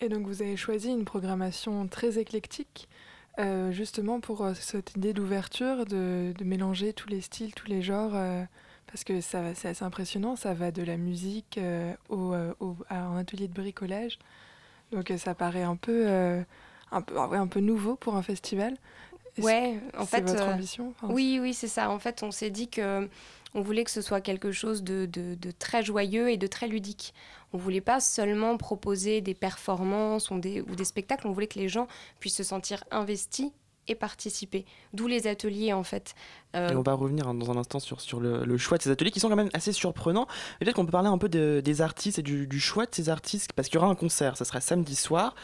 Et 0.00 0.08
donc 0.08 0.26
vous 0.26 0.42
avez 0.42 0.56
choisi 0.56 0.90
une 0.90 1.04
programmation 1.04 1.86
très 1.86 2.18
éclectique 2.18 2.88
euh, 3.38 3.72
justement 3.72 4.20
pour 4.20 4.42
euh, 4.42 4.52
cette 4.54 4.94
idée 4.96 5.12
d'ouverture, 5.12 5.86
de, 5.86 6.34
de, 6.36 6.44
mélanger 6.44 6.92
tous 6.92 7.08
les 7.08 7.20
styles, 7.20 7.54
tous 7.54 7.66
les 7.66 7.80
genres, 7.80 8.12
euh, 8.14 8.44
parce 8.86 9.04
que 9.04 9.20
c'est 9.20 9.38
assez 9.38 9.84
impressionnant, 9.84 10.36
ça 10.36 10.52
va 10.52 10.70
de 10.70 10.82
la 10.82 10.98
musique 10.98 11.58
au, 12.10 12.34
au, 12.60 12.76
à 12.90 13.00
un 13.00 13.16
atelier 13.16 13.48
de 13.48 13.54
bricolage, 13.54 14.18
donc 14.90 15.10
ça 15.16 15.34
paraît 15.34 15.62
un 15.62 15.76
peu, 15.76 16.08
un, 16.90 17.00
peu, 17.00 17.16
un 17.18 17.46
peu 17.46 17.60
nouveau 17.60 17.96
pour 17.96 18.16
un 18.16 18.22
festival. 18.22 18.76
Ouais, 19.38 19.80
en 19.96 20.04
fait, 20.04 20.20
votre 20.28 20.46
ambition 20.46 20.90
enfin, 20.90 21.10
oui, 21.10 21.38
oui, 21.40 21.54
c'est 21.54 21.68
ça. 21.68 21.90
En 21.90 21.98
fait, 21.98 22.22
on 22.22 22.30
s'est 22.30 22.50
dit 22.50 22.68
que 22.68 23.08
on 23.54 23.60
voulait 23.60 23.84
que 23.84 23.90
ce 23.90 24.00
soit 24.00 24.20
quelque 24.20 24.52
chose 24.52 24.82
de, 24.82 25.06
de, 25.06 25.34
de, 25.34 25.50
très 25.50 25.82
joyeux 25.82 26.30
et 26.30 26.36
de 26.36 26.46
très 26.46 26.68
ludique. 26.68 27.14
On 27.52 27.58
voulait 27.58 27.80
pas 27.80 28.00
seulement 28.00 28.56
proposer 28.56 29.20
des 29.20 29.34
performances 29.34 30.30
ou 30.30 30.38
des, 30.38 30.62
ou 30.62 30.74
des 30.74 30.84
spectacles, 30.84 31.26
on 31.26 31.32
voulait 31.32 31.46
que 31.46 31.58
les 31.58 31.68
gens 31.68 31.86
puissent 32.18 32.36
se 32.36 32.44
sentir 32.44 32.84
investis 32.90 33.52
et 33.88 33.94
participer. 33.94 34.64
D'où 34.92 35.06
les 35.06 35.26
ateliers 35.26 35.72
en 35.72 35.82
fait. 35.82 36.14
Euh... 36.54 36.70
Et 36.70 36.76
on 36.76 36.82
va 36.82 36.94
revenir 36.94 37.26
hein, 37.26 37.34
dans 37.34 37.50
un 37.50 37.56
instant 37.56 37.80
sur, 37.80 38.00
sur 38.00 38.20
le, 38.20 38.44
le, 38.44 38.56
choix 38.56 38.78
de 38.78 38.82
ces 38.82 38.90
ateliers 38.90 39.10
qui 39.10 39.20
sont 39.20 39.28
quand 39.28 39.36
même 39.36 39.50
assez 39.54 39.72
surprenants. 39.72 40.26
Peut-être 40.60 40.74
qu'on 40.74 40.84
peut 40.84 40.92
parler 40.92 41.08
un 41.08 41.18
peu 41.18 41.28
de, 41.28 41.60
des 41.64 41.82
artistes 41.82 42.18
et 42.18 42.22
du, 42.22 42.46
du, 42.46 42.60
choix 42.60 42.86
de 42.86 42.94
ces 42.94 43.08
artistes 43.08 43.52
parce 43.54 43.68
qu'il 43.68 43.76
y 43.76 43.78
aura 43.78 43.88
un 43.88 43.96
concert, 43.96 44.36
ça 44.36 44.44
sera 44.44 44.60
samedi 44.60 44.94
soir. 44.94 45.34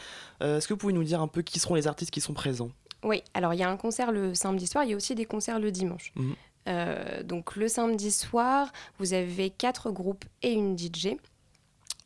Euh, 0.41 0.57
Est-ce 0.57 0.67
que 0.67 0.73
vous 0.73 0.77
pouvez 0.77 0.93
nous 0.93 1.03
dire 1.03 1.21
un 1.21 1.27
peu 1.27 1.41
qui 1.41 1.59
seront 1.59 1.75
les 1.75 1.87
artistes 1.87 2.11
qui 2.11 2.21
sont 2.21 2.33
présents? 2.33 2.71
Oui, 3.03 3.23
alors 3.33 3.53
il 3.53 3.59
y 3.59 3.63
a 3.63 3.69
un 3.69 3.77
concert 3.77 4.11
le 4.11 4.33
samedi 4.35 4.67
soir, 4.67 4.83
il 4.83 4.91
y 4.91 4.93
a 4.93 4.95
aussi 4.95 5.15
des 5.15 5.25
concerts 5.25 5.59
le 5.59 5.71
dimanche. 5.71 6.11
Mmh. 6.15 6.33
Euh, 6.67 7.23
donc 7.23 7.55
le 7.55 7.67
samedi 7.67 8.11
soir, 8.11 8.71
vous 8.99 9.13
avez 9.13 9.49
quatre 9.49 9.91
groupes 9.91 10.25
et 10.41 10.51
une 10.51 10.77
DJ. 10.77 11.15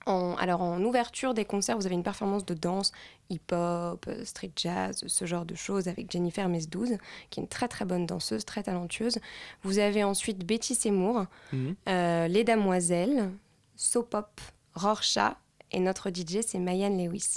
En, 0.05 0.35
alors 0.35 0.61
en 0.61 0.81
ouverture 0.83 1.33
des 1.33 1.45
concerts, 1.45 1.77
vous 1.77 1.85
avez 1.85 1.95
une 1.95 2.03
performance 2.03 2.45
de 2.45 2.53
danse, 2.53 2.91
hip-hop, 3.29 4.09
street 4.25 4.51
jazz, 4.55 5.01
ce 5.07 5.25
genre 5.25 5.45
de 5.45 5.55
choses 5.55 5.87
avec 5.87 6.11
Jennifer 6.11 6.49
Mesdouz, 6.49 6.97
qui 7.29 7.39
est 7.39 7.43
une 7.43 7.47
très 7.47 7.69
très 7.69 7.85
bonne 7.85 8.05
danseuse, 8.05 8.43
très 8.43 8.63
talentueuse. 8.63 9.19
Vous 9.63 9.79
avez 9.79 10.03
ensuite 10.03 10.45
Betty 10.45 10.75
Seymour, 10.75 11.25
mmh. 11.53 11.71
euh, 11.87 12.27
Les 12.27 12.43
Damoiselles, 12.43 13.31
Sopop, 13.77 14.41
Rorschach 14.75 15.35
et 15.71 15.79
notre 15.79 16.09
DJ 16.09 16.39
c'est 16.45 16.59
Mayan 16.59 16.89
Lewis. 16.89 17.35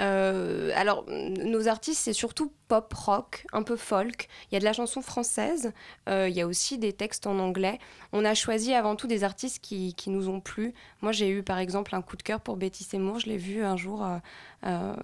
Euh, 0.00 0.70
alors, 0.74 1.04
nos 1.08 1.68
artistes, 1.68 2.00
c'est 2.02 2.12
surtout 2.12 2.52
pop 2.68 2.92
rock, 2.92 3.46
un 3.52 3.62
peu 3.62 3.76
folk. 3.76 4.28
Il 4.50 4.54
y 4.54 4.56
a 4.56 4.60
de 4.60 4.64
la 4.64 4.74
chanson 4.74 5.00
française, 5.00 5.72
euh, 6.08 6.28
il 6.28 6.36
y 6.36 6.40
a 6.40 6.46
aussi 6.46 6.78
des 6.78 6.92
textes 6.92 7.26
en 7.26 7.38
anglais. 7.38 7.78
On 8.12 8.24
a 8.24 8.34
choisi 8.34 8.74
avant 8.74 8.94
tout 8.94 9.06
des 9.06 9.24
artistes 9.24 9.58
qui, 9.60 9.94
qui 9.94 10.10
nous 10.10 10.28
ont 10.28 10.40
plu. 10.40 10.74
Moi, 11.00 11.12
j'ai 11.12 11.28
eu 11.28 11.42
par 11.42 11.58
exemple 11.58 11.94
un 11.94 12.02
coup 12.02 12.16
de 12.16 12.22
cœur 12.22 12.40
pour 12.40 12.56
Betty 12.56 12.84
Seymour. 12.84 13.20
Je 13.20 13.26
l'ai 13.26 13.38
vue 13.38 13.64
un 13.64 13.76
jour 13.76 14.04
euh, 14.04 14.18
euh, 14.66 14.94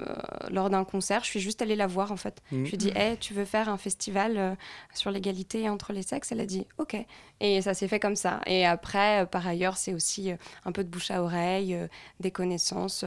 lors 0.50 0.70
d'un 0.70 0.84
concert. 0.84 1.24
Je 1.24 1.30
suis 1.30 1.40
juste 1.40 1.62
allée 1.62 1.76
la 1.76 1.86
voir 1.86 2.12
en 2.12 2.16
fait. 2.16 2.42
Mmh. 2.52 2.64
Je 2.64 2.70
lui 2.70 2.74
ai 2.74 2.76
dit 2.76 2.92
hey, 2.94 3.16
tu 3.16 3.32
veux 3.34 3.46
faire 3.46 3.68
un 3.68 3.78
festival 3.78 4.56
sur 4.92 5.10
l'égalité 5.10 5.68
entre 5.68 5.92
les 5.92 6.02
sexes? 6.02 6.32
Elle 6.32 6.40
a 6.40 6.46
dit 6.46 6.66
Ok. 6.78 6.96
Et 7.40 7.62
ça 7.62 7.74
s'est 7.74 7.88
fait 7.88 8.00
comme 8.00 8.16
ça. 8.16 8.40
Et 8.46 8.64
après, 8.64 9.26
par 9.26 9.46
ailleurs, 9.46 9.76
c'est 9.76 9.92
aussi 9.92 10.30
un 10.64 10.72
peu 10.72 10.84
de 10.84 10.88
bouche 10.88 11.10
à 11.10 11.22
oreille, 11.22 11.76
des 12.20 12.30
connaissances. 12.30 13.04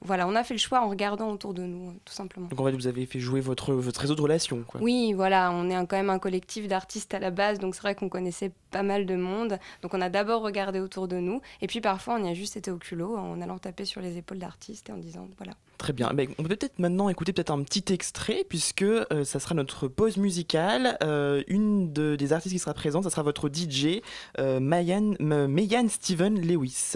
voilà, 0.00 0.26
on 0.26 0.34
a 0.34 0.44
fait 0.44 0.54
le 0.54 0.58
choix 0.58 0.80
en 0.82 0.88
regardant 0.88 1.30
autour 1.30 1.54
de 1.54 1.62
nous, 1.62 1.92
tout 2.04 2.12
simplement. 2.12 2.48
Donc 2.48 2.60
en 2.60 2.64
fait, 2.64 2.72
vous 2.72 2.86
avez 2.86 3.06
fait 3.06 3.20
jouer 3.20 3.40
votre, 3.40 3.74
votre 3.74 3.97
réseau 3.98 4.14
de 4.14 4.22
relations. 4.22 4.64
Quoi. 4.66 4.80
Oui, 4.80 5.12
voilà, 5.12 5.50
on 5.52 5.70
est 5.70 5.74
un, 5.74 5.86
quand 5.86 5.96
même 5.96 6.10
un 6.10 6.18
collectif 6.18 6.68
d'artistes 6.68 7.14
à 7.14 7.18
la 7.18 7.30
base, 7.30 7.58
donc 7.58 7.74
c'est 7.74 7.82
vrai 7.82 7.94
qu'on 7.94 8.08
connaissait 8.08 8.52
pas 8.70 8.82
mal 8.82 9.06
de 9.06 9.16
monde. 9.16 9.58
Donc 9.82 9.94
on 9.94 10.00
a 10.00 10.08
d'abord 10.08 10.42
regardé 10.42 10.80
autour 10.80 11.08
de 11.08 11.16
nous, 11.16 11.40
et 11.60 11.66
puis 11.66 11.80
parfois 11.80 12.16
on 12.18 12.24
y 12.24 12.28
a 12.28 12.34
juste 12.34 12.56
été 12.56 12.70
au 12.70 12.78
culot 12.78 13.16
en 13.16 13.40
allant 13.40 13.58
taper 13.58 13.84
sur 13.84 14.00
les 14.00 14.16
épaules 14.16 14.38
d'artistes 14.38 14.88
et 14.88 14.92
en 14.92 14.98
disant 14.98 15.28
voilà. 15.36 15.54
Très 15.78 15.92
bien. 15.92 16.10
Ben, 16.12 16.28
on 16.38 16.42
peut 16.42 16.56
peut-être 16.56 16.80
maintenant 16.80 17.08
écouter 17.08 17.32
peut-être 17.32 17.52
un 17.52 17.62
petit 17.62 17.92
extrait 17.92 18.44
puisque 18.48 18.82
euh, 18.82 19.24
ça 19.24 19.38
sera 19.38 19.54
notre 19.54 19.86
pause 19.86 20.16
musicale. 20.16 20.98
Euh, 21.04 21.42
une 21.46 21.92
de, 21.92 22.16
des 22.16 22.32
artistes 22.32 22.52
qui 22.52 22.58
sera 22.58 22.74
présente, 22.74 23.04
ça 23.04 23.10
sera 23.10 23.22
votre 23.22 23.48
DJ 23.48 24.02
euh, 24.38 24.58
Mayan, 24.58 25.14
Mayan 25.20 25.88
Steven 25.88 26.40
Lewis. 26.40 26.94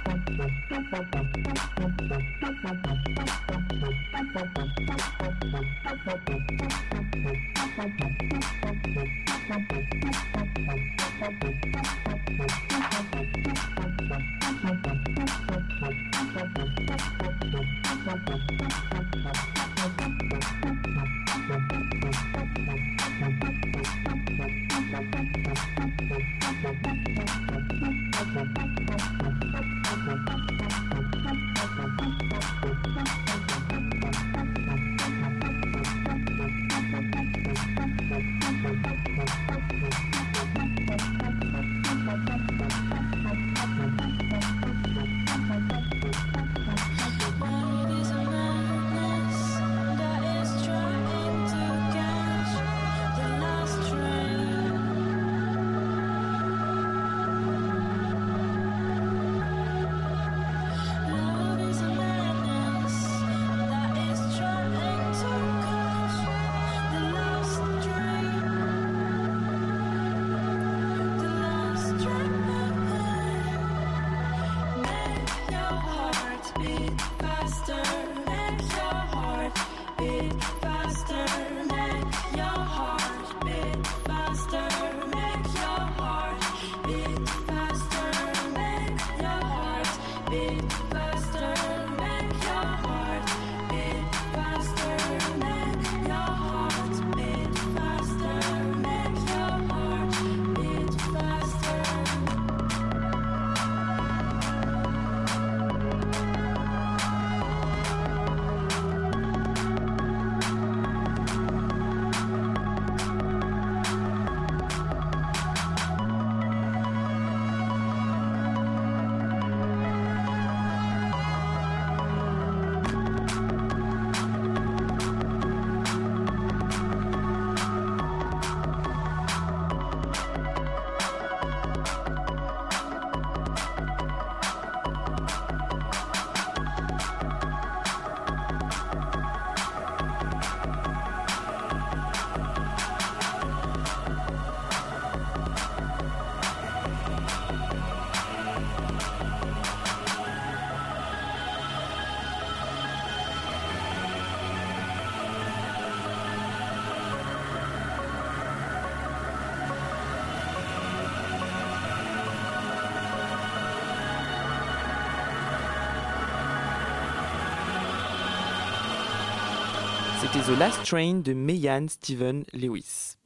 C'était 170.33 170.53
The 170.53 170.59
Last 170.59 170.85
Train 170.85 171.15
de 171.15 171.33
Mayan 171.33 171.87
Stephen 171.89 172.45
Lewis. 172.53 173.17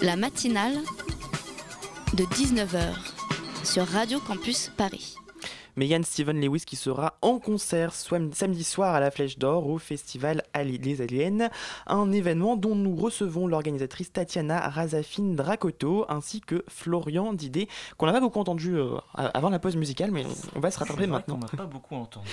La 0.00 0.16
matinale 0.16 0.78
de 2.14 2.24
19h 2.24 2.94
sur 3.64 3.86
Radio 3.86 4.20
Campus 4.20 4.70
Paris. 4.76 5.16
Megan 5.80 6.04
Steven 6.04 6.38
Lewis 6.38 6.64
qui 6.66 6.76
sera 6.76 7.16
en 7.22 7.38
concert 7.38 7.94
samedi 7.94 8.64
soir 8.64 8.94
à 8.94 9.00
la 9.00 9.10
Flèche 9.10 9.38
d'Or 9.38 9.66
au 9.66 9.78
festival 9.78 10.42
Les 10.54 11.00
Aliens, 11.00 11.48
un 11.86 12.12
événement 12.12 12.56
dont 12.56 12.74
nous 12.74 12.94
recevons 12.94 13.46
l'organisatrice 13.46 14.12
Tatiana 14.12 14.60
Razafine 14.68 15.34
Dracoto 15.34 16.04
ainsi 16.10 16.42
que 16.42 16.66
Florian 16.68 17.32
Didé, 17.32 17.66
qu'on 17.96 18.04
n'a 18.04 18.12
pas 18.12 18.20
beaucoup 18.20 18.40
entendu 18.40 18.76
euh, 18.76 18.98
avant 19.14 19.48
la 19.48 19.58
pause 19.58 19.76
musicale, 19.76 20.10
mais 20.10 20.26
on, 20.54 20.60
va 20.60 20.70
se 20.70 20.78
rattraper 20.78 21.06
maintenant. 21.06 21.36
On 21.36 21.56
n'a 21.56 21.64
pas 21.64 21.64
beaucoup 21.64 21.94
entendu. 21.94 22.28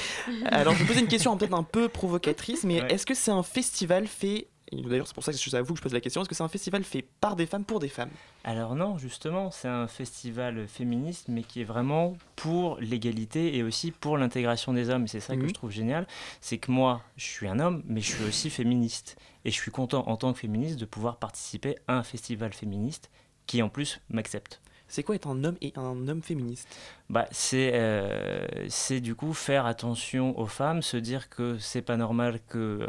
Alors 0.48 0.74
je 0.74 0.80
vais 0.80 0.86
poser 0.86 1.00
une 1.00 1.08
question 1.08 1.38
peut-être 1.38 1.54
un 1.54 1.64
peu 1.64 1.88
provocatrice, 1.88 2.66
mais 2.66 2.84
est-ce 2.90 3.06
que 3.06 3.14
c'est 3.14 3.32
un 3.32 3.44
festival 3.44 4.08
fait 4.08 4.50
D'ailleurs, 4.72 5.08
c'est 5.08 5.14
pour 5.14 5.24
ça 5.24 5.32
que 5.32 5.38
c'est 5.38 5.54
à 5.56 5.62
vous 5.62 5.74
que 5.74 5.78
je 5.78 5.84
pose 5.84 5.94
la 5.94 6.02
question. 6.02 6.22
Est-ce 6.22 6.30
que 6.30 6.36
c'est 6.36 6.44
un 6.44 6.50
festival 6.50 6.84
fait 6.84 7.06
par 7.22 7.36
des 7.38 7.46
femmes 7.46 7.64
pour 7.64 7.80
des 7.80 7.88
femmes? 7.88 8.10
Alors 8.44 8.76
non, 8.76 8.98
justement, 8.98 9.50
c'est 9.50 9.70
un 9.70 9.88
festival 9.88 10.68
féministe, 10.68 11.28
mais 11.30 11.44
qui 11.44 11.62
est 11.62 11.66
vraiment 11.66 12.18
pour 12.36 12.78
l'égalité 12.80 13.56
et 13.56 13.64
aussi 13.64 13.92
pour 13.92 14.18
l'intégration 14.18 14.74
des 14.74 14.90
hommes. 14.90 15.06
Et 15.06 15.08
c'est 15.08 15.22
ça 15.22 15.36
que 15.36 15.42
Mhm. 15.44 15.48
je 15.50 15.54
trouve 15.54 15.72
génial, 15.72 16.06
c'est 16.42 16.58
que 16.58 16.70
moi, 16.72 17.02
je 17.16 17.26
suis 17.26 17.48
un 17.48 17.60
homme, 17.60 17.82
mais 17.86 18.02
je 18.02 18.12
suis 18.14 18.24
aussi 18.26 18.50
féministe. 18.50 19.16
Et 19.46 19.52
je 19.52 19.56
suis 19.56 19.72
content, 19.72 20.04
en 20.10 20.18
tant 20.18 20.34
que 20.34 20.40
féministe, 20.40 20.78
de 20.78 20.86
pouvoir 20.86 21.16
participer 21.18 21.78
à 21.88 21.94
un 21.98 22.04
festival 22.04 22.52
féministe 22.52 23.10
qui, 23.46 23.62
en 23.62 23.70
plus, 23.70 24.02
m'accepte. 24.10 24.60
C'est 24.88 25.04
quoi 25.04 25.16
être 25.16 25.28
un 25.28 25.44
homme 25.44 25.58
et 25.62 25.74
un 25.76 26.08
homme 26.08 26.22
féministe? 26.22 26.68
Bah, 27.10 27.28
c'est 27.32 27.72
euh, 27.74 28.46
c'est 28.70 29.02
du 29.02 29.16
coup 29.16 29.34
faire 29.34 29.66
attention 29.66 30.38
aux 30.40 30.46
femmes, 30.46 30.82
se 30.82 30.98
dire 30.98 31.30
que 31.30 31.58
c'est 31.58 31.82
pas 31.82 31.98
normal 31.98 32.40
que 32.48 32.58
euh, 32.82 32.88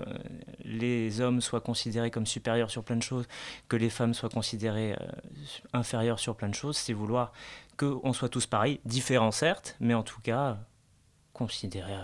les 0.64 1.20
hommes 1.20 1.40
soient 1.40 1.61
considérés 1.61 2.11
comme 2.11 2.26
supérieurs 2.26 2.70
sur 2.70 2.84
plein 2.84 2.96
de 2.96 3.03
choses, 3.03 3.26
que 3.68 3.76
les 3.76 3.90
femmes 3.90 4.14
soient 4.14 4.28
considérées 4.28 4.92
euh, 4.92 5.07
inférieures 5.72 6.20
sur 6.20 6.36
plein 6.36 6.49
de 6.49 6.55
choses, 6.55 6.76
c'est 6.76 6.92
vouloir 6.92 7.32
qu'on 7.76 8.12
soit 8.12 8.28
tous 8.28 8.46
pareils, 8.46 8.80
différents 8.84 9.32
certes, 9.32 9.76
mais 9.80 9.94
en 9.94 10.03
tout 10.03 10.20
cas 10.20 10.59
considérés 11.32 11.94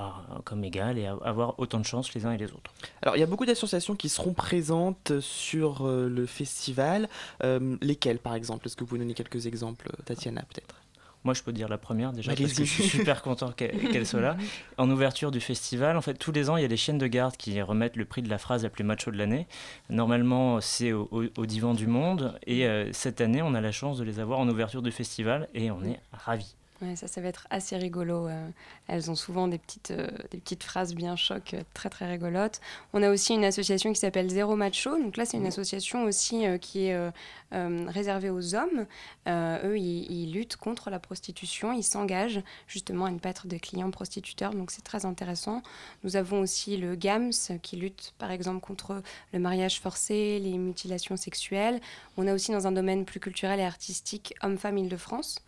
par, 0.00 0.40
comme 0.44 0.64
égales 0.64 0.98
et 0.98 1.06
avoir 1.06 1.58
autant 1.58 1.78
de 1.78 1.84
chances 1.84 2.14
les 2.14 2.24
uns 2.26 2.32
et 2.32 2.38
les 2.38 2.46
autres. 2.52 2.72
Alors, 3.02 3.16
il 3.16 3.20
y 3.20 3.22
a 3.22 3.26
beaucoup 3.26 3.46
d'associations 3.46 3.94
qui 3.96 4.08
seront 4.08 4.32
présentes 4.32 5.12
sur 5.20 5.86
euh, 5.86 6.08
le 6.08 6.26
festival. 6.26 7.08
Euh, 7.44 7.76
lesquelles, 7.82 8.18
par 8.18 8.34
exemple? 8.34 8.66
Est-ce 8.66 8.76
que 8.76 8.80
vous 8.80 8.88
pouvez 8.88 9.00
donner 9.00 9.14
quelques 9.14 9.46
exemples, 9.46 9.88
euh, 9.92 10.02
Tatiana, 10.04 10.42
peut-être? 10.42 10.74
Moi, 11.22 11.34
je 11.34 11.42
peux 11.42 11.52
dire 11.52 11.68
la 11.68 11.76
première 11.76 12.12
déjà 12.14 12.32
Allez-y. 12.32 12.46
parce 12.46 12.58
que 12.60 12.64
je 12.64 12.72
suis 12.72 12.88
super 12.88 13.20
content 13.28 13.52
qu'elle 13.52 14.06
soit 14.06 14.22
là. 14.22 14.36
En 14.78 14.90
ouverture 14.90 15.30
du 15.30 15.40
festival, 15.40 15.98
en 15.98 16.00
fait, 16.00 16.14
tous 16.14 16.32
les 16.32 16.48
ans, 16.48 16.56
il 16.56 16.62
y 16.62 16.64
a 16.64 16.68
les 16.68 16.78
chiennes 16.78 16.96
de 16.96 17.06
garde 17.06 17.36
qui 17.36 17.60
remettent 17.60 17.96
le 17.96 18.06
prix 18.06 18.22
de 18.22 18.30
la 18.30 18.38
phrase 18.38 18.62
la 18.62 18.70
plus 18.70 18.84
macho 18.84 19.10
de 19.10 19.18
l'année. 19.18 19.46
Normalement, 19.90 20.60
c'est 20.62 20.92
au, 20.92 21.08
au- 21.10 21.24
au 21.36 21.44
Divan 21.46 21.74
du 21.74 21.86
Monde. 21.86 22.38
Et 22.46 22.66
euh, 22.66 22.90
cette 22.92 23.20
année, 23.20 23.42
on 23.42 23.52
a 23.54 23.60
la 23.60 23.72
chance 23.72 23.98
de 23.98 24.04
les 24.04 24.18
avoir 24.18 24.38
en 24.38 24.48
ouverture 24.48 24.80
du 24.80 24.92
festival 24.92 25.48
et 25.52 25.70
on 25.70 25.82
est 25.84 26.00
ravis. 26.12 26.54
Ouais, 26.82 26.96
ça, 26.96 27.08
ça 27.08 27.20
va 27.20 27.28
être 27.28 27.46
assez 27.50 27.76
rigolo. 27.76 28.26
euh. 28.28 28.48
elles 28.88 29.10
ont 29.10 29.14
souvent 29.14 29.48
des 29.48 29.58
petites, 29.58 29.90
euh, 29.90 30.08
des 30.30 30.38
petites 30.38 30.64
phrases 30.64 30.94
bien 30.94 31.14
chocs, 31.14 31.52
euh, 31.52 31.62
très 31.74 31.90
très 31.90 32.10
rigolotes. 32.10 32.62
On 32.94 33.02
a 33.02 33.10
aussi 33.10 33.34
une 33.34 33.44
association 33.44 33.92
qui 33.92 34.00
s'appelle 34.00 34.30
Zéro 34.30 34.56
Macho. 34.56 34.96
Donc 34.98 35.18
là, 35.18 35.26
c'est 35.26 35.36
une 35.36 35.46
association 35.46 36.04
aussi 36.04 36.44
qui 36.60 36.86
est 36.86 37.10
réservée 37.52 38.30
aux 38.30 38.54
hommes. 38.54 38.86
Eux, 39.28 39.78
ils, 39.78 40.10
ils 40.10 40.32
luttent 40.32 40.56
contre 40.56 40.88
la 40.88 40.98
prostitution. 40.98 41.72
Ils 41.72 41.82
s'engagent 41.82 42.42
justement 42.66 43.04
à 43.04 43.10
ne 43.10 43.18
pas 43.18 43.28
être 43.28 43.46
des 43.46 43.60
clients 43.60 43.90
prostituteurs. 43.90 44.54
Donc 44.54 44.70
c'est 44.70 44.84
très 44.84 45.04
intéressant. 45.04 45.62
Nous 46.02 46.16
avons 46.16 46.40
aussi 46.40 46.76
le 46.78 46.94
GAMS 46.94 47.58
qui 47.62 47.76
lutte 47.76 48.14
par 48.18 48.30
exemple 48.30 48.60
contre 48.60 49.02
le 49.32 49.38
mariage 49.38 49.80
forcé, 49.80 50.38
les 50.38 50.56
mutilations 50.56 51.16
sexuelles. 51.16 51.80
On 52.16 52.26
a 52.26 52.34
aussi 52.34 52.52
dans 52.52 52.66
un 52.66 52.72
domaine 52.72 53.04
plus 53.04 53.20
culturel 53.20 53.60
et 53.60 53.64
artistique 53.64 54.34
Hommes-Femmes 54.42 54.78
Île-de-France. 54.78 55.42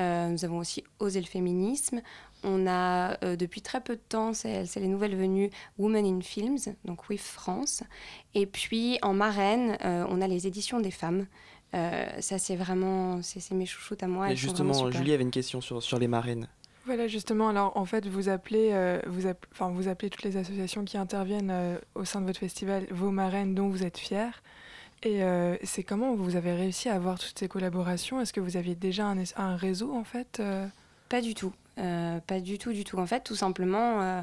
Euh, 0.00 0.28
nous 0.28 0.44
avons 0.44 0.58
aussi 0.58 0.82
Oser 0.98 1.20
le 1.20 1.26
féminisme. 1.26 2.00
On 2.42 2.66
a 2.66 3.22
euh, 3.22 3.36
depuis 3.36 3.60
très 3.60 3.80
peu 3.82 3.94
de 3.96 4.00
temps, 4.08 4.32
c'est 4.32 4.64
les 4.76 4.88
nouvelles 4.88 5.14
venues 5.14 5.50
Women 5.78 6.06
in 6.06 6.20
Films, 6.22 6.56
donc 6.86 7.08
WIF 7.08 7.22
France. 7.22 7.82
Et 8.34 8.46
puis 8.46 8.98
en 9.02 9.12
marraine, 9.12 9.76
euh, 9.84 10.06
on 10.08 10.20
a 10.22 10.26
les 10.26 10.46
éditions 10.46 10.80
des 10.80 10.90
femmes. 10.90 11.26
Euh, 11.74 12.08
ça, 12.20 12.38
c'est 12.38 12.56
vraiment, 12.56 13.20
c'est 13.22 13.52
mes 13.52 13.66
chouchoutes 13.66 14.02
à 14.02 14.08
moi. 14.08 14.32
Et 14.32 14.36
justement. 14.36 14.90
Julie 14.90 15.12
avait 15.12 15.22
une 15.22 15.30
question 15.30 15.60
sur, 15.60 15.82
sur 15.82 15.98
les 15.98 16.08
marraines. 16.08 16.48
Voilà, 16.86 17.06
justement, 17.08 17.50
alors 17.50 17.76
en 17.76 17.84
fait, 17.84 18.06
vous 18.08 18.30
appelez, 18.30 18.70
euh, 18.72 19.00
vous, 19.06 19.26
app- 19.26 19.46
enfin, 19.52 19.70
vous 19.70 19.86
appelez 19.86 20.08
toutes 20.08 20.24
les 20.24 20.38
associations 20.38 20.84
qui 20.84 20.96
interviennent 20.96 21.50
euh, 21.52 21.78
au 21.94 22.06
sein 22.06 22.22
de 22.22 22.26
votre 22.26 22.40
festival 22.40 22.86
vos 22.90 23.10
marraines 23.10 23.54
dont 23.54 23.68
vous 23.68 23.84
êtes 23.84 23.98
fiers. 23.98 24.30
Et 25.02 25.22
euh, 25.22 25.56
c'est 25.62 25.82
comment 25.82 26.14
vous 26.14 26.36
avez 26.36 26.52
réussi 26.52 26.88
à 26.88 26.94
avoir 26.94 27.18
toutes 27.18 27.38
ces 27.38 27.48
collaborations? 27.48 28.20
Est-ce 28.20 28.32
que 28.32 28.40
vous 28.40 28.56
aviez 28.56 28.74
déjà 28.74 29.06
un, 29.36 29.56
réseau 29.56 29.94
en 29.94 30.04
fait 30.04 30.38
euh? 30.40 30.66
Pas 31.08 31.22
du 31.22 31.34
tout. 31.34 31.52
Euh, 31.78 32.18
pas 32.20 32.40
du 32.40 32.58
tout, 32.58 32.72
du 32.72 32.84
tout. 32.84 32.98
En 32.98 33.06
fait, 33.06 33.20
tout 33.20 33.34
simplement, 33.34 34.22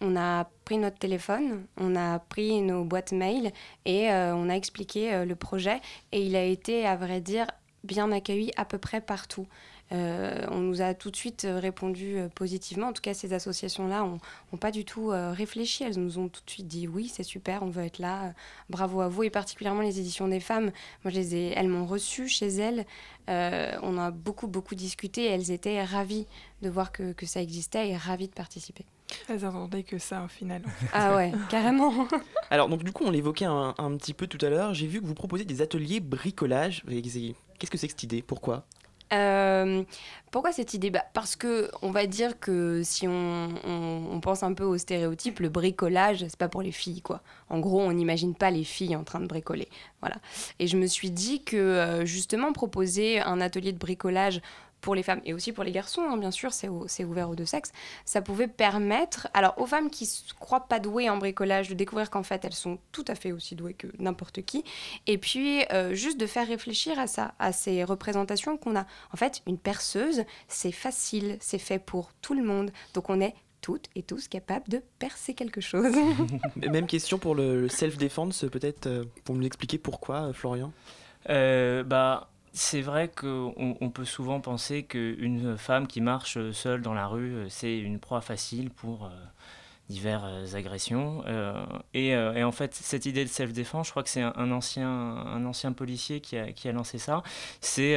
on 0.00 0.16
a 0.16 0.48
pris 0.64 0.78
notre 0.78 0.98
téléphone, 0.98 1.66
on 1.76 1.96
a 1.96 2.20
pris 2.20 2.62
nos 2.62 2.84
boîtes 2.84 3.12
mail 3.12 3.52
et 3.84 4.10
on 4.10 4.48
a 4.48 4.54
expliqué 4.54 5.24
le 5.24 5.34
projet. 5.34 5.80
Et 6.12 6.24
il 6.24 6.36
a 6.36 6.44
été, 6.44 6.86
à 6.86 6.96
vrai 6.96 7.20
dire, 7.20 7.46
bien 7.84 8.12
accueilli 8.12 8.52
à 8.56 8.64
peu 8.64 8.78
près 8.78 9.00
partout. 9.00 9.46
Euh, 9.92 10.46
on 10.50 10.58
nous 10.58 10.80
a 10.80 10.94
tout 10.94 11.10
de 11.10 11.16
suite 11.16 11.44
euh, 11.44 11.58
répondu 11.58 12.16
euh, 12.16 12.28
positivement. 12.28 12.88
En 12.88 12.92
tout 12.92 13.02
cas, 13.02 13.12
ces 13.14 13.32
associations-là 13.34 14.00
n'ont 14.00 14.58
pas 14.58 14.70
du 14.70 14.84
tout 14.84 15.10
euh, 15.10 15.32
réfléchi. 15.32 15.84
Elles 15.84 15.98
nous 15.98 16.18
ont 16.18 16.28
tout 16.28 16.40
de 16.44 16.50
suite 16.50 16.66
dit 16.66 16.88
oui, 16.88 17.10
c'est 17.12 17.22
super, 17.22 17.62
on 17.62 17.68
veut 17.68 17.84
être 17.84 17.98
là. 17.98 18.32
Bravo 18.70 19.00
à 19.02 19.08
vous. 19.08 19.22
Et 19.24 19.30
particulièrement 19.30 19.82
les 19.82 20.00
éditions 20.00 20.28
des 20.28 20.40
femmes. 20.40 20.72
Moi, 21.04 21.12
je 21.12 21.16
les 21.16 21.34
ai, 21.34 21.52
elles 21.56 21.68
m'ont 21.68 21.86
reçu 21.86 22.26
chez 22.28 22.48
elles. 22.48 22.86
Euh, 23.28 23.72
on 23.82 23.98
a 23.98 24.10
beaucoup, 24.10 24.46
beaucoup 24.46 24.74
discuté. 24.74 25.26
Elles 25.26 25.50
étaient 25.50 25.82
ravies 25.84 26.26
de 26.62 26.70
voir 26.70 26.90
que, 26.90 27.12
que 27.12 27.26
ça 27.26 27.42
existait 27.42 27.90
et 27.90 27.96
ravies 27.96 28.28
de 28.28 28.34
participer. 28.34 28.86
Elles 29.28 29.44
attendaient 29.44 29.82
que 29.82 29.98
ça 29.98 30.24
au 30.24 30.28
final. 30.28 30.62
Ah 30.94 31.16
ouais, 31.16 31.32
carrément. 31.50 32.08
Alors, 32.50 32.68
donc, 32.68 32.82
du 32.82 32.92
coup, 32.92 33.04
on 33.04 33.10
l'évoquait 33.10 33.44
un, 33.44 33.74
un 33.76 33.96
petit 33.96 34.14
peu 34.14 34.26
tout 34.26 34.38
à 34.44 34.48
l'heure. 34.48 34.72
J'ai 34.72 34.86
vu 34.86 35.02
que 35.02 35.06
vous 35.06 35.14
proposez 35.14 35.44
des 35.44 35.60
ateliers 35.60 36.00
bricolage. 36.00 36.82
Qu'est-ce 36.86 37.70
que 37.70 37.78
c'est 37.78 37.88
que 37.88 37.92
cette 37.92 38.02
idée? 38.02 38.22
Pourquoi? 38.22 38.64
Euh, 39.12 39.82
pourquoi 40.30 40.52
cette 40.52 40.72
idée 40.74 40.90
bah, 40.90 41.04
Parce 41.12 41.36
que 41.36 41.70
on 41.82 41.90
va 41.90 42.06
dire 42.06 42.40
que 42.40 42.82
si 42.82 43.06
on, 43.06 43.48
on- 43.64 44.20
pense 44.20 44.42
un 44.42 44.54
peu 44.54 44.64
au 44.64 44.78
stéréotype, 44.78 45.40
le 45.40 45.48
bricolage, 45.48 46.20
c'est 46.20 46.36
pas 46.36 46.48
pour 46.48 46.62
les 46.62 46.72
filles, 46.72 47.02
quoi. 47.02 47.20
En 47.50 47.58
gros, 47.58 47.80
on 47.80 47.92
n'imagine 47.92 48.34
pas 48.34 48.50
les 48.50 48.64
filles 48.64 48.94
en 48.96 49.04
train 49.04 49.20
de 49.20 49.26
bricoler. 49.26 49.68
Voilà. 50.00 50.16
Et 50.60 50.66
je 50.68 50.76
me 50.76 50.86
suis 50.86 51.10
dit 51.10 51.42
que 51.42 51.56
euh, 51.56 52.04
justement 52.06 52.52
proposer 52.52 53.20
un 53.20 53.40
atelier 53.40 53.72
de 53.72 53.78
bricolage 53.78 54.40
pour 54.82 54.94
les 54.94 55.02
femmes 55.02 55.22
et 55.24 55.32
aussi 55.32 55.52
pour 55.52 55.64
les 55.64 55.72
garçons, 55.72 56.02
hein, 56.02 56.18
bien 56.18 56.30
sûr, 56.30 56.52
c'est 56.52 56.68
au- 56.68 56.86
ouvert 57.06 57.30
aux 57.30 57.34
deux 57.34 57.46
sexes, 57.46 57.72
ça 58.04 58.20
pouvait 58.20 58.48
permettre, 58.48 59.28
alors 59.32 59.54
aux 59.56 59.66
femmes 59.66 59.88
qui 59.88 60.04
se 60.04 60.34
croient 60.34 60.68
pas 60.68 60.78
douées 60.78 61.08
en 61.08 61.16
bricolage, 61.16 61.70
de 61.70 61.74
découvrir 61.74 62.10
qu'en 62.10 62.22
fait 62.22 62.44
elles 62.44 62.52
sont 62.52 62.78
tout 62.90 63.04
à 63.08 63.14
fait 63.14 63.32
aussi 63.32 63.54
douées 63.54 63.74
que 63.74 63.86
n'importe 63.98 64.42
qui, 64.42 64.64
et 65.06 65.16
puis 65.16 65.64
euh, 65.72 65.94
juste 65.94 66.18
de 66.18 66.26
faire 66.26 66.46
réfléchir 66.46 66.98
à 66.98 67.06
ça, 67.06 67.32
à 67.38 67.52
ces 67.52 67.84
représentations 67.84 68.56
qu'on 68.58 68.76
a. 68.76 68.86
En 69.12 69.16
fait, 69.16 69.42
une 69.46 69.58
perceuse, 69.58 70.24
c'est 70.48 70.72
facile, 70.72 71.38
c'est 71.40 71.58
fait 71.58 71.78
pour 71.78 72.10
tout 72.20 72.34
le 72.34 72.42
monde, 72.42 72.72
donc 72.92 73.08
on 73.08 73.20
est 73.20 73.34
toutes 73.60 73.88
et 73.94 74.02
tous 74.02 74.26
capables 74.26 74.68
de 74.68 74.82
percer 74.98 75.34
quelque 75.34 75.60
chose. 75.60 75.94
Même 76.56 76.88
question 76.88 77.18
pour 77.18 77.36
le, 77.36 77.68
self-defense, 77.68 78.44
peut-être, 78.50 78.86
euh, 78.86 79.04
pour 79.24 79.36
nous 79.36 79.46
expliquer 79.46 79.78
pourquoi, 79.78 80.28
euh, 80.28 80.32
Florian? 80.32 80.72
Euh, 81.30 81.84
bah, 81.84 82.31
c'est 82.52 82.82
vrai 82.82 83.08
qu'on 83.08 83.54
on 83.80 83.90
peut 83.90 84.04
souvent 84.04 84.40
penser 84.40 84.84
qu'une 84.84 85.56
femme 85.56 85.86
qui 85.86 86.00
marche 86.00 86.38
seule 86.52 86.82
dans 86.82 86.94
la 86.94 87.06
rue, 87.06 87.34
euh, 87.34 87.48
c'est 87.48 87.78
une 87.78 87.98
proie 87.98 88.20
facile 88.20 88.70
pour 88.70 89.06
euh, 89.06 89.10
diverses 89.88 90.54
agressions. 90.54 91.22
Euh, 91.26 91.64
et, 91.94 92.14
euh, 92.14 92.34
et 92.34 92.44
en 92.44 92.52
fait, 92.52 92.74
cette 92.74 93.06
idée 93.06 93.24
de 93.24 93.28
self-défense, 93.30 93.86
je 93.86 93.90
crois 93.92 94.02
que 94.02 94.08
c'est 94.08 94.22
un, 94.22 94.32
un 94.36 94.50
ancien, 94.52 94.88
un 94.88 95.44
ancien 95.44 95.72
policier 95.72 96.20
qui 96.20 96.36
a, 96.38 96.52
qui 96.52 96.68
a 96.68 96.72
lancé 96.72 96.98
ça. 96.98 97.22
C'est 97.60 97.96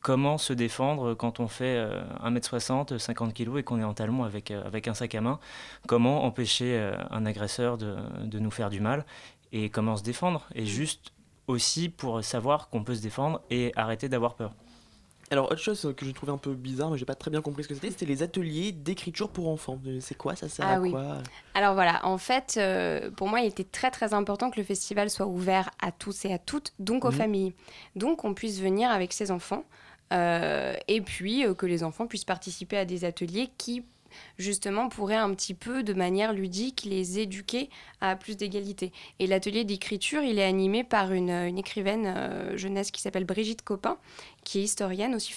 comment 0.00 0.38
se 0.38 0.52
défendre 0.52 1.14
quand 1.14 1.40
on 1.40 1.48
fait 1.48 1.76
euh, 1.76 2.02
1m60, 2.22 2.98
50 2.98 3.34
kg 3.34 3.58
et 3.58 3.62
qu'on 3.62 3.80
est 3.80 3.84
en 3.84 3.94
talon 3.94 4.24
avec, 4.24 4.50
avec 4.50 4.88
un 4.88 4.94
sac 4.94 5.14
à 5.14 5.20
main? 5.20 5.38
Comment 5.86 6.24
empêcher 6.24 6.92
un 7.10 7.26
agresseur 7.26 7.78
de, 7.78 7.96
de 8.24 8.38
nous 8.38 8.50
faire 8.50 8.70
du 8.70 8.80
mal? 8.80 9.04
Et 9.52 9.68
comment 9.68 9.96
se 9.96 10.02
défendre? 10.02 10.46
Et 10.54 10.64
juste 10.64 11.12
aussi 11.48 11.88
pour 11.88 12.22
savoir 12.24 12.68
qu'on 12.68 12.84
peut 12.84 12.94
se 12.94 13.02
défendre 13.02 13.40
et 13.50 13.72
arrêter 13.76 14.08
d'avoir 14.08 14.34
peur. 14.34 14.52
Alors, 15.30 15.46
autre 15.46 15.62
chose 15.62 15.94
que 15.96 16.04
j'ai 16.04 16.12
trouvé 16.12 16.30
un 16.30 16.36
peu 16.36 16.52
bizarre, 16.52 16.90
mais 16.90 16.98
j'ai 16.98 17.06
pas 17.06 17.14
très 17.14 17.30
bien 17.30 17.40
compris 17.40 17.62
ce 17.62 17.68
que 17.68 17.74
c'était, 17.74 17.90
c'était 17.90 18.04
les 18.04 18.22
ateliers 18.22 18.70
d'écriture 18.70 19.30
pour 19.30 19.48
enfants. 19.48 19.78
Euh, 19.86 19.96
C'est 20.00 20.14
quoi 20.14 20.36
Ça 20.36 20.46
sert 20.46 20.66
Ah 20.66 20.74
à 20.74 20.78
oui. 20.78 20.90
quoi? 20.90 21.18
Alors 21.54 21.72
voilà, 21.72 22.04
en 22.04 22.18
fait, 22.18 22.56
euh, 22.58 23.10
pour 23.10 23.28
moi, 23.28 23.40
il 23.40 23.46
était 23.46 23.64
très 23.64 23.90
très 23.90 24.12
important 24.12 24.50
que 24.50 24.60
le 24.60 24.64
festival 24.66 25.08
soit 25.08 25.26
ouvert 25.26 25.70
à 25.80 25.90
tous 25.90 26.26
et 26.26 26.32
à 26.34 26.38
toutes, 26.38 26.74
donc 26.78 27.06
aux 27.06 27.10
Mhm. 27.10 27.14
familles. 27.16 27.54
Donc 27.96 28.24
on 28.24 28.34
puisse 28.34 28.60
venir 28.60 28.90
avec 28.90 29.14
ses 29.14 29.30
enfants, 29.30 29.64
euh, 30.12 30.74
et 30.86 31.00
puis 31.00 31.46
euh, 31.46 31.54
que 31.54 31.64
les 31.64 31.82
enfants 31.82 32.06
puissent 32.06 32.26
participer 32.26 32.76
à 32.76 32.84
des 32.84 33.06
ateliers 33.06 33.50
qui 33.56 33.82
justement 34.38 34.88
pourraient 34.88 35.16
un 35.16 35.34
petit 35.34 35.54
peu 35.54 35.82
de 35.82 35.92
manière 35.92 36.32
ludique 36.32 36.84
les 36.84 37.18
éduquer 37.18 37.70
à 38.00 38.16
plus 38.16 38.36
d'égalité. 38.36 38.92
Et 39.18 39.26
l'atelier 39.26 39.64
d'écriture, 39.64 40.22
il 40.22 40.38
est 40.38 40.44
animé 40.44 40.84
par 40.84 41.12
une, 41.12 41.30
une 41.30 41.58
écrivaine 41.58 42.06
euh, 42.06 42.56
jeunesse 42.56 42.90
qui 42.90 43.00
s'appelle 43.00 43.24
Brigitte 43.24 43.62
Copin, 43.62 43.98
qui 44.44 44.60
est 44.60 44.62
historienne 44.62 45.14
aussi, 45.14 45.32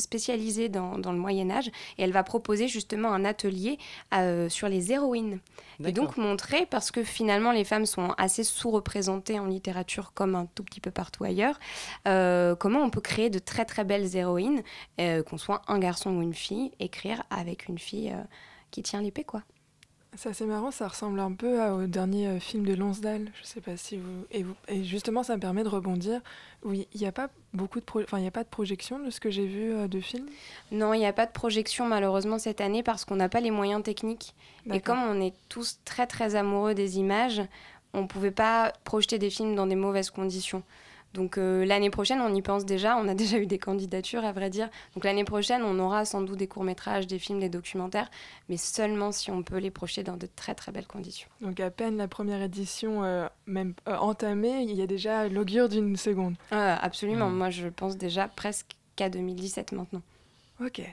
spécialisée 0.00 0.68
dans, 0.68 0.98
dans 0.98 1.12
le 1.12 1.18
Moyen 1.18 1.50
Âge, 1.50 1.68
et 1.98 2.02
elle 2.02 2.12
va 2.12 2.22
proposer 2.22 2.68
justement 2.68 3.12
un 3.12 3.24
atelier 3.24 3.78
euh, 4.14 4.48
sur 4.48 4.68
les 4.68 4.92
héroïnes. 4.92 5.40
Et 5.84 5.92
donc 5.92 6.16
montrer, 6.16 6.66
parce 6.66 6.90
que 6.90 7.04
finalement 7.04 7.52
les 7.52 7.64
femmes 7.64 7.86
sont 7.86 8.10
assez 8.18 8.42
sous-représentées 8.42 9.38
en 9.38 9.46
littérature 9.46 10.12
comme 10.12 10.34
un 10.34 10.46
tout 10.46 10.64
petit 10.64 10.80
peu 10.80 10.90
partout 10.90 11.24
ailleurs, 11.24 11.58
euh, 12.06 12.56
comment 12.56 12.80
on 12.80 12.90
peut 12.90 13.00
créer 13.00 13.30
de 13.30 13.38
très 13.38 13.64
très 13.64 13.84
belles 13.84 14.16
héroïnes, 14.16 14.62
euh, 15.00 15.22
qu'on 15.22 15.38
soit 15.38 15.62
un 15.68 15.78
garçon 15.78 16.10
ou 16.10 16.22
une 16.22 16.34
fille, 16.34 16.72
écrire 16.80 17.22
avec 17.30 17.68
une 17.68 17.78
fille 17.78 18.14
qui 18.70 18.82
tient 18.82 19.00
l'épée 19.00 19.24
quoi. 19.24 19.42
C'est 20.16 20.30
assez 20.30 20.46
marrant, 20.46 20.70
ça 20.70 20.88
ressemble 20.88 21.20
un 21.20 21.32
peu 21.32 21.60
à- 21.60 21.74
au 21.74 21.86
dernier 21.86 22.26
euh, 22.26 22.40
film 22.40 22.64
de 22.64 22.74
Lonsdale. 22.74 23.30
Je 23.40 23.46
sais 23.46 23.60
pas 23.60 23.76
si 23.76 23.98
vous 23.98 24.24
et, 24.32 24.42
vous 24.42 24.54
et 24.66 24.82
justement 24.82 25.22
ça 25.22 25.36
me 25.36 25.40
permet 25.40 25.62
de 25.62 25.68
rebondir. 25.68 26.20
Oui, 26.64 26.88
il 26.94 27.00
n'y 27.00 27.06
a 27.06 27.12
pas 27.12 27.28
beaucoup 27.52 27.78
de 27.78 27.84
pro- 27.84 28.02
enfin 28.02 28.18
il 28.18 28.26
a 28.26 28.30
pas 28.32 28.42
de 28.42 28.48
projection 28.48 28.98
de 28.98 29.10
ce 29.10 29.20
que 29.20 29.30
j'ai 29.30 29.46
vu 29.46 29.70
euh, 29.72 29.86
de 29.86 30.00
films. 30.00 30.26
Non, 30.72 30.92
il 30.94 30.98
n'y 30.98 31.06
a 31.06 31.12
pas 31.12 31.26
de 31.26 31.30
projection 31.30 31.86
malheureusement 31.86 32.38
cette 32.38 32.60
année 32.60 32.82
parce 32.82 33.04
qu'on 33.04 33.16
n'a 33.16 33.28
pas 33.28 33.40
les 33.40 33.50
moyens 33.52 33.82
techniques. 33.82 34.34
Et 34.72 34.80
comme 34.80 34.98
on 35.02 35.20
est 35.20 35.34
tous 35.48 35.78
très 35.84 36.06
très 36.06 36.34
amoureux 36.34 36.74
des 36.74 36.98
images, 36.98 37.42
on 37.94 38.02
ne 38.02 38.06
pouvait 38.06 38.30
pas 38.32 38.72
projeter 38.84 39.18
des 39.18 39.30
films 39.30 39.54
dans 39.54 39.66
des 39.66 39.76
mauvaises 39.76 40.10
conditions. 40.10 40.62
Donc 41.14 41.38
euh, 41.38 41.64
l'année 41.64 41.90
prochaine, 41.90 42.20
on 42.20 42.34
y 42.34 42.42
pense 42.42 42.64
déjà, 42.66 42.96
on 42.96 43.08
a 43.08 43.14
déjà 43.14 43.38
eu 43.38 43.46
des 43.46 43.58
candidatures 43.58 44.24
à 44.24 44.32
vrai 44.32 44.50
dire. 44.50 44.68
Donc 44.94 45.04
l'année 45.04 45.24
prochaine, 45.24 45.62
on 45.62 45.78
aura 45.78 46.04
sans 46.04 46.20
doute 46.20 46.36
des 46.38 46.46
courts-métrages, 46.46 47.06
des 47.06 47.18
films, 47.18 47.40
des 47.40 47.48
documentaires, 47.48 48.10
mais 48.48 48.56
seulement 48.58 49.10
si 49.10 49.30
on 49.30 49.42
peut 49.42 49.56
les 49.56 49.70
projeter 49.70 50.02
dans 50.02 50.16
de 50.16 50.28
très 50.36 50.54
très 50.54 50.70
belles 50.70 50.86
conditions. 50.86 51.28
Donc 51.40 51.60
à 51.60 51.70
peine 51.70 51.96
la 51.96 52.08
première 52.08 52.42
édition 52.42 53.04
euh, 53.04 53.26
même 53.46 53.74
euh, 53.88 53.96
entamée, 53.96 54.62
il 54.62 54.74
y 54.74 54.82
a 54.82 54.86
déjà 54.86 55.28
l'augure 55.28 55.68
d'une 55.68 55.96
seconde. 55.96 56.34
Euh, 56.52 56.76
absolument, 56.80 57.30
moi 57.30 57.48
je 57.50 57.68
pense 57.68 57.96
déjà 57.96 58.28
presque 58.28 58.72
qu'à 58.96 59.08
2017 59.08 59.72
maintenant. 59.72 60.02
Ok. 60.64 60.82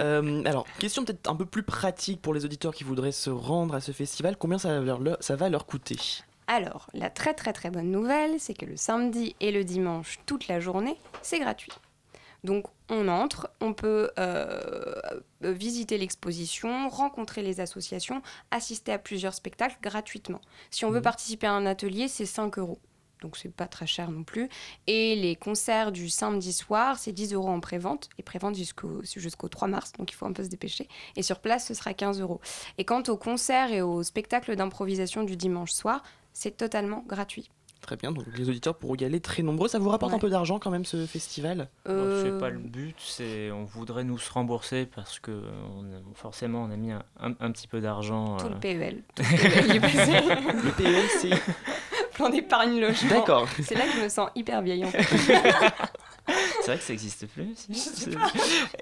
Euh, 0.00 0.44
alors, 0.44 0.64
question 0.78 1.04
peut-être 1.04 1.28
un 1.28 1.34
peu 1.34 1.44
plus 1.44 1.64
pratique 1.64 2.22
pour 2.22 2.32
les 2.32 2.44
auditeurs 2.44 2.72
qui 2.72 2.84
voudraient 2.84 3.10
se 3.10 3.30
rendre 3.30 3.74
à 3.74 3.80
ce 3.80 3.90
festival. 3.90 4.36
Combien 4.36 4.56
ça 4.56 4.78
va 4.78 4.84
leur, 4.84 5.00
leur- 5.00 5.16
ça 5.18 5.34
va 5.34 5.48
leur 5.48 5.66
coûter? 5.66 5.96
Alors, 6.50 6.88
la 6.94 7.10
très 7.10 7.34
très 7.34 7.52
très 7.52 7.70
bonne 7.70 7.90
nouvelle, 7.90 8.40
c'est 8.40 8.54
que 8.54 8.64
le 8.64 8.78
samedi 8.78 9.36
et 9.38 9.52
le 9.52 9.64
dimanche, 9.64 10.18
toute 10.24 10.48
la 10.48 10.60
journée, 10.60 10.98
c'est 11.20 11.38
gratuit. 11.38 11.72
Donc 12.42 12.64
on 12.88 13.08
entre, 13.08 13.50
on 13.60 13.74
peut 13.74 14.10
euh, 14.18 14.94
visiter 15.42 15.98
l'exposition, 15.98 16.88
rencontrer 16.88 17.42
les 17.42 17.60
associations, 17.60 18.22
assister 18.50 18.92
à 18.92 18.98
plusieurs 18.98 19.34
spectacles 19.34 19.76
gratuitement. 19.82 20.40
Si 20.70 20.86
on 20.86 20.90
veut 20.90 21.02
participer 21.02 21.46
à 21.46 21.52
un 21.52 21.66
atelier, 21.66 22.08
c'est 22.08 22.24
5 22.24 22.58
euros. 22.58 22.78
donc 23.20 23.36
c'est 23.36 23.52
pas 23.52 23.66
très 23.66 23.86
cher 23.86 24.10
non 24.10 24.22
plus. 24.22 24.48
Et 24.86 25.16
les 25.16 25.36
concerts 25.36 25.92
du 25.92 26.08
samedi 26.08 26.54
soir, 26.54 26.98
c'est 26.98 27.12
10 27.12 27.34
euros 27.34 27.48
en 27.48 27.60
pré-vente, 27.60 28.08
et 28.16 28.22
pré-vente 28.22 28.54
jusqu'au 28.54 29.02
jusqu'au 29.02 29.48
3 29.48 29.68
mars, 29.68 29.92
donc 29.98 30.12
il 30.12 30.14
faut 30.14 30.24
un 30.24 30.32
peu 30.32 30.44
se 30.44 30.48
dépêcher. 30.48 30.88
Et 31.16 31.22
sur 31.22 31.40
place, 31.40 31.66
ce 31.66 31.74
sera 31.74 31.92
15 31.92 32.22
euros. 32.22 32.40
Et 32.78 32.86
quant 32.86 33.02
aux 33.08 33.18
concerts 33.18 33.70
et 33.70 33.82
aux 33.82 34.02
spectacles 34.02 34.56
d'improvisation 34.56 35.24
du 35.24 35.36
dimanche 35.36 35.72
soir, 35.72 36.02
c'est 36.32 36.56
totalement 36.56 37.04
gratuit. 37.06 37.50
Très 37.80 37.96
bien, 37.96 38.10
donc 38.10 38.24
les 38.36 38.48
auditeurs 38.48 38.74
pourront 38.76 38.96
y 38.96 39.04
aller 39.04 39.20
très 39.20 39.42
nombreux. 39.42 39.68
Ça 39.68 39.78
vous 39.78 39.88
rapporte 39.88 40.12
un 40.12 40.18
peu 40.18 40.28
d'argent 40.28 40.58
quand 40.58 40.70
même 40.70 40.84
ce 40.84 41.06
festival? 41.06 41.68
Euh, 41.88 42.24
C'est 42.24 42.38
pas 42.40 42.50
le 42.50 42.58
but, 42.58 42.96
c'est 42.98 43.52
on 43.52 43.64
voudrait 43.64 44.02
nous 44.02 44.18
se 44.18 44.30
rembourser 44.32 44.84
parce 44.84 45.20
que 45.20 45.30
on 45.76 45.84
a- 45.84 46.14
forcément 46.14 46.64
on 46.64 46.70
a 46.72 46.76
mis 46.76 46.90
un, 46.90 47.04
un- 47.20 47.34
un 47.38 47.52
petit 47.52 47.68
peu 47.68 47.80
d'argent. 47.80 48.36
Tout 48.36 48.46
euh, 48.46 48.50
le 48.50 48.58
PEL. 48.58 49.02
Tout 49.14 49.22
le 49.22 49.38
PEL 49.38 49.80
PEL, 50.76 51.04
c'est 51.20 51.30
Plan 52.14 52.30
d'épargne 52.30 52.80
logement. 52.80 53.10
D'accord. 53.10 53.46
C'est 53.62 53.76
là 53.76 53.86
que 53.86 53.92
je 53.92 54.02
me 54.02 54.08
sens 54.08 54.28
hyper 54.34 54.60
fait. 54.60 54.90
C'est 56.60 56.66
vrai 56.66 56.78
que 56.78 56.84
ça 56.84 56.92
n'existe 56.92 57.26
plus. 57.28 57.54
si. 57.56 57.74
C'est- 57.74 58.10
Et, 58.10 58.16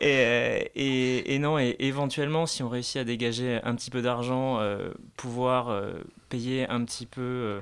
euh, 0.03 0.61
et, 0.75 1.35
et 1.35 1.39
non, 1.39 1.59
et 1.59 1.77
éventuellement, 1.79 2.47
si 2.47 2.63
on 2.63 2.69
réussit 2.69 2.97
à 2.97 3.05
dégager 3.05 3.61
un 3.63 3.75
petit 3.75 3.91
peu 3.91 4.03
d'argent, 4.03 4.59
euh, 4.61 4.91
pouvoir 5.17 5.69
euh, 5.69 5.93
payer 6.29 6.69
un 6.69 6.85
petit 6.85 7.07
peu 7.07 7.61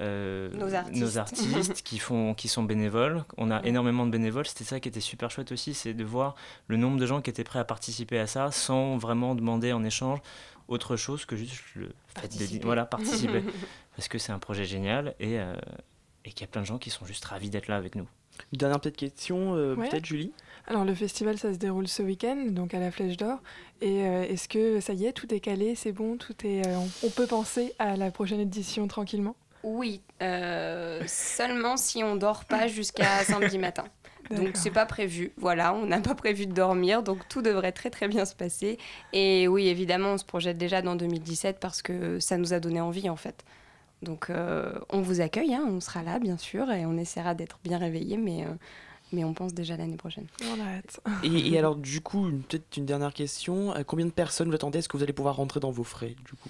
euh, 0.00 0.50
Nos 0.54 0.74
artistes. 0.74 1.16
artistes 1.16 1.82
qui, 1.82 1.98
font, 1.98 2.34
qui 2.34 2.48
sont 2.48 2.62
bénévoles. 2.62 3.24
On 3.36 3.50
a 3.50 3.62
énormément 3.64 4.06
de 4.06 4.10
bénévoles. 4.10 4.46
C'était 4.46 4.64
ça 4.64 4.80
qui 4.80 4.88
était 4.88 5.00
super 5.00 5.30
chouette 5.30 5.52
aussi, 5.52 5.74
c'est 5.74 5.94
de 5.94 6.04
voir 6.04 6.34
le 6.68 6.76
nombre 6.76 6.98
de 6.98 7.06
gens 7.06 7.20
qui 7.20 7.30
étaient 7.30 7.44
prêts 7.44 7.58
à 7.58 7.64
participer 7.64 8.18
à 8.18 8.26
ça 8.26 8.50
sans 8.50 8.96
vraiment 8.98 9.34
demander 9.34 9.72
en 9.72 9.84
échange 9.84 10.18
autre 10.68 10.96
chose 10.96 11.24
que 11.24 11.34
juste 11.36 11.62
le 11.74 11.86
fait 11.86 11.92
de 12.14 12.20
Participer. 12.20 12.64
voilà, 12.64 12.84
participer. 12.86 13.42
Parce 13.96 14.06
que 14.08 14.18
c'est 14.18 14.30
un 14.32 14.38
projet 14.38 14.64
génial 14.64 15.14
et, 15.18 15.34
et 16.24 16.30
qu'il 16.30 16.42
y 16.42 16.44
a 16.44 16.46
plein 16.46 16.60
de 16.62 16.66
gens 16.66 16.78
qui 16.78 16.90
sont 16.90 17.04
juste 17.04 17.24
ravis 17.24 17.50
d'être 17.50 17.66
là 17.68 17.76
avec 17.76 17.96
nous. 17.96 18.06
Une 18.52 18.58
dernière 18.58 18.80
petite 18.80 18.96
question, 18.96 19.54
euh, 19.54 19.74
Ouais. 19.74 19.88
peut-être 19.88 20.06
Julie? 20.06 20.32
Alors 20.66 20.84
le 20.84 20.94
festival, 20.94 21.36
ça 21.36 21.52
se 21.52 21.58
déroule 21.58 21.88
ce 21.88 22.02
week-end, 22.02 22.46
donc 22.50 22.74
à 22.74 22.78
la 22.78 22.92
Flèche 22.92 23.16
d'Or. 23.16 23.40
Et 23.80 24.06
euh, 24.06 24.22
est-ce 24.22 24.48
que 24.48 24.78
ça 24.80 24.92
y 24.92 25.06
est, 25.06 25.12
tout 25.12 25.32
est 25.34 25.40
calé, 25.40 25.74
c'est 25.74 25.90
bon, 25.90 26.16
tout 26.16 26.34
est, 26.44 26.64
euh, 26.66 26.78
on, 27.02 27.10
peut 27.10 27.26
penser 27.26 27.74
à 27.80 27.96
la 27.96 28.10
prochaine 28.12 28.38
édition 28.40 28.86
tranquillement? 28.86 29.34
Oui, 29.64 30.00
euh, 30.22 31.02
seulement 31.06 31.76
si 31.76 32.04
on 32.04 32.14
dort 32.14 32.44
pas 32.44 32.68
jusqu'à 32.68 33.24
samedi 33.24 33.58
matin. 33.58 33.84
Donc 34.30 34.50
c'est 34.54 34.70
pas 34.70 34.86
prévu. 34.86 35.32
Voilà, 35.38 35.74
on 35.74 35.86
n'a 35.86 35.98
pas 35.98 36.14
prévu 36.14 36.46
de 36.46 36.52
dormir, 36.52 37.02
donc 37.02 37.18
tout 37.28 37.42
devrait 37.42 37.72
très 37.72 37.90
très 37.90 38.06
bien 38.06 38.24
se 38.24 38.36
passer. 38.36 38.78
Et 39.12 39.48
oui, 39.48 39.66
évidemment, 39.66 40.10
on 40.10 40.18
se 40.18 40.24
projette 40.24 40.56
déjà 40.56 40.82
dans 40.82 40.94
2017 40.94 41.58
parce 41.58 41.82
que 41.82 42.20
ça 42.20 42.36
nous 42.36 42.52
a 42.52 42.60
donné 42.60 42.80
envie 42.80 43.08
en 43.08 43.16
fait. 43.16 43.44
Donc 44.02 44.30
euh, 44.30 44.72
on 44.90 45.02
vous 45.02 45.20
accueille, 45.20 45.54
hein, 45.54 45.64
on 45.68 45.80
sera 45.80 46.02
là 46.02 46.18
bien 46.18 46.36
sûr 46.38 46.70
et 46.70 46.86
on 46.86 46.96
essaiera 46.96 47.34
d'être 47.34 47.58
bien 47.64 47.78
réveillés, 47.78 48.16
mais, 48.16 48.44
euh, 48.44 48.48
mais 49.12 49.24
on 49.24 49.34
pense 49.34 49.52
déjà 49.52 49.76
l'année 49.76 49.96
prochaine. 49.98 50.26
On 50.42 50.60
a 50.60 50.76
hâte. 50.78 51.00
Et, 51.24 51.52
et 51.52 51.58
alors, 51.58 51.76
du 51.76 52.00
coup, 52.00 52.28
une- 52.28 52.42
peut-être 52.42 52.76
une 52.76 52.86
dernière 52.86 53.12
question. 53.12 53.74
Euh, 53.74 53.82
combien 53.86 54.06
de 54.06 54.10
personnes 54.10 54.48
vous 54.48 54.54
attendez? 54.54 54.78
Est-ce 54.78 54.88
que 54.88 54.96
vous 54.96 55.02
allez 55.02 55.12
pouvoir 55.12 55.36
rentrer 55.36 55.60
dans 55.60 55.70
vos 55.70 55.84
frais, 55.84 56.14
du 56.24 56.32
coup? 56.32 56.48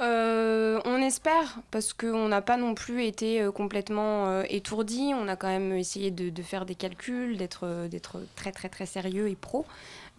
Euh, 0.00 0.80
on 0.86 0.96
espère, 0.96 1.58
parce 1.70 1.92
qu'on 1.92 2.28
n'a 2.28 2.40
pas 2.40 2.56
non 2.56 2.74
plus 2.74 3.04
été 3.04 3.46
complètement 3.54 4.28
euh, 4.28 4.42
étourdi. 4.48 5.12
On 5.14 5.28
a 5.28 5.36
quand 5.36 5.48
même 5.48 5.72
essayé 5.74 6.10
de, 6.10 6.30
de 6.30 6.42
faire 6.42 6.64
des 6.64 6.74
calculs, 6.74 7.36
d'être 7.36 7.86
d'être 7.88 8.22
très 8.34 8.50
très 8.52 8.70
très 8.70 8.86
sérieux 8.86 9.28
et 9.28 9.36
pro. 9.36 9.66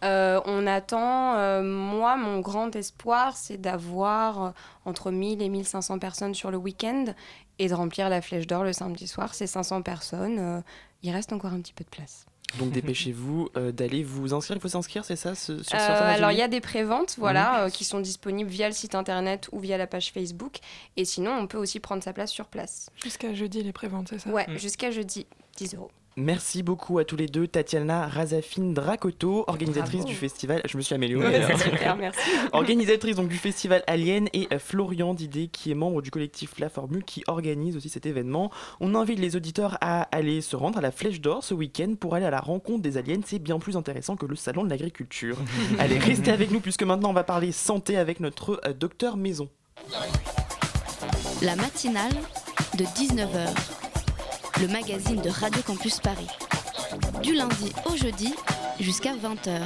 Euh, 0.04 0.39
on 0.45 0.66
attend, 0.68 1.36
euh, 1.36 1.62
moi, 1.64 2.16
mon 2.18 2.39
grand 2.39 2.76
espoir, 2.76 3.36
c'est 3.38 3.58
d'avoir 3.58 4.43
euh, 4.45 4.49
entre 4.86 5.12
1000 5.12 5.41
et 5.41 5.49
1500 5.49 5.99
personnes 5.99 6.34
sur 6.34 6.52
le 6.52 6.58
week-end 6.58 7.06
et 7.60 7.68
de 7.68 7.74
remplir 7.74 8.10
la 8.10 8.22
flèche 8.22 8.47
d'or 8.47 8.64
le 8.64 8.74
samedi 8.74 9.08
soir. 9.08 9.34
Ces 9.36 9.47
500 9.47 9.82
personnes, 9.84 10.39
euh, 10.39 10.62
il 11.04 11.12
reste 11.12 11.34
encore 11.34 11.54
un 11.54 11.62
petit 11.62 11.74
peu 11.74 11.84
de 11.84 11.89
place. 11.89 12.26
Donc 12.60 12.72
dépêchez-vous 12.72 13.47
euh, 13.56 13.72
d'aller 13.72 14.04
vous 14.04 14.34
inscrire. 14.34 14.58
Il 14.58 14.60
faut 14.60 14.68
s'inscrire, 14.68 15.06
c'est 15.06 15.16
ça 15.16 15.36
ce- 15.36 15.64
sur 15.64 15.74
Euh, 15.74 15.80
alors 16.16 16.32
il 16.32 16.38
y 16.38 16.41
a 16.41 16.49
des 16.49 16.60
préventes 16.60 17.16
voilà, 17.18 17.62
euh, 17.64 17.70
qui 17.70 17.86
sont 17.86 18.02
disponibles 18.02 18.49
via 18.49 18.68
le 18.68 18.74
site 18.74 18.93
internet 18.93 19.47
ou 19.54 19.60
via 19.60 19.78
la 19.78 19.88
page 19.88 20.12
Facebook. 20.12 20.58
Et 20.97 21.06
sinon, 21.06 21.32
on 21.32 21.47
peut 21.47 21.58
aussi 21.58 21.80
prendre 21.80 22.04
sa 22.04 22.12
place 22.12 22.30
sur 22.30 22.47
place. 22.47 22.89
Jusqu'à 23.02 23.34
jeudi, 23.34 23.64
les 23.64 23.72
préventes, 23.72 24.08
c'est 24.10 24.20
ça? 24.20 24.30
Ouais, 24.32 24.47
jusqu'à 24.58 24.91
jeudi, 24.91 25.28
10 25.56 25.76
euros. 25.76 25.91
Merci 26.18 26.62
beaucoup 26.62 26.99
à 26.99 27.05
tous 27.05 27.16
les 27.16 27.28
deux, 27.28 27.47
Tatiana 27.47 28.05
Razafine 28.05 28.74
Dracoto, 28.74 29.45
organisatrice 29.47 30.01
Bravo. 30.01 30.09
du 30.09 30.16
festival. 30.16 30.62
Je 30.66 30.76
me 30.76 30.82
suis 30.82 30.93
améliorée. 30.93 31.39
Ouais, 31.39 31.57
super, 31.57 31.95
merci. 31.95 32.30
organisatrice 32.51 33.16
donc 33.16 33.30
du 33.30 33.38
festival 33.38 33.82
Alien 33.88 34.28
et 34.34 34.49
euh, 34.51 34.59
Florian 34.59 35.14
Didé 35.14 35.47
qui 35.47 35.72
est 35.72 35.76
membre 35.76 36.01
du 36.01 36.12
collectif 36.12 36.59
La 36.59 36.68
Formule 36.68 37.05
qui 37.05 37.24
organise 37.28 37.78
aussi 37.78 37.88
cet 37.88 38.05
événement. 38.05 38.51
On 38.82 38.93
invite 38.93 39.20
les 39.20 39.38
auditeurs 39.38 39.78
à 39.80 40.01
aller 40.16 40.41
se 40.41 40.57
rendre 40.57 40.80
à 40.80 40.82
la 40.82 40.91
Flèche 40.91 41.22
d'Or 41.22 41.45
ce 41.45 41.53
week-end 41.53 41.95
pour 41.97 42.14
aller 42.14 42.26
à 42.26 42.32
la 42.32 42.41
rencontre 42.41 42.82
des 42.82 42.97
aliens. 42.97 43.22
C'est 43.26 43.39
bien 43.39 43.57
plus 43.57 43.78
intéressant 43.78 44.18
que 44.18 44.26
le 44.26 44.36
salon 44.36 44.66
de 44.66 44.70
l'agriculture. 44.70 45.38
Allez, 45.80 45.97
restez 45.97 46.32
avec 46.32 46.51
nous 46.51 46.59
puisque 46.59 46.84
maintenant 46.84 47.12
on 47.12 47.14
va 47.14 47.24
parler 47.24 47.53
santé 47.53 47.95
avec 47.97 48.20
notre 48.20 48.59
euh, 48.66 48.74
docteur 48.74 49.16
Maison. 49.16 49.47
La 51.41 51.55
matinale 51.55 52.12
de 52.78 52.84
19h. 52.84 53.80
Le 54.62 54.68
magazine 54.68 55.20
de 55.20 55.30
Radio 55.32 55.59
Campus 55.66 55.99
Paris. 55.99 56.28
Du 57.24 57.34
lundi 57.34 57.72
au 57.91 57.95
jeudi 57.97 58.36
jusqu'à 58.80 59.16
20h. 59.16 59.59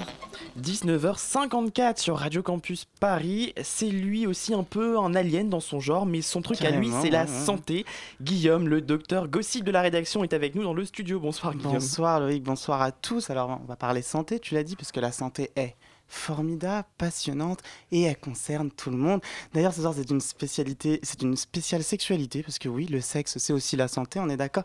19h54 0.61 1.99
sur 1.99 2.17
Radio 2.17 2.41
Campus 2.41 2.85
Paris. 3.01 3.53
C'est 3.61 3.89
lui 3.89 4.25
aussi 4.25 4.53
un 4.53 4.63
peu 4.63 4.97
un 4.97 5.13
alien 5.13 5.49
dans 5.49 5.59
son 5.59 5.81
genre, 5.81 6.05
mais 6.05 6.21
son 6.21 6.41
truc 6.41 6.63
à 6.63 6.71
lui, 6.71 6.91
c'est 7.01 7.09
la 7.09 7.25
ouais. 7.25 7.27
santé. 7.27 7.85
Guillaume, 8.21 8.69
le 8.69 8.79
docteur 8.79 9.27
gossip 9.27 9.65
de 9.65 9.71
la 9.71 9.81
rédaction, 9.81 10.23
est 10.23 10.31
avec 10.31 10.55
nous 10.55 10.63
dans 10.63 10.73
le 10.73 10.85
studio. 10.85 11.19
Bonsoir 11.19 11.55
Guillaume. 11.55 11.73
Bonsoir 11.73 12.21
Loïc, 12.21 12.43
bonsoir 12.43 12.81
à 12.81 12.93
tous. 12.93 13.29
Alors 13.29 13.59
on 13.61 13.67
va 13.67 13.75
parler 13.75 14.01
santé, 14.01 14.39
tu 14.39 14.53
l'as 14.53 14.63
dit, 14.63 14.77
puisque 14.77 14.95
la 14.95 15.11
santé 15.11 15.51
est 15.57 15.75
formidable, 16.07 16.87
passionnante 16.97 17.61
et 17.91 18.03
elle 18.03 18.17
concerne 18.17 18.71
tout 18.71 18.89
le 18.89 18.97
monde. 18.97 19.21
D'ailleurs 19.53 19.73
ce 19.73 19.81
soir 19.81 19.93
c'est 19.95 20.09
une 20.09 20.21
spécialité, 20.21 20.99
c'est 21.03 21.21
une 21.21 21.35
spéciale 21.35 21.83
sexualité, 21.83 22.43
parce 22.43 22.59
que 22.59 22.69
oui, 22.69 22.85
le 22.85 23.01
sexe 23.01 23.37
c'est 23.37 23.53
aussi 23.53 23.75
la 23.75 23.87
santé, 23.87 24.19
on 24.19 24.29
est 24.29 24.37
d'accord 24.37 24.63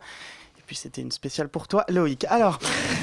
puis 0.70 0.76
c'était 0.76 1.02
une 1.02 1.10
spéciale 1.10 1.48
pour 1.48 1.66
toi, 1.66 1.84
Loïc. 1.88 2.26
Alors, 2.28 2.60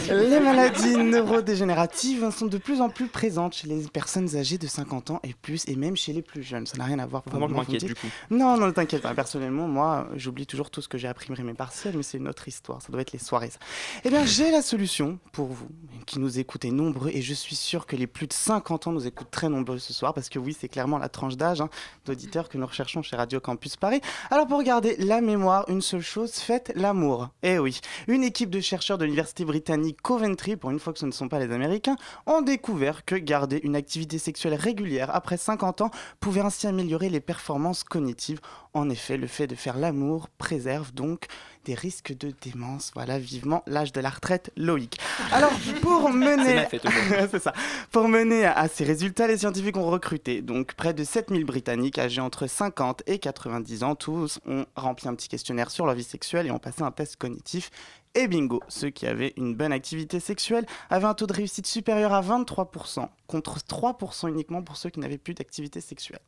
les 0.10 0.40
maladies 0.40 0.96
neurodégénératives 0.96 2.32
sont 2.32 2.46
de 2.46 2.58
plus 2.58 2.80
en 2.80 2.88
plus 2.88 3.10
présentes 3.10 3.56
chez 3.56 3.68
les 3.68 3.84
personnes 3.90 4.38
âgées 4.38 4.58
de 4.58 4.68
50 4.68 5.12
ans 5.12 5.20
et 5.26 5.34
plus, 5.34 5.68
et 5.68 5.76
même 5.76 5.98
chez 5.98 6.14
les 6.14 6.22
plus 6.22 6.44
jeunes. 6.44 6.66
Ça 6.66 6.78
n'a 6.78 6.86
rien 6.86 6.98
à 6.98 7.06
voir. 7.06 7.24
Vraiment, 7.26 7.50
je 7.50 7.54
m'inquiète, 7.54 7.84
du 7.84 7.94
coup. 7.94 8.08
Non, 8.30 8.56
non, 8.56 8.72
t'inquiète 8.72 9.02
pas. 9.02 9.14
Personnellement, 9.14 9.68
moi, 9.68 10.08
j'oublie 10.16 10.46
toujours 10.46 10.70
tout 10.70 10.82
ce 10.82 10.88
que 10.88 10.98
j'ai 10.98 11.10
appris 11.10 11.34
mes 11.44 11.54
partiels, 11.54 11.98
mais 11.98 12.04
c'est 12.04 12.20
une 12.20 12.30
autre 12.30 12.48
histoire. 12.48 12.82
Ça 12.82 12.90
doit 12.90 13.02
être 13.02 13.12
les 13.12 13.20
soirées, 13.20 13.50
ça. 13.50 13.60
Eh 14.06 14.10
bien, 14.10 14.26
j'ai 14.26 14.50
la 14.50 14.62
solution 14.62 15.20
pour 15.34 15.48
vous, 15.48 15.68
qui 16.06 16.20
nous 16.20 16.40
écoutez 16.40 16.72
nombreux, 16.72 17.10
et 17.14 17.22
je 17.22 17.34
suis 17.34 17.58
sûr 17.58 17.86
que 17.86 17.98
les 17.98 18.08
plus 18.08 18.28
de 18.28 18.34
50 18.34 18.88
ans 18.88 18.92
nous 18.94 19.08
écoutent 19.08 19.30
très 19.30 19.50
nombreux 19.50 19.80
ce 19.80 19.92
soir, 19.92 20.14
parce 20.14 20.30
que 20.30 20.40
oui, 20.40 20.56
c'est 20.58 20.70
clairement 20.70 21.00
la 21.00 21.10
tranche 21.10 21.36
d'âge 21.36 21.60
hein, 21.60 21.70
d'auditeurs 22.06 22.48
que 22.48 22.58
nous 22.58 22.66
recherchons 22.66 23.02
chez 23.02 23.18
Radio 23.18 23.42
Campus 23.42 23.76
Paris. 23.76 24.00
Alors, 24.32 24.48
pour 24.48 24.64
garder 24.64 24.96
la 25.00 25.20
mémoire, 25.20 25.66
une 25.68 25.82
seule 25.82 26.00
chose, 26.00 26.32
faites 26.32 26.72
l'amour. 26.78 27.28
Eh 27.58 27.60
oui, 27.60 27.80
une 28.08 28.24
équipe 28.24 28.52
de 28.52 28.60
chercheurs 28.60 29.00
de 29.00 29.06
l'université 29.06 29.44
britannique 29.44 30.00
Coventry, 30.04 30.58
pour 30.58 30.70
une 30.70 30.78
fois 30.78 30.94
que 30.94 31.00
ce 31.00 31.08
ne 31.08 31.12
sont 31.12 31.28
pas 31.28 31.40
les 31.40 31.52
Américains, 31.52 31.96
ont 32.28 32.44
découvert 32.44 33.04
que 33.04 33.16
garder 33.16 33.60
une 33.64 33.76
activité 33.76 34.20
sexuelle 34.20 34.54
régulière 34.54 35.10
après 35.12 35.38
50 35.38 35.82
ans 35.82 35.90
pouvait 36.20 36.42
ainsi 36.42 36.68
améliorer 36.68 37.10
les 37.10 37.20
performances 37.20 37.84
cognitives. 37.84 38.42
En 38.76 38.92
effet, 38.92 39.18
le 39.18 39.26
fait 39.26 39.48
de 39.48 39.56
faire 39.56 39.76
l'amour 39.76 40.28
préserve 40.38 40.94
donc 40.94 41.26
des 41.68 41.74
risques 41.76 42.18
de 42.18 42.34
démence. 42.42 42.92
Voilà, 42.96 43.20
vivement 43.20 43.62
l'âge 43.68 43.92
de 43.92 44.00
la 44.00 44.10
retraite, 44.10 44.52
Loïc. 44.56 44.98
Alors, 45.34 45.52
pour 45.82 46.10
mener... 46.14 46.66
C'est 47.32 47.40
ça. 47.40 47.54
Pour 47.92 48.08
mener 48.08 48.46
à, 48.46 48.54
à 48.58 48.68
ces 48.70 48.86
résultats, 48.86 49.28
les 49.28 49.38
scientifiques 49.38 49.76
ont 49.76 49.90
recruté 49.90 50.42
donc 50.42 50.74
près 50.74 50.94
de 50.94 51.04
7000 51.04 51.44
Britanniques 51.44 52.00
âgés 52.00 52.22
entre 52.22 52.48
50 52.48 53.04
et 53.06 53.20
90 53.20 53.84
ans. 53.84 53.96
Tous 53.96 54.40
ont 54.48 54.66
rempli 54.76 55.10
un 55.10 55.16
petit 55.16 55.28
questionnaire 55.28 55.70
sur 55.70 55.86
leur 55.86 55.96
vie 55.96 56.04
sexuelle 56.04 56.48
et 56.48 56.52
ont 56.52 56.60
passé 56.60 56.84
un 56.84 56.92
test 56.92 57.18
cognitif. 57.18 57.70
Et 58.16 58.28
bingo, 58.28 58.62
ceux 58.70 58.90
qui 58.90 59.06
avaient 59.06 59.34
une 59.36 59.54
bonne 59.54 59.74
activité 59.74 60.20
sexuelle 60.20 60.66
avaient 60.90 61.06
un 61.06 61.14
taux 61.14 61.28
de 61.28 61.34
réussite 61.34 61.68
supérieur 61.68 62.14
à 62.14 62.22
23%, 62.22 63.10
contre 63.28 63.60
3% 63.60 64.30
uniquement 64.30 64.64
pour 64.64 64.78
ceux 64.78 64.90
qui 64.90 65.00
n'avaient 65.00 65.18
plus 65.18 65.34
d'activité 65.34 65.82
sexuelle. 65.82 66.22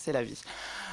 C'est 0.00 0.12
la 0.12 0.22
vie. 0.22 0.40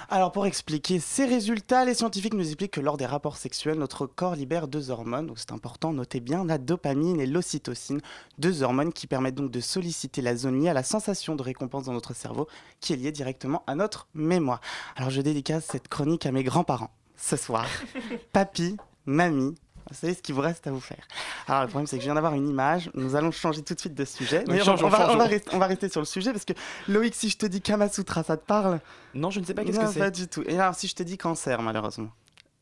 Alors 0.09 0.31
pour 0.31 0.47
expliquer 0.47 0.99
ces 0.99 1.25
résultats, 1.25 1.85
les 1.85 1.93
scientifiques 1.93 2.33
nous 2.33 2.47
expliquent 2.47 2.73
que 2.73 2.81
lors 2.81 2.97
des 2.97 3.05
rapports 3.05 3.37
sexuels, 3.37 3.77
notre 3.77 4.07
corps 4.07 4.35
libère 4.35 4.67
deux 4.67 4.89
hormones, 4.89 5.27
donc 5.27 5.37
c'est 5.37 5.51
important, 5.51 5.93
notez 5.93 6.19
bien 6.19 6.43
la 6.43 6.57
dopamine 6.57 7.21
et 7.21 7.27
l'ocytocine, 7.27 8.01
deux 8.39 8.63
hormones 8.63 8.91
qui 8.91 9.05
permettent 9.05 9.35
donc 9.35 9.51
de 9.51 9.59
solliciter 9.59 10.23
la 10.23 10.35
zone 10.35 10.59
liée 10.59 10.69
à 10.69 10.73
la 10.73 10.81
sensation 10.81 11.35
de 11.35 11.43
récompense 11.43 11.85
dans 11.85 11.93
notre 11.93 12.15
cerveau, 12.15 12.47
qui 12.81 12.93
est 12.93 12.97
liée 12.97 13.11
directement 13.11 13.63
à 13.67 13.75
notre 13.75 14.07
mémoire. 14.15 14.59
Alors 14.95 15.11
je 15.11 15.21
dédicace 15.21 15.65
cette 15.65 15.87
chronique 15.87 16.25
à 16.25 16.31
mes 16.31 16.43
grands-parents 16.43 16.91
ce 17.15 17.37
soir. 17.37 17.67
Papy, 18.33 18.75
mamie, 19.05 19.53
vous 19.89 19.95
savez 19.95 20.13
ce 20.13 20.21
qu'il 20.21 20.35
vous 20.35 20.41
reste 20.41 20.65
à 20.67 20.71
vous 20.71 20.79
faire. 20.79 21.07
Alors 21.47 21.61
le 21.63 21.67
problème 21.67 21.87
c'est 21.87 21.97
que 21.97 22.01
je 22.01 22.07
viens 22.07 22.15
d'avoir 22.15 22.33
une 22.33 22.47
image, 22.49 22.89
nous 22.93 23.15
allons 23.15 23.31
changer 23.31 23.61
tout 23.61 23.73
de 23.73 23.79
suite 23.79 23.93
de 23.93 24.05
sujet. 24.05 24.43
Changeons, 24.63 24.87
on, 24.87 24.89
va, 24.89 24.97
on, 24.97 25.01
va 25.01 25.07
changeons. 25.13 25.27
rester, 25.27 25.49
on 25.53 25.59
va 25.59 25.67
rester 25.67 25.89
sur 25.89 26.01
le 26.01 26.05
sujet 26.05 26.31
parce 26.31 26.45
que 26.45 26.53
Loïc, 26.87 27.13
si 27.15 27.29
je 27.29 27.37
te 27.37 27.45
dis 27.45 27.61
Kama 27.61 27.89
Sutra, 27.89 28.23
ça 28.23 28.37
te 28.37 28.45
parle? 28.45 28.79
Non, 29.13 29.29
je 29.29 29.39
ne 29.39 29.45
sais 29.45 29.53
pas 29.53 29.63
qu'est-ce 29.63 29.79
Non, 29.79 29.85
que 29.85 29.93
c'est? 29.93 29.99
Pas 29.99 30.11
du 30.11 30.27
tout. 30.27 30.43
Et 30.47 30.59
alors 30.59 30.75
si 30.75 30.87
je 30.87 30.95
te 30.95 31.03
dis 31.03 31.17
cancer, 31.17 31.61
malheureusement 31.61 32.09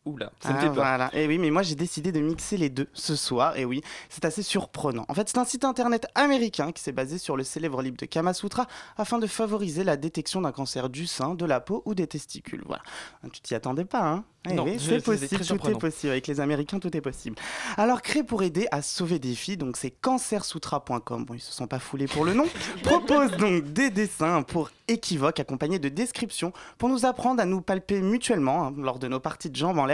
Oula, 0.06 0.32
ça 0.42 0.54
me 0.54 0.60
fait 0.60 0.66
peur. 0.66 0.76
Voilà. 0.76 1.10
Et 1.14 1.28
oui, 1.28 1.38
mais 1.38 1.50
moi 1.50 1.64
j'ai 1.64 1.76
décidé 1.76 2.12
de 2.12 2.20
mixer 2.20 2.58
les 2.58 2.70
deux 2.70 2.88
ce 2.94 3.16
soir. 3.16 3.58
Et 3.58 3.64
oui, 3.64 3.82
c'est 4.10 4.26
assez 4.26 4.44
surprenant. 4.44 5.06
En 5.08 5.14
fait, 5.14 5.30
c'est 5.30 5.38
un 5.38 5.46
site 5.46 5.64
internet 5.64 6.08
américain 6.16 6.72
qui 6.72 6.84
s'est 6.84 6.92
basé 6.92 7.18
sur 7.18 7.38
le 7.38 7.44
célèbre 7.44 7.82
livre 7.82 7.98
de 7.98 8.06
Kama 8.06 8.34
Sutra 8.34 8.68
afin 8.98 9.18
de 9.18 9.28
favoriser 9.28 9.84
la 9.84 9.96
détection 9.96 10.42
d'un 10.42 10.52
cancer 10.52 10.90
du 10.90 11.08
sein, 11.08 11.36
de 11.36 11.46
la 11.46 11.62
peau 11.62 11.84
ou 11.86 11.96
des 11.96 12.08
testicules. 12.08 12.64
Voilà. 12.66 12.84
Tu 13.32 13.42
t'y 13.42 13.56
attendais 13.56 13.86
pas, 13.86 14.04
hein? 14.04 14.26
Eh 14.50 14.54
non, 14.54 14.66
oui, 14.66 14.76
c'est 14.78 15.02
possible, 15.02 15.46
tout 15.46 15.70
est 15.70 15.80
possible. 15.80 16.12
Avec 16.12 16.28
les 16.28 16.42
Américains, 16.42 16.80
tout 16.80 16.96
est 16.98 17.02
possible. 17.02 17.38
Alors, 17.78 18.02
créé 18.02 18.24
pour 18.24 18.44
aider 18.44 18.68
à 18.72 18.82
sauver 18.82 19.18
des 19.18 19.36
filles, 19.36 19.56
donc 19.56 19.78
c'est 19.78 19.92
cancersutra.com, 19.92 21.24
bon, 21.24 21.34
ils 21.34 21.40
se 21.40 21.54
sont 21.54 21.68
pas 21.68 21.80
foulés 21.80 22.08
pour 22.08 22.26
le 22.26 22.34
nom, 22.34 22.46
propose 22.84 23.32
donc 23.38 23.64
des 23.72 23.90
dessins 23.90 24.42
pour 24.42 24.70
équivoques 24.90 25.40
accompagnés 25.40 25.80
de 25.80 25.88
descriptions 25.88 26.52
pour 26.78 26.90
nous 26.90 27.06
apprendre 27.06 27.42
à 27.42 27.46
nous 27.46 27.62
palper 27.62 28.02
mutuellement 28.02 28.68
hein, 28.68 28.74
lors 28.78 29.00
de 29.00 29.08
nos 29.08 29.22
parties 29.22 29.50
de 29.50 29.56
jambes 29.56 29.80
en 29.80 29.86
l'air 29.86 29.93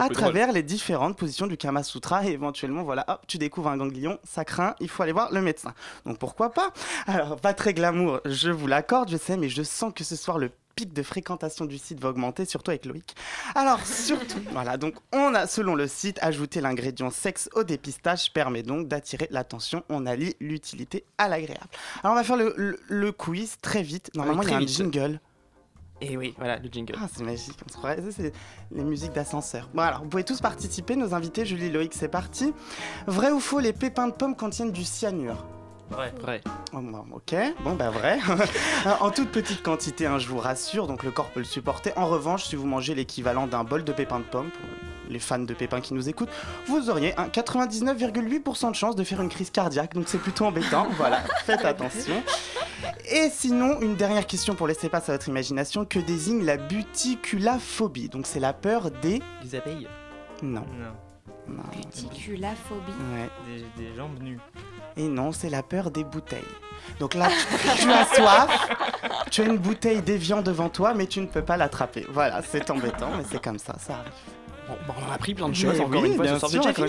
à 0.00 0.08
travers 0.08 0.52
les 0.52 0.62
différentes 0.62 1.16
positions 1.16 1.46
du 1.46 1.56
Kama 1.56 1.82
Sutra 1.82 2.24
et 2.24 2.32
éventuellement, 2.32 2.82
voilà, 2.82 3.04
hop, 3.08 3.22
tu 3.26 3.38
découvres 3.38 3.68
un 3.68 3.76
ganglion, 3.76 4.18
ça 4.24 4.44
craint, 4.44 4.74
il 4.80 4.88
faut 4.88 5.02
aller 5.02 5.12
voir 5.12 5.32
le 5.32 5.40
médecin. 5.40 5.74
Donc 6.06 6.18
pourquoi 6.18 6.52
pas? 6.52 6.72
Alors, 7.06 7.36
pas 7.36 7.54
très 7.54 7.74
glamour, 7.74 8.20
je 8.24 8.50
vous 8.50 8.66
l'accorde, 8.66 9.10
je 9.10 9.16
sais, 9.16 9.36
mais 9.36 9.48
je 9.48 9.62
sens 9.62 9.92
que 9.94 10.04
ce 10.04 10.16
soir 10.16 10.38
le 10.38 10.50
pic 10.78 10.92
de 10.92 11.02
fréquentation 11.02 11.64
du 11.64 11.76
site 11.76 11.98
va 12.00 12.10
augmenter, 12.10 12.44
surtout 12.44 12.70
avec 12.70 12.86
Loïc. 12.86 13.16
Alors, 13.56 13.84
surtout, 13.84 14.38
voilà, 14.52 14.76
donc 14.76 14.94
on 15.12 15.34
a, 15.34 15.48
selon 15.48 15.74
le 15.74 15.88
site, 15.88 16.18
ajouté 16.22 16.60
l'ingrédient 16.60 17.10
sexe 17.10 17.50
au 17.54 17.64
dépistage, 17.64 18.32
permet 18.32 18.62
donc 18.62 18.86
d'attirer 18.86 19.26
l'attention. 19.32 19.82
On 19.88 20.06
allie 20.06 20.36
l'utilité 20.38 21.04
à 21.18 21.26
l'agréable. 21.26 21.68
Alors, 22.04 22.12
on 22.12 22.14
va 22.14 22.22
faire 22.22 22.36
le, 22.36 23.10
quiz 23.10 23.56
très 23.60 23.82
vite. 23.82 24.10
Normalement, 24.14 24.42
il 24.42 24.50
y 24.50 24.52
a 24.52 24.58
un 24.58 24.66
jingle. 24.66 25.20
Et 26.00 26.16
oui, 26.16 26.34
voilà, 26.38 26.58
le 26.58 26.68
jingle. 26.70 26.94
Ah, 27.00 27.08
c'est 27.12 27.24
magique, 27.24 27.58
on 27.66 27.72
se 27.72 27.76
croirait. 27.76 28.00
Ça, 28.00 28.08
c'est 28.10 28.32
les 28.70 28.84
musiques 28.84 29.12
d'ascenseur. 29.12 29.68
Bon, 29.74 29.82
alors, 29.82 30.02
vous 30.02 30.08
pouvez 30.08 30.24
tous 30.24 30.40
participer, 30.40 30.96
nos 30.96 31.14
invités, 31.14 31.44
Julie, 31.44 31.70
Loïc, 31.70 31.92
c'est 31.94 32.08
parti. 32.08 32.52
Vrai 33.06 33.30
ou 33.30 33.40
faux, 33.40 33.58
les 33.58 33.72
pépins 33.72 34.06
de 34.06 34.12
pommes 34.12 34.36
contiennent 34.36 34.72
du 34.72 34.84
cyanure 34.84 35.44
Vrai. 35.90 36.12
Vrai. 36.20 36.42
Oh, 36.74 36.80
ok, 37.14 37.34
bon 37.64 37.74
bah 37.74 37.88
vrai. 37.88 38.18
en 39.00 39.10
toute 39.10 39.30
petite 39.30 39.62
quantité, 39.62 40.04
hein, 40.04 40.18
je 40.18 40.28
vous 40.28 40.36
rassure, 40.36 40.86
donc 40.86 41.02
le 41.02 41.10
corps 41.10 41.30
peut 41.30 41.40
le 41.40 41.46
supporter. 41.46 41.92
En 41.96 42.06
revanche, 42.06 42.44
si 42.44 42.56
vous 42.56 42.66
mangez 42.66 42.94
l'équivalent 42.94 43.46
d'un 43.46 43.64
bol 43.64 43.84
de 43.84 43.92
pépins 43.92 44.18
de 44.18 44.24
pommes, 44.24 44.50
pour 44.50 44.68
les 45.08 45.18
fans 45.18 45.38
de 45.38 45.54
pépins 45.54 45.80
qui 45.80 45.94
nous 45.94 46.08
écoutent, 46.08 46.28
vous 46.66 46.90
auriez 46.90 47.18
un 47.18 47.28
99,8% 47.28 48.70
de 48.70 48.76
chance 48.76 48.96
de 48.96 49.04
faire 49.04 49.22
une 49.22 49.30
crise 49.30 49.50
cardiaque, 49.50 49.94
donc 49.94 50.08
c'est 50.08 50.18
plutôt 50.18 50.44
embêtant. 50.44 50.86
voilà, 50.96 51.22
faites 51.44 51.64
attention. 51.64 52.22
Et 53.10 53.30
sinon, 53.30 53.80
une 53.80 53.96
dernière 53.96 54.26
question 54.26 54.54
pour 54.54 54.66
laisser 54.66 54.88
passer 54.88 55.10
à 55.12 55.14
votre 55.14 55.28
imagination, 55.28 55.84
que 55.84 55.98
désigne 55.98 56.44
la 56.44 56.56
buticulaphobie 56.56 58.08
Donc 58.08 58.26
c'est 58.26 58.40
la 58.40 58.52
peur 58.52 58.90
des... 58.90 59.20
Les 59.42 59.54
abeilles? 59.54 59.88
Non. 60.42 60.64
Non. 61.46 61.62
Buticulaphobie 61.72 62.92
Ouais. 63.14 63.30
Des, 63.46 63.82
des 63.82 63.96
jambes 63.96 64.22
nues. 64.22 64.38
Et 64.96 65.08
non, 65.08 65.32
c'est 65.32 65.50
la 65.50 65.62
peur 65.62 65.90
des 65.90 66.04
bouteilles. 66.04 66.42
Donc 66.98 67.14
là, 67.14 67.28
tu, 67.76 67.90
as 67.90 68.04
soif, 68.06 68.68
tu 69.30 69.42
as 69.42 69.44
une 69.44 69.58
bouteille 69.58 70.02
déviant 70.02 70.42
devant 70.42 70.68
toi, 70.68 70.94
mais 70.94 71.06
tu 71.06 71.20
ne 71.20 71.26
peux 71.26 71.42
pas 71.42 71.56
l'attraper. 71.56 72.06
Voilà, 72.10 72.42
c'est 72.42 72.70
embêtant, 72.70 73.10
mais 73.16 73.24
c'est 73.30 73.42
comme 73.42 73.58
ça, 73.58 73.76
ça 73.78 73.94
arrive. 73.94 74.12
Bon, 74.86 74.94
on 75.06 75.10
a 75.10 75.14
appris 75.14 75.34
plein 75.34 75.48
de 75.48 75.54
choses, 75.54 75.80
encore 75.80 76.04
une 76.04 76.16
fois, 76.16 76.24
bien 76.24 76.38
sûr, 76.38 76.50
déjà 76.50 76.72
fini. 76.72 76.88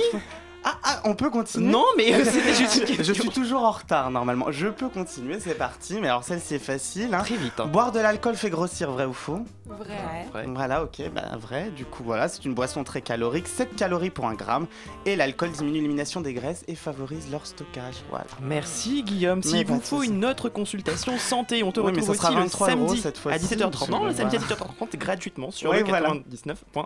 Ah, 0.63 0.77
ah, 0.83 1.01
on 1.05 1.15
peut 1.15 1.29
continuer 1.29 1.71
Non, 1.71 1.85
mais 1.97 2.23
c'était 2.25 2.53
juste 2.53 2.75
une 2.75 2.83
question. 2.85 3.03
Je 3.03 3.13
suis 3.13 3.29
toujours 3.29 3.63
en 3.63 3.71
retard 3.71 4.11
normalement. 4.11 4.51
Je 4.51 4.67
peux 4.67 4.89
continuer, 4.89 5.39
c'est 5.39 5.55
parti. 5.55 5.99
Mais 6.01 6.07
alors 6.07 6.23
celle-ci 6.23 6.55
est 6.55 6.59
facile. 6.59 7.13
Hein. 7.13 7.19
Très 7.19 7.37
vite. 7.37 7.53
Hein. 7.59 7.67
Boire 7.67 7.91
de 7.91 7.99
l'alcool 7.99 8.35
fait 8.35 8.49
grossir, 8.49 8.91
vrai 8.91 9.05
ou 9.05 9.13
faux? 9.13 9.45
Vrai. 9.67 10.45
Voilà, 10.47 10.83
ok, 10.83 11.01
bah 11.13 11.37
vrai. 11.39 11.69
Du 11.69 11.85
coup, 11.85 12.03
voilà, 12.03 12.27
c'est 12.27 12.43
une 12.43 12.53
boisson 12.55 12.83
très 12.83 13.01
calorique, 13.01 13.47
7 13.47 13.75
calories 13.75 14.09
pour 14.09 14.27
un 14.27 14.33
gramme. 14.33 14.65
Et 15.05 15.15
l'alcool 15.15 15.51
diminue 15.51 15.75
l'élimination 15.75 16.21
des 16.21 16.33
graisses 16.33 16.63
et 16.67 16.75
favorise 16.75 17.29
leur 17.31 17.45
stockage. 17.45 17.95
Voilà. 18.09 18.25
Merci 18.41 19.03
Guillaume. 19.03 19.43
S'il 19.43 19.65
vous 19.65 19.79
faut 19.79 20.01
une 20.01 20.25
autre 20.25 20.49
consultation 20.49 21.17
santé, 21.17 21.63
on 21.63 21.71
te 21.71 21.79
retrouve 21.79 22.09
aussi 22.09 22.35
le 22.35 22.47
samedi 22.47 23.03
à 23.05 23.37
17h30. 23.37 23.91
Non, 23.91 24.05
le 24.05 24.13
samedi 24.13 24.37
à 24.37 24.39
17h30 24.39 24.97
gratuitement 24.97 25.51
sur 25.51 25.71
le 25.71 25.79
99.3. 25.81 26.85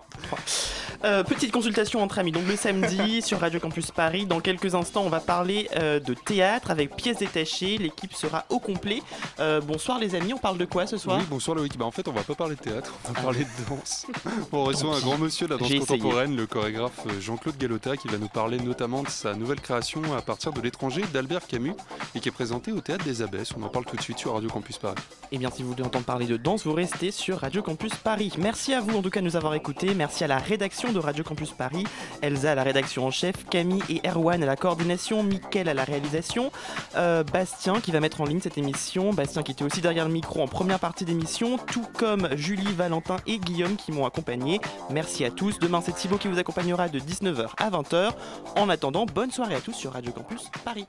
Euh, 1.05 1.24
petite 1.24 1.51
consultation 1.51 2.01
entre 2.01 2.19
amis. 2.19 2.32
Donc 2.32 2.47
le 2.47 2.55
samedi 2.55 3.21
sur 3.21 3.39
Radio 3.39 3.59
Campus 3.64 3.91
Paris. 3.91 4.26
Dans 4.26 4.41
quelques 4.41 4.76
instants, 4.76 5.03
on 5.05 5.09
va 5.09 5.22
parler 5.22 5.70
euh, 5.78 6.01
de 6.01 6.14
théâtre 6.14 6.70
avec 6.70 6.97
pièces 6.97 7.20
détachées. 7.20 7.78
L'équipe 7.78 8.14
sera 8.14 8.43
au 8.49 8.59
complet. 8.59 9.01
Euh, 9.39 9.61
bonsoir 9.61 9.99
les 9.99 10.16
amis, 10.16 10.34
on 10.34 10.38
parle 10.38 10.57
de 10.57 10.66
quoi 10.66 10.86
ce 10.86 10.97
soir 10.97 11.18
Oui, 11.18 11.24
bonsoir 11.30 11.55
Loïc. 11.55 11.78
Bah, 11.78 11.86
en 11.86 11.91
fait, 11.91 12.09
on 12.09 12.11
va 12.11 12.24
pas 12.24 12.36
parler 12.36 12.55
de 12.55 12.59
théâtre, 12.59 12.93
on 13.07 13.14
va 13.14 13.22
parler 13.22 13.39
de 13.39 13.70
danse. 13.70 14.05
On 14.51 14.66
reçoit 14.66 14.97
un 14.97 14.99
grand 14.99 15.18
monsieur 15.18 15.47
de 15.47 15.53
la 15.53 15.59
danse 15.59 15.74
contemporaine, 15.74 16.36
le 16.36 16.45
chorégraphe 16.45 17.07
euh, 17.07 17.22
Jean-Claude 17.22 17.57
Galota, 17.57 17.95
qui 17.95 18.09
va 18.09 18.18
nous 18.18 18.28
parler 18.28 18.57
notamment 18.59 19.01
de 19.01 19.07
sa 19.07 19.34
nouvelle 19.34 19.61
création 19.61 20.01
à 20.16 20.22
partir 20.22 20.51
de 20.51 20.59
l'étranger 20.59 21.01
d'Albert 21.14 21.47
Camus 21.47 21.76
et 22.16 22.20
qui 22.20 22.28
est 22.28 22.34
présentée 22.34 22.74
au 22.74 22.82
théâtre 22.82 23.05
des 23.05 23.22
Abbesses. 23.22 23.53
On 23.57 23.64
en 23.64 23.70
parle 23.70 23.86
tout 23.86 23.95
de 23.95 24.01
suite 24.01 24.20
sur 24.20 24.34
Radio 24.34 24.49
Campus 24.49 24.78
Paris. 24.78 24.95
Et 25.32 25.36
eh 25.36 25.38
bien, 25.38 25.49
si 25.49 25.64
vous 25.64 25.70
voulez 25.70 25.84
entendre 25.84 26.05
parler 26.05 26.26
de 26.26 26.36
danse, 26.36 26.66
vous 26.66 26.74
restez 26.74 27.11
sur 27.11 27.39
Radio 27.39 27.64
Campus 27.64 27.95
Paris. 27.95 28.34
Merci 28.38 28.74
à 28.74 28.82
vous 28.82 28.97
en 28.97 29.01
tout 29.01 29.09
cas 29.09 29.22
de 29.22 29.26
nous 29.26 29.38
avoir 29.38 29.53
écoutés. 29.53 29.95
Merci 29.95 30.26
à 30.26 30.28
la 30.28 30.38
rédaction 30.38 30.91
de 30.91 30.99
Radio 30.99 31.24
Campus 31.24 31.51
Paris, 31.51 31.86
Elsa 32.22 32.51
à 32.51 32.55
la 32.55 32.64
rédaction 32.64 33.07
en 33.07 33.11
chef, 33.11 33.45
Camille 33.54 33.84
et 33.88 34.01
Erwan 34.10 34.41
à 34.41 34.47
la 34.47 34.56
coordination, 34.56 35.22
Mickaël 35.22 35.70
à 35.70 35.76
la 35.76 35.84
réalisation, 35.84 36.51
euh, 36.95 37.24
Bastien 37.24 37.82
qui 37.82 37.91
va 37.91 37.99
mettre 37.99 38.20
en 38.20 38.26
ligne 38.26 38.39
cette 38.41 38.58
émission, 38.58 39.14
Bastien 39.14 39.43
qui 39.43 39.51
était 39.51 39.64
aussi 39.64 39.80
derrière 39.80 40.08
le 40.08 40.12
micro 40.12 40.41
en 40.41 40.47
première 40.47 40.80
partie 40.80 41.06
d'émission, 41.06 41.60
tout 41.60 41.86
comme 41.95 42.36
Julie, 42.36 42.74
Valentin 42.74 43.18
et 43.28 43.38
Guillaume 43.38 43.76
qui 43.76 43.91
m'ont 43.91 44.08
accompagné. 44.08 44.60
Merci 44.89 45.24
à 45.24 45.30
tous. 45.30 45.60
Demain, 45.60 45.82
c'est 45.86 45.93
Thibaut 45.93 46.18
qui 46.18 46.30
vous 46.30 46.39
accompagnera 46.39 46.89
de 46.89 46.97
19h 46.97 47.49
à 47.60 47.70
20h. 47.70 48.14
En 48.56 48.70
attendant, 48.70 49.06
bonne 49.06 49.30
soirée 49.30 49.54
à 49.54 49.62
tous 49.62 49.74
sur 49.74 49.93
Radio 49.93 50.12
Campus 50.12 50.49
Paris. 50.66 50.88